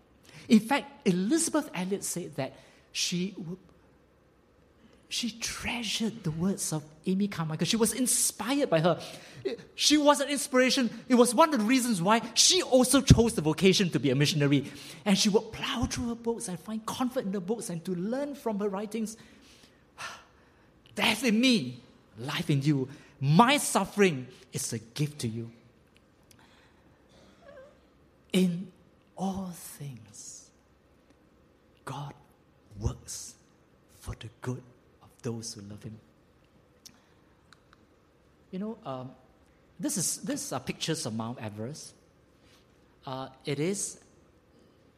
In 0.47 0.59
fact, 0.59 1.07
Elizabeth 1.07 1.69
Elliot 1.73 2.03
said 2.03 2.35
that 2.35 2.53
she 2.91 3.35
she 5.09 5.31
treasured 5.31 6.23
the 6.23 6.29
words 6.29 6.71
of 6.71 6.83
Amy 7.07 7.27
Carmichael. 7.27 7.65
She 7.65 7.77
was 7.77 7.93
inspired 7.93 8.69
by 8.69 8.79
her. 8.79 9.01
She 9.73 9.97
was 9.97 10.21
an 10.21 10.29
inspiration. 10.29 10.91
It 11.09 11.15
was 11.15 11.33
one 11.33 11.51
of 11.51 11.59
the 11.59 11.65
reasons 11.65 11.99
why 11.99 12.21
she 12.35 12.61
also 12.61 13.01
chose 13.01 13.33
the 13.33 13.41
vocation 13.41 13.89
to 13.89 13.99
be 13.99 14.11
a 14.11 14.15
missionary. 14.15 14.71
And 15.05 15.17
she 15.17 15.29
would 15.29 15.51
plow 15.51 15.85
through 15.85 16.09
her 16.09 16.15
books 16.15 16.47
and 16.47 16.59
find 16.59 16.85
comfort 16.85 17.25
in 17.25 17.31
the 17.31 17.39
books 17.39 17.71
and 17.71 17.83
to 17.85 17.95
learn 17.95 18.35
from 18.35 18.59
her 18.59 18.69
writings. 18.69 19.17
Death 20.95 21.23
in 21.23 21.41
me, 21.41 21.79
life 22.19 22.51
in 22.51 22.61
you. 22.61 22.87
My 23.19 23.57
suffering 23.57 24.27
is 24.53 24.71
a 24.73 24.79
gift 24.79 25.19
to 25.21 25.27
you. 25.27 25.49
In 28.31 28.71
all 29.17 29.49
things, 29.55 30.51
God 31.83 32.13
works 32.79 33.33
for 33.95 34.13
the 34.19 34.29
good 34.41 34.61
those 35.21 35.53
who 35.53 35.61
love 35.61 35.83
Him. 35.83 35.97
You 38.51 38.59
know, 38.59 38.77
um, 38.85 39.11
this 39.79 39.97
is 39.97 40.17
this 40.17 40.51
are 40.51 40.59
pictures 40.59 41.05
of 41.05 41.13
Mount 41.13 41.39
Everest. 41.41 41.93
Uh, 43.05 43.29
it 43.45 43.59
is, 43.59 43.99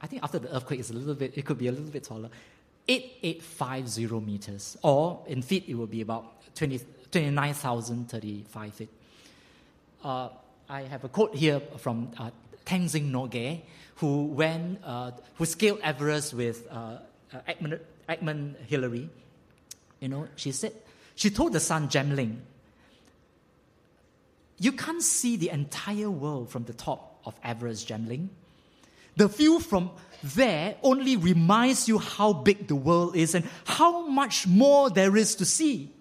I 0.01 0.07
think 0.07 0.24
after 0.24 0.39
the 0.39 0.53
earthquake, 0.55 0.80
it's 0.80 0.89
a 0.89 0.93
little 0.93 1.13
bit. 1.13 1.38
It 1.38 1.45
could 1.45 1.57
be 1.57 1.67
a 1.67 1.72
little 1.72 1.91
bit 1.91 2.03
taller. 2.03 2.30
8850 2.88 4.19
meters, 4.19 4.78
or 4.82 5.24
in 5.28 5.41
feet, 5.41 5.65
it 5.67 5.76
will 5.76 5.88
be 5.88 6.01
about 6.01 6.55
20, 6.55 6.80
29,035 7.11 8.74
feet. 8.74 8.89
Uh, 10.03 10.30
I 10.67 10.82
have 10.84 11.03
a 11.03 11.09
quote 11.09 11.36
here 11.36 11.59
from 11.78 12.11
uh, 12.17 12.32
Tenzing 12.65 13.11
Norgay, 13.11 13.61
who 13.95 14.26
went, 14.26 14.80
uh, 14.84 15.11
who 15.36 15.45
scaled 15.45 15.80
Everest 15.84 16.34
with 16.34 16.67
uh, 16.72 16.97
uh, 17.34 17.80
Edmund 18.09 18.55
Hillary. 18.67 19.09
You 20.02 20.10
know, 20.10 20.28
she 20.36 20.52
said, 20.52 20.74
she 21.16 21.30
told 21.30 21.54
the 21.54 21.60
son 21.60 21.88
Jamling, 21.88 22.39
you 24.58 24.72
can't 24.72 25.02
see 25.02 25.38
the 25.38 25.49
entire 25.49 26.10
world 26.10 26.49
from 26.49 26.66
the 26.66 26.74
top 26.74 27.22
of 27.26 27.36
Everest, 27.43 27.88
Jamling. 27.88 28.28
The 29.16 29.28
view 29.28 29.60
from 29.60 29.91
there 30.24 30.76
only 30.84 31.18
reminds 31.18 31.88
you 31.88 31.99
how 31.99 32.34
big 32.34 32.68
the 32.68 32.76
world 32.76 33.16
is 33.16 33.36
and 33.36 33.45
how 33.66 34.08
much 34.08 34.47
more 34.47 34.89
there 34.89 35.16
is 35.18 35.36
to 35.36 35.45
see. 35.45 35.91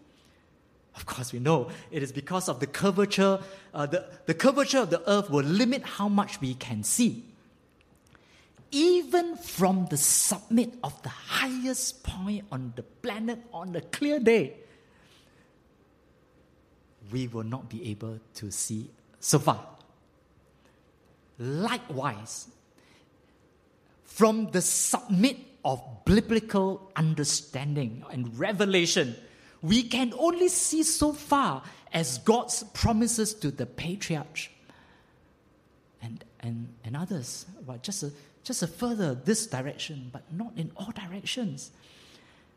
Of 0.97 1.07
course, 1.07 1.33
we 1.33 1.39
know 1.39 1.71
it 1.91 2.03
is 2.03 2.13
because 2.13 2.49
of 2.49 2.61
the 2.61 2.67
curvature, 2.67 3.41
uh, 3.75 3.87
the, 3.87 4.07
the 4.27 4.35
curvature 4.35 4.79
of 4.79 4.91
the 4.91 5.09
earth 5.09 5.31
will 5.31 5.45
limit 5.45 5.83
how 5.83 6.09
much 6.09 6.41
we 6.41 6.55
can 6.55 6.83
see. 6.83 7.25
Even 8.73 9.37
from 9.37 9.87
the 9.87 9.97
summit 9.97 10.75
of 10.85 11.03
the 11.03 11.09
highest 11.09 12.05
point 12.05 12.45
on 12.53 12.73
the 12.77 12.83
planet 12.83 13.41
on 13.53 13.75
a 13.75 13.81
clear 13.81 14.21
day, 14.21 14.55
we 17.11 17.27
will 17.27 17.43
not 17.43 17.69
be 17.69 17.91
able 17.91 18.21
to 18.35 18.51
see 18.51 18.91
so 19.19 19.39
far. 19.39 19.67
Likewise, 21.39 22.49
from 24.05 24.51
the 24.51 24.61
summit 24.61 25.37
of 25.65 25.83
biblical 26.05 26.91
understanding 26.95 28.05
and 28.11 28.39
revelation, 28.39 29.17
we 29.63 29.83
can 29.83 30.13
only 30.19 30.49
see 30.49 30.83
so 30.83 31.13
far 31.13 31.63
as 31.93 32.19
God's 32.19 32.63
promises 32.75 33.35
to 33.35 33.51
the 33.51 33.67
patriarch 33.67 34.49
and, 36.03 36.25
and, 36.41 36.69
and 36.85 36.97
others. 36.97 37.47
Well, 37.67 37.79
just 37.83 38.03
a, 38.03 38.13
just 38.45 38.63
a 38.63 38.67
further 38.67 39.15
this 39.15 39.47
direction, 39.47 40.11
but 40.13 40.23
not 40.33 40.53
in 40.57 40.71
all 40.77 40.93
directions. 40.93 41.71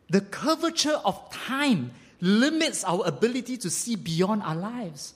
The 0.09 0.21
curvature 0.21 0.99
of 1.05 1.29
time 1.31 1.91
limits 2.21 2.83
our 2.83 3.05
ability 3.05 3.57
to 3.57 3.69
see 3.69 3.95
beyond 3.95 4.43
our 4.43 4.55
lives. 4.55 5.13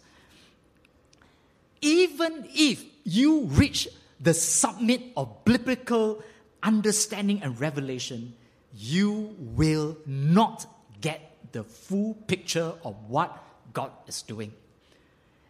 Even 1.81 2.47
if 2.53 2.83
you 3.03 3.43
reach 3.43 3.87
the 4.19 4.33
summit 4.33 5.01
of 5.15 5.45
biblical 5.45 6.23
understanding 6.63 7.41
and 7.43 7.59
revelation, 7.59 8.33
you 8.75 9.35
will 9.39 9.97
not 10.05 10.65
get 10.99 11.37
the 11.51 11.63
full 11.63 12.15
picture 12.27 12.73
of 12.83 12.95
what 13.07 13.43
God 13.73 13.91
is 14.07 14.21
doing. 14.21 14.51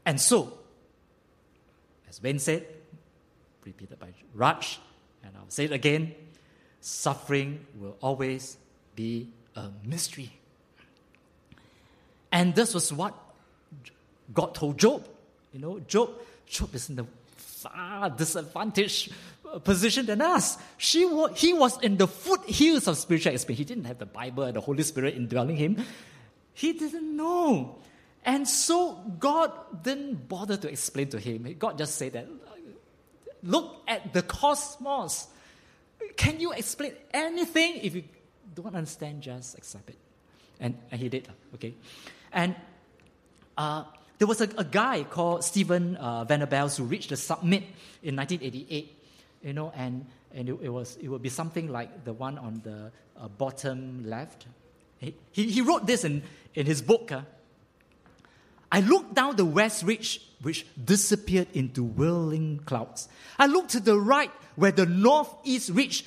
And 0.05 0.19
so, 0.19 0.53
as 2.09 2.19
Ben 2.19 2.39
said, 2.39 2.67
repeated 3.65 3.99
by 3.99 4.09
Raj, 4.33 4.79
and 5.27 5.37
I'll 5.37 5.49
say 5.49 5.65
it 5.65 5.71
again 5.71 6.15
suffering 6.87 7.65
will 7.79 7.97
always 8.01 8.57
be 8.95 9.27
a 9.55 9.69
mystery. 9.83 10.31
And 12.31 12.55
this 12.55 12.73
was 12.73 12.93
what 12.93 13.13
God 14.33 14.55
told 14.55 14.77
Job. 14.77 15.07
You 15.53 15.59
know, 15.59 15.79
Job, 15.79 16.11
Job 16.45 16.73
is 16.75 16.89
in 16.89 16.95
the 16.95 17.05
far 17.35 18.09
disadvantaged 18.09 19.11
uh, 19.51 19.59
position 19.59 20.05
than 20.05 20.21
us. 20.21 20.57
She 20.77 21.07
he 21.35 21.53
was 21.53 21.81
in 21.81 21.97
the 21.97 22.07
foothills 22.07 22.87
of 22.87 22.97
spiritual 22.97 23.33
experience. 23.33 23.59
He 23.59 23.65
didn't 23.65 23.85
have 23.85 23.97
the 23.97 24.05
Bible 24.05 24.43
and 24.43 24.55
the 24.55 24.61
Holy 24.61 24.83
Spirit 24.83 25.15
indwelling 25.15 25.55
him. 25.55 25.83
He 26.53 26.73
didn't 26.73 27.15
know. 27.15 27.79
And 28.23 28.47
so 28.47 28.95
God 29.19 29.51
didn't 29.83 30.27
bother 30.27 30.57
to 30.57 30.69
explain 30.69 31.07
to 31.09 31.19
him. 31.19 31.55
God 31.57 31.77
just 31.77 31.95
said 31.95 32.13
that, 32.13 32.27
look 33.43 33.83
at 33.87 34.13
the 34.13 34.21
cosmos. 34.21 35.27
Can 36.15 36.39
you 36.39 36.51
explain 36.51 36.93
anything? 37.11 37.77
If 37.81 37.95
you 37.95 38.03
don't 38.55 38.75
understand, 38.75 39.21
just 39.21 39.57
accept 39.57 39.89
it. 39.89 39.97
And, 40.59 40.77
and 40.91 40.99
he 40.99 41.09
did, 41.09 41.27
okay? 41.55 41.73
And 42.31 42.55
uh, 43.57 43.83
there 44.17 44.27
was 44.27 44.41
a, 44.41 44.49
a, 44.57 44.63
guy 44.63 45.03
called 45.03 45.43
Stephen 45.43 45.95
uh, 45.97 46.23
Venables 46.23 46.77
who 46.77 46.83
reached 46.83 47.09
the 47.09 47.17
summit 47.17 47.63
in 48.01 48.15
1988, 48.15 49.03
you 49.43 49.53
know, 49.53 49.71
and, 49.75 50.05
and 50.33 50.49
it, 50.49 50.57
it, 50.61 50.69
was, 50.69 50.97
it 51.01 51.07
would 51.07 51.21
be 51.21 51.29
something 51.29 51.71
like 51.71 52.03
the 52.05 52.13
one 52.13 52.37
on 52.37 52.61
the 52.63 52.91
uh, 53.19 53.27
bottom 53.27 54.03
left. 54.07 54.47
He, 54.99 55.13
he, 55.31 55.61
wrote 55.61 55.85
this 55.85 56.03
in, 56.03 56.23
in 56.55 56.65
his 56.65 56.81
book. 56.81 57.11
Uh, 57.11 57.21
I 58.71 58.81
looked 58.81 59.13
down 59.13 59.35
the 59.35 59.45
west 59.45 59.83
ridge, 59.83 60.21
which 60.41 60.65
disappeared 60.83 61.47
into 61.53 61.83
whirling 61.83 62.61
clouds. 62.65 63.07
I 63.39 63.45
looked 63.47 63.71
to 63.71 63.79
the 63.79 63.97
right, 63.97 64.31
where 64.55 64.71
the 64.71 64.85
northeast 64.85 65.69
ridge 65.69 66.05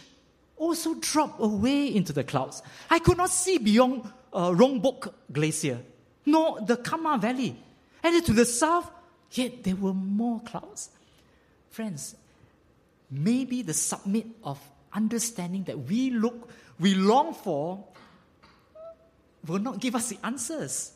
also 0.57 0.95
dropped 0.95 1.41
away 1.41 1.87
into 1.87 2.13
the 2.13 2.23
clouds. 2.23 2.63
I 2.91 2.99
could 2.99 3.17
not 3.17 3.31
see 3.31 3.59
beyond 3.59 4.03
uh, 4.33 4.51
Rongbuk 4.51 5.13
Glacier, 5.33 5.81
nor 6.27 6.61
the 6.61 6.77
Kama 6.77 7.19
Valley. 7.19 7.57
And 8.03 8.25
to 8.25 8.33
the 8.33 8.45
south, 8.45 8.91
yet 9.33 9.65
there 9.65 9.77
were 9.77 9.95
more 9.95 10.41
clouds. 10.41 10.91
Friends, 11.71 12.15
maybe 13.11 13.63
the 13.63 13.75
summit 13.75 14.27
of 14.45 14.59
understanding 14.93 15.65
that 15.65 15.79
we 15.79 16.11
look, 16.11 16.51
we 16.79 16.95
long 16.95 17.33
for, 17.33 17.85
will 19.47 19.59
not 19.59 19.81
give 19.81 19.95
us 19.95 20.09
the 20.09 20.19
answers. 20.23 20.93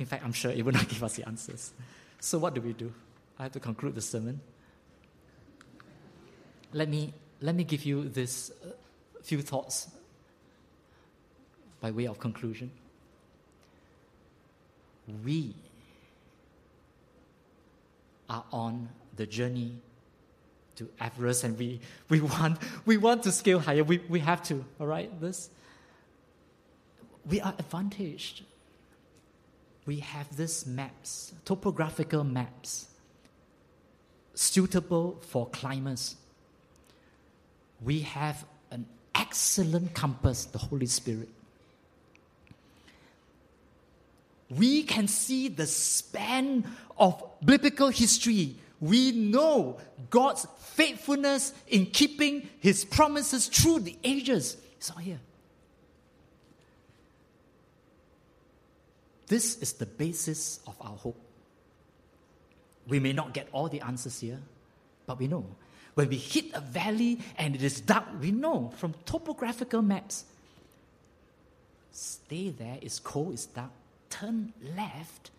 In 0.00 0.06
fact, 0.06 0.24
I'm 0.24 0.32
sure 0.32 0.50
it 0.50 0.64
will 0.64 0.72
not 0.72 0.88
give 0.88 1.04
us 1.04 1.16
the 1.16 1.28
answers. 1.28 1.72
So, 2.20 2.38
what 2.38 2.54
do 2.54 2.62
we 2.62 2.72
do? 2.72 2.90
I 3.38 3.44
have 3.44 3.52
to 3.52 3.60
conclude 3.60 3.94
the 3.94 4.00
sermon. 4.00 4.40
Let 6.72 6.88
me, 6.88 7.12
let 7.42 7.54
me 7.54 7.64
give 7.64 7.84
you 7.84 8.08
this 8.08 8.50
uh, 8.64 8.70
few 9.22 9.42
thoughts 9.42 9.90
by 11.82 11.90
way 11.90 12.06
of 12.06 12.18
conclusion. 12.18 12.70
We 15.22 15.54
are 18.30 18.44
on 18.52 18.88
the 19.16 19.26
journey 19.26 19.74
to 20.76 20.88
Everest 20.98 21.44
and 21.44 21.58
we, 21.58 21.80
we, 22.08 22.22
want, 22.22 22.58
we 22.86 22.96
want 22.96 23.22
to 23.24 23.32
scale 23.32 23.58
higher. 23.58 23.84
We, 23.84 23.98
we 24.08 24.20
have 24.20 24.42
to, 24.44 24.64
all 24.78 24.86
right? 24.86 25.20
This, 25.20 25.50
we 27.26 27.42
are 27.42 27.54
advantaged. 27.58 28.44
We 29.90 29.98
have 29.98 30.36
these 30.36 30.66
maps, 30.66 31.32
topographical 31.44 32.22
maps, 32.22 32.86
suitable 34.34 35.18
for 35.20 35.48
climbers. 35.48 36.14
We 37.82 38.02
have 38.02 38.44
an 38.70 38.86
excellent 39.16 39.92
compass, 39.92 40.44
the 40.44 40.58
Holy 40.58 40.86
Spirit. 40.86 41.28
We 44.48 44.84
can 44.84 45.08
see 45.08 45.48
the 45.48 45.66
span 45.66 46.70
of 46.96 47.20
biblical 47.44 47.88
history. 47.88 48.54
We 48.80 49.10
know 49.10 49.80
God's 50.08 50.46
faithfulness 50.60 51.52
in 51.66 51.86
keeping 51.86 52.48
his 52.60 52.84
promises 52.84 53.48
through 53.48 53.80
the 53.80 53.96
ages. 54.04 54.56
It's 54.76 54.88
all 54.92 54.98
here. 54.98 55.18
This 59.30 59.58
is 59.58 59.74
the 59.74 59.86
basis 59.86 60.58
of 60.66 60.74
our 60.80 60.96
hope. 60.96 61.16
We 62.88 62.98
may 62.98 63.12
not 63.12 63.32
get 63.32 63.46
all 63.52 63.68
the 63.68 63.80
answers 63.80 64.18
here, 64.18 64.40
but 65.06 65.20
we 65.20 65.28
know. 65.28 65.46
When 65.94 66.08
we 66.08 66.16
hit 66.16 66.46
a 66.52 66.60
valley 66.60 67.20
and 67.38 67.54
it 67.54 67.62
is 67.62 67.80
dark, 67.80 68.06
we 68.20 68.32
know 68.32 68.72
from 68.76 68.92
topographical 69.06 69.82
maps. 69.82 70.24
Stay 71.92 72.50
there, 72.50 72.78
it's 72.82 72.98
cold, 72.98 73.34
it's 73.34 73.46
dark. 73.46 73.70
Turn 74.08 74.52
left. 74.74 75.30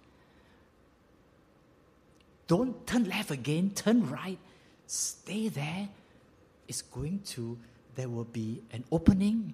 Don't 2.47 2.87
turn 2.87 3.09
left 3.09 3.29
again, 3.29 3.71
turn 3.75 4.09
right. 4.09 4.37
Stay 4.87 5.49
there. 5.49 5.89
It's 6.69 6.81
going 6.81 7.19
to, 7.31 7.57
there 7.95 8.07
will 8.07 8.23
be 8.23 8.61
an 8.71 8.85
opening, 8.89 9.53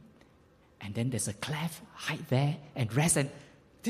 and 0.79 0.93
then 0.93 1.09
there's 1.09 1.27
a 1.27 1.33
cleft, 1.33 1.81
hide 1.95 2.27
there 2.29 2.57
and 2.75 2.93
rest. 2.95 3.17
And 3.17 3.31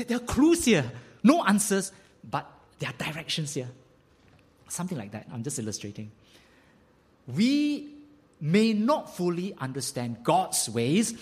there 0.04 0.16
are 0.18 0.20
clues 0.20 0.64
here. 0.64 0.90
No 1.22 1.44
answers, 1.44 1.92
but 2.28 2.50
there 2.78 2.90
are 2.90 3.12
directions 3.12 3.54
here. 3.54 3.68
Something 4.68 4.98
like 4.98 5.12
that. 5.12 5.26
I'm 5.32 5.42
just 5.42 5.58
illustrating. 5.58 6.10
We 7.26 7.94
may 8.40 8.72
not 8.72 9.16
fully 9.16 9.54
understand 9.58 10.18
God's 10.22 10.68
ways, 10.68 11.14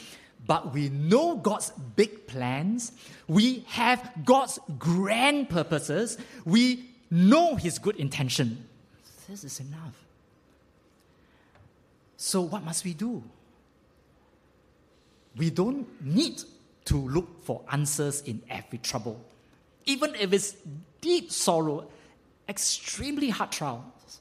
but 0.46 0.72
we 0.72 0.88
know 0.88 1.36
God's 1.36 1.70
big 1.70 2.26
plans. 2.26 2.92
We 3.26 3.64
have 3.68 4.12
God's 4.24 4.58
grand 4.78 5.48
purposes. 5.48 6.18
We 6.44 6.90
know 7.10 7.56
His 7.56 7.78
good 7.78 7.96
intention. 7.96 8.66
This 9.28 9.44
is 9.44 9.60
enough. 9.60 10.04
So, 12.16 12.42
what 12.42 12.64
must 12.64 12.84
we 12.84 12.94
do? 12.94 13.22
We 15.36 15.50
don't 15.50 15.86
need 16.02 16.40
to 16.86 16.96
look 16.96 17.44
for 17.44 17.62
answers 17.70 18.22
in 18.22 18.42
every 18.48 18.78
trouble, 18.78 19.24
even 19.84 20.14
if 20.14 20.32
it's 20.32 20.56
deep 21.00 21.30
sorrow, 21.30 21.88
extremely 22.48 23.28
hard 23.28 23.52
trials. 23.52 24.20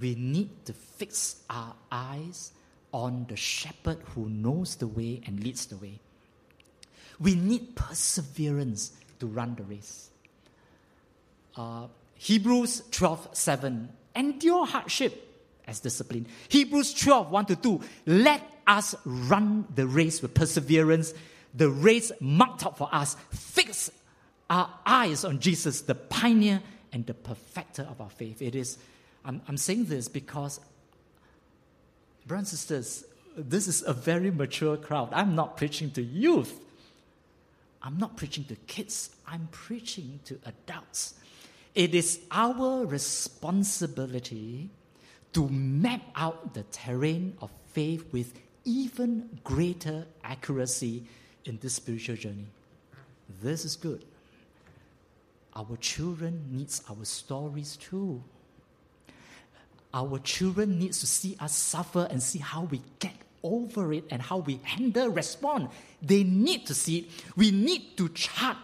We 0.00 0.14
need 0.16 0.66
to 0.66 0.72
fix 0.72 1.36
our 1.48 1.74
eyes 1.90 2.52
on 2.92 3.26
the 3.28 3.36
shepherd 3.36 3.98
who 4.14 4.28
knows 4.28 4.76
the 4.76 4.86
way 4.86 5.20
and 5.26 5.42
leads 5.42 5.66
the 5.66 5.76
way. 5.76 6.00
We 7.20 7.34
need 7.34 7.76
perseverance 7.76 8.92
to 9.20 9.26
run 9.26 9.54
the 9.54 9.62
race. 9.62 10.10
Uh, 11.56 11.86
Hebrews 12.14 12.82
12 12.90 13.28
7. 13.32 13.88
Endure 14.16 14.66
hardship 14.66 15.24
as 15.66 15.80
discipline. 15.80 16.26
Hebrews 16.48 16.94
12 16.94 17.30
1 17.30 17.46
to 17.46 17.56
2. 17.56 17.80
Let 18.06 18.42
us 18.66 18.94
run 19.04 19.66
the 19.74 19.86
race 19.86 20.22
with 20.22 20.34
perseverance 20.34 21.14
the 21.54 21.70
race 21.70 22.10
marked 22.20 22.66
out 22.66 22.76
for 22.76 22.88
us, 22.92 23.16
fix 23.30 23.90
our 24.50 24.68
eyes 24.84 25.24
on 25.24 25.38
Jesus, 25.38 25.82
the 25.82 25.94
pioneer 25.94 26.60
and 26.92 27.06
the 27.06 27.14
perfecter 27.14 27.82
of 27.82 28.00
our 28.00 28.10
faith. 28.10 28.42
It 28.42 28.54
is, 28.54 28.78
I'm, 29.24 29.40
I'm 29.48 29.56
saying 29.56 29.86
this 29.86 30.08
because, 30.08 30.60
brothers 32.26 32.52
and 32.52 32.58
sisters, 32.58 33.04
this 33.36 33.66
is 33.66 33.82
a 33.86 33.92
very 33.92 34.30
mature 34.30 34.76
crowd. 34.76 35.10
I'm 35.12 35.34
not 35.34 35.56
preaching 35.56 35.90
to 35.92 36.02
youth. 36.02 36.60
I'm 37.82 37.98
not 37.98 38.16
preaching 38.16 38.44
to 38.44 38.56
kids. 38.56 39.10
I'm 39.26 39.48
preaching 39.50 40.20
to 40.24 40.38
adults. 40.46 41.14
It 41.74 41.94
is 41.94 42.20
our 42.30 42.86
responsibility 42.86 44.70
to 45.32 45.48
map 45.48 46.02
out 46.14 46.54
the 46.54 46.62
terrain 46.64 47.36
of 47.42 47.50
faith 47.72 48.06
with 48.12 48.32
even 48.64 49.40
greater 49.42 50.06
accuracy 50.22 51.04
in 51.44 51.58
this 51.60 51.74
spiritual 51.74 52.16
journey. 52.16 52.46
This 53.42 53.64
is 53.64 53.76
good. 53.76 54.04
Our 55.56 55.76
children 55.76 56.44
needs 56.50 56.82
our 56.90 57.04
stories 57.04 57.76
too. 57.76 58.22
Our 59.92 60.18
children 60.18 60.78
needs 60.78 60.98
to 61.00 61.06
see 61.06 61.36
us 61.38 61.54
suffer 61.54 62.08
and 62.10 62.20
see 62.20 62.40
how 62.40 62.62
we 62.62 62.82
get 62.98 63.14
over 63.44 63.92
it 63.92 64.04
and 64.10 64.20
how 64.20 64.38
we 64.38 64.58
handle, 64.64 65.08
respond. 65.08 65.68
They 66.02 66.24
need 66.24 66.66
to 66.66 66.74
see 66.74 66.98
it. 66.98 67.04
We 67.36 67.52
need 67.52 67.96
to 67.98 68.08
chart 68.08 68.56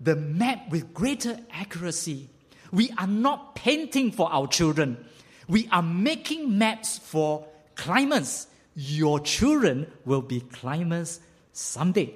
the 0.00 0.16
map 0.16 0.70
with 0.70 0.92
greater 0.92 1.38
accuracy. 1.52 2.28
We 2.72 2.90
are 2.98 3.06
not 3.06 3.54
painting 3.54 4.10
for 4.10 4.32
our 4.32 4.48
children. 4.48 5.04
We 5.48 5.68
are 5.70 5.82
making 5.82 6.58
maps 6.58 6.98
for 6.98 7.46
climbers. 7.76 8.48
Your 8.74 9.20
children 9.20 9.86
will 10.04 10.22
be 10.22 10.40
climbers 10.40 11.20
someday. 11.54 12.12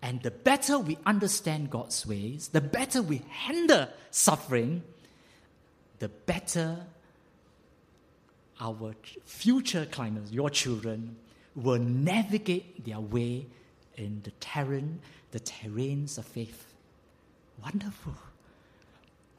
And 0.00 0.22
the 0.22 0.30
better 0.30 0.78
we 0.78 0.98
understand 1.04 1.70
God's 1.70 2.06
ways, 2.06 2.48
the 2.48 2.60
better 2.60 3.02
we 3.02 3.22
handle 3.28 3.88
suffering, 4.10 4.82
the 5.98 6.08
better 6.08 6.86
our 8.60 8.94
future 9.24 9.86
climbers, 9.86 10.32
your 10.32 10.48
children, 10.48 11.16
will 11.54 11.78
navigate 11.78 12.84
their 12.84 13.00
way 13.00 13.46
in 13.96 14.20
the 14.24 14.30
terrain, 14.40 15.00
the 15.32 15.40
terrains 15.40 16.18
of 16.18 16.24
faith. 16.24 16.72
Wonderful. 17.62 18.14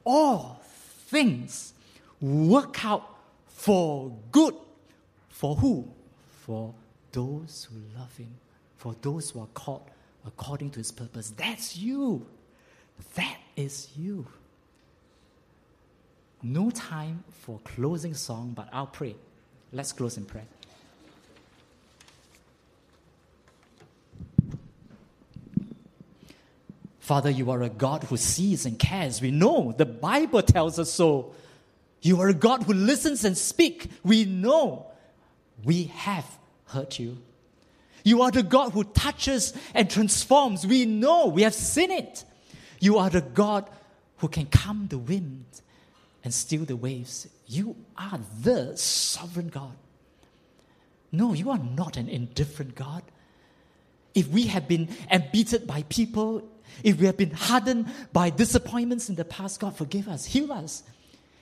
All 0.04 0.60
things 1.06 1.72
work 2.20 2.84
out 2.84 3.08
for 3.48 4.16
good. 4.30 4.54
For 5.30 5.56
who? 5.56 5.88
For 6.42 6.74
those 7.14 7.68
who 7.70 7.98
love 7.98 8.14
him, 8.16 8.34
for 8.76 8.94
those 9.00 9.30
who 9.30 9.40
are 9.40 9.48
called 9.54 9.88
according 10.26 10.70
to 10.70 10.78
his 10.78 10.90
purpose. 10.92 11.32
That's 11.36 11.76
you. 11.76 12.26
That 13.14 13.38
is 13.56 13.88
you. 13.96 14.26
No 16.42 16.70
time 16.70 17.24
for 17.30 17.60
closing 17.64 18.14
song, 18.14 18.52
but 18.54 18.68
I'll 18.72 18.86
pray. 18.86 19.14
Let's 19.72 19.92
close 19.92 20.16
in 20.16 20.24
prayer. 20.24 20.44
Father, 26.98 27.30
you 27.30 27.50
are 27.50 27.62
a 27.62 27.68
God 27.68 28.04
who 28.04 28.16
sees 28.16 28.66
and 28.66 28.78
cares. 28.78 29.20
We 29.20 29.30
know 29.30 29.74
the 29.76 29.86
Bible 29.86 30.42
tells 30.42 30.78
us 30.78 30.90
so. 30.90 31.34
You 32.00 32.20
are 32.20 32.28
a 32.28 32.34
God 32.34 32.64
who 32.64 32.72
listens 32.72 33.24
and 33.24 33.36
speaks. 33.36 33.86
We 34.02 34.24
know 34.24 34.86
we 35.62 35.84
have 35.84 36.26
hurt 36.74 36.98
you. 36.98 37.18
You 38.04 38.22
are 38.22 38.30
the 38.30 38.42
God 38.42 38.72
who 38.72 38.84
touches 38.84 39.54
and 39.72 39.88
transforms. 39.88 40.66
We 40.66 40.84
know 40.84 41.28
we 41.28 41.42
have 41.42 41.54
seen 41.54 41.90
it. 41.90 42.24
You 42.80 42.98
are 42.98 43.08
the 43.08 43.22
God 43.22 43.68
who 44.18 44.28
can 44.28 44.46
calm 44.46 44.88
the 44.88 44.98
wind 44.98 45.46
and 46.22 46.34
still 46.34 46.64
the 46.64 46.76
waves. 46.76 47.26
You 47.46 47.76
are 47.96 48.20
the 48.42 48.76
sovereign 48.76 49.48
God. 49.48 49.76
No, 51.10 51.32
you 51.32 51.50
are 51.50 51.58
not 51.58 51.96
an 51.96 52.08
indifferent 52.08 52.74
God. 52.74 53.02
If 54.14 54.28
we 54.28 54.48
have 54.48 54.68
been 54.68 54.88
embittered 55.10 55.66
by 55.66 55.84
people 55.88 56.44
if 56.82 56.98
we 56.98 57.06
have 57.06 57.16
been 57.16 57.30
hardened 57.30 57.86
by 58.12 58.30
disappointments 58.30 59.08
in 59.08 59.14
the 59.14 59.24
past, 59.24 59.60
God, 59.60 59.76
forgive 59.76 60.08
us, 60.08 60.24
heal 60.24 60.52
us. 60.52 60.82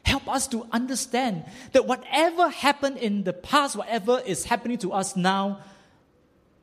Help 0.04 0.28
us 0.28 0.48
to 0.48 0.66
understand 0.72 1.44
that 1.72 1.86
whatever 1.86 2.48
happened 2.48 2.98
in 2.98 3.24
the 3.24 3.32
past, 3.32 3.76
whatever 3.76 4.20
is 4.24 4.44
happening 4.44 4.78
to 4.78 4.92
us 4.92 5.16
now, 5.16 5.60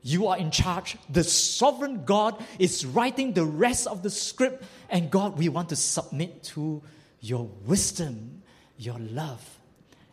you 0.02 0.28
are 0.28 0.38
in 0.38 0.50
charge. 0.50 0.96
The 1.08 1.24
sovereign 1.24 2.04
God 2.04 2.42
is 2.58 2.86
writing 2.86 3.32
the 3.32 3.44
rest 3.44 3.86
of 3.86 4.02
the 4.02 4.10
script. 4.10 4.64
And 4.88 5.10
God, 5.10 5.38
we 5.38 5.48
want 5.48 5.68
to 5.70 5.76
submit 5.76 6.42
to 6.54 6.82
your 7.20 7.50
wisdom, 7.66 8.42
your 8.78 8.98
love, 8.98 9.58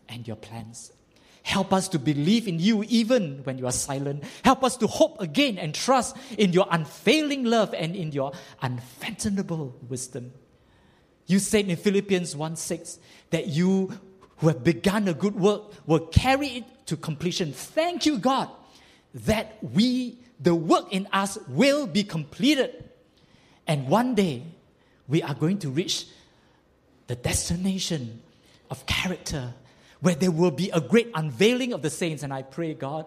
and 0.10 0.28
your 0.28 0.36
plans. 0.36 0.92
Help 1.44 1.72
us 1.72 1.88
to 1.90 2.00
believe 2.00 2.46
in 2.46 2.60
you 2.60 2.84
even 2.90 3.40
when 3.44 3.58
you 3.58 3.66
are 3.66 3.72
silent. 3.72 4.24
Help 4.44 4.66
us 4.66 4.76
to 4.78 4.88
hope 4.88 5.22
again 5.22 5.58
and 5.58 5.74
trust 5.74 6.18
in 6.38 6.52
your 6.52 6.68
unfailing 6.70 7.46
love 7.46 7.74
and 7.74 7.96
in 7.96 8.12
your 8.12 8.34
unfathomable 8.62 9.74
wisdom. 9.88 10.34
You 11.26 11.40
said 11.40 11.70
in 11.70 11.78
Philippians 11.78 12.36
1 12.36 12.56
6 12.58 13.00
that 13.30 13.48
you 13.48 13.98
who 14.38 14.48
have 14.48 14.64
begun 14.64 15.08
a 15.08 15.14
good 15.14 15.36
work 15.36 15.64
will 15.88 16.06
carry 16.08 16.48
it 16.48 16.64
to 16.88 16.96
completion. 16.96 17.52
Thank 17.52 18.06
you, 18.06 18.18
God, 18.18 18.50
that 19.14 19.58
we, 19.62 20.18
the 20.40 20.56
work 20.56 20.92
in 20.92 21.08
us, 21.12 21.38
will 21.48 21.88
be 21.88 22.04
completed. 22.04 22.84
And 23.66 23.88
one 23.88 24.16
day 24.16 24.44
we 25.08 25.24
are 25.24 25.34
going 25.34 25.60
to 25.60 25.70
reach 25.70 26.08
the 27.08 27.16
destination 27.16 28.22
of 28.70 28.86
character 28.86 29.54
where 30.00 30.16
there 30.16 30.32
will 30.32 30.52
be 30.52 30.70
a 30.72 30.80
great 30.80 31.10
unveiling 31.16 31.74
of 31.74 31.82
the 31.82 31.90
saints. 31.90 32.24
And 32.24 32.34
I 32.34 32.44
pray, 32.44 32.74
God, 32.74 33.06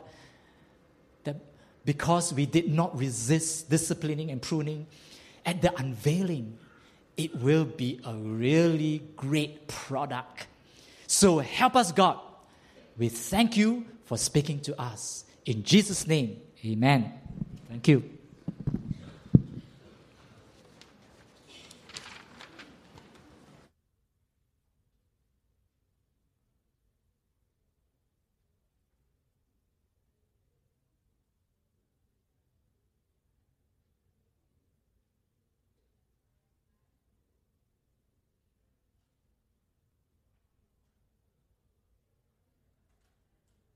that 1.24 1.36
because 1.84 2.32
we 2.32 2.46
did 2.46 2.72
not 2.72 2.98
resist 2.98 3.70
disciplining 3.70 4.30
and 4.30 4.42
pruning, 4.42 4.86
at 5.46 5.62
the 5.62 5.74
unveiling, 5.78 6.58
it 7.24 7.36
will 7.36 7.64
be 7.64 8.00
a 8.04 8.14
really 8.14 9.02
great 9.16 9.68
product. 9.68 10.46
So 11.06 11.38
help 11.38 11.76
us, 11.76 11.92
God. 11.92 12.18
We 12.96 13.08
thank 13.08 13.56
you 13.56 13.84
for 14.04 14.16
speaking 14.16 14.60
to 14.60 14.80
us. 14.80 15.24
In 15.44 15.62
Jesus' 15.62 16.06
name, 16.06 16.40
amen. 16.64 17.12
Thank 17.68 17.88
you. 17.88 18.19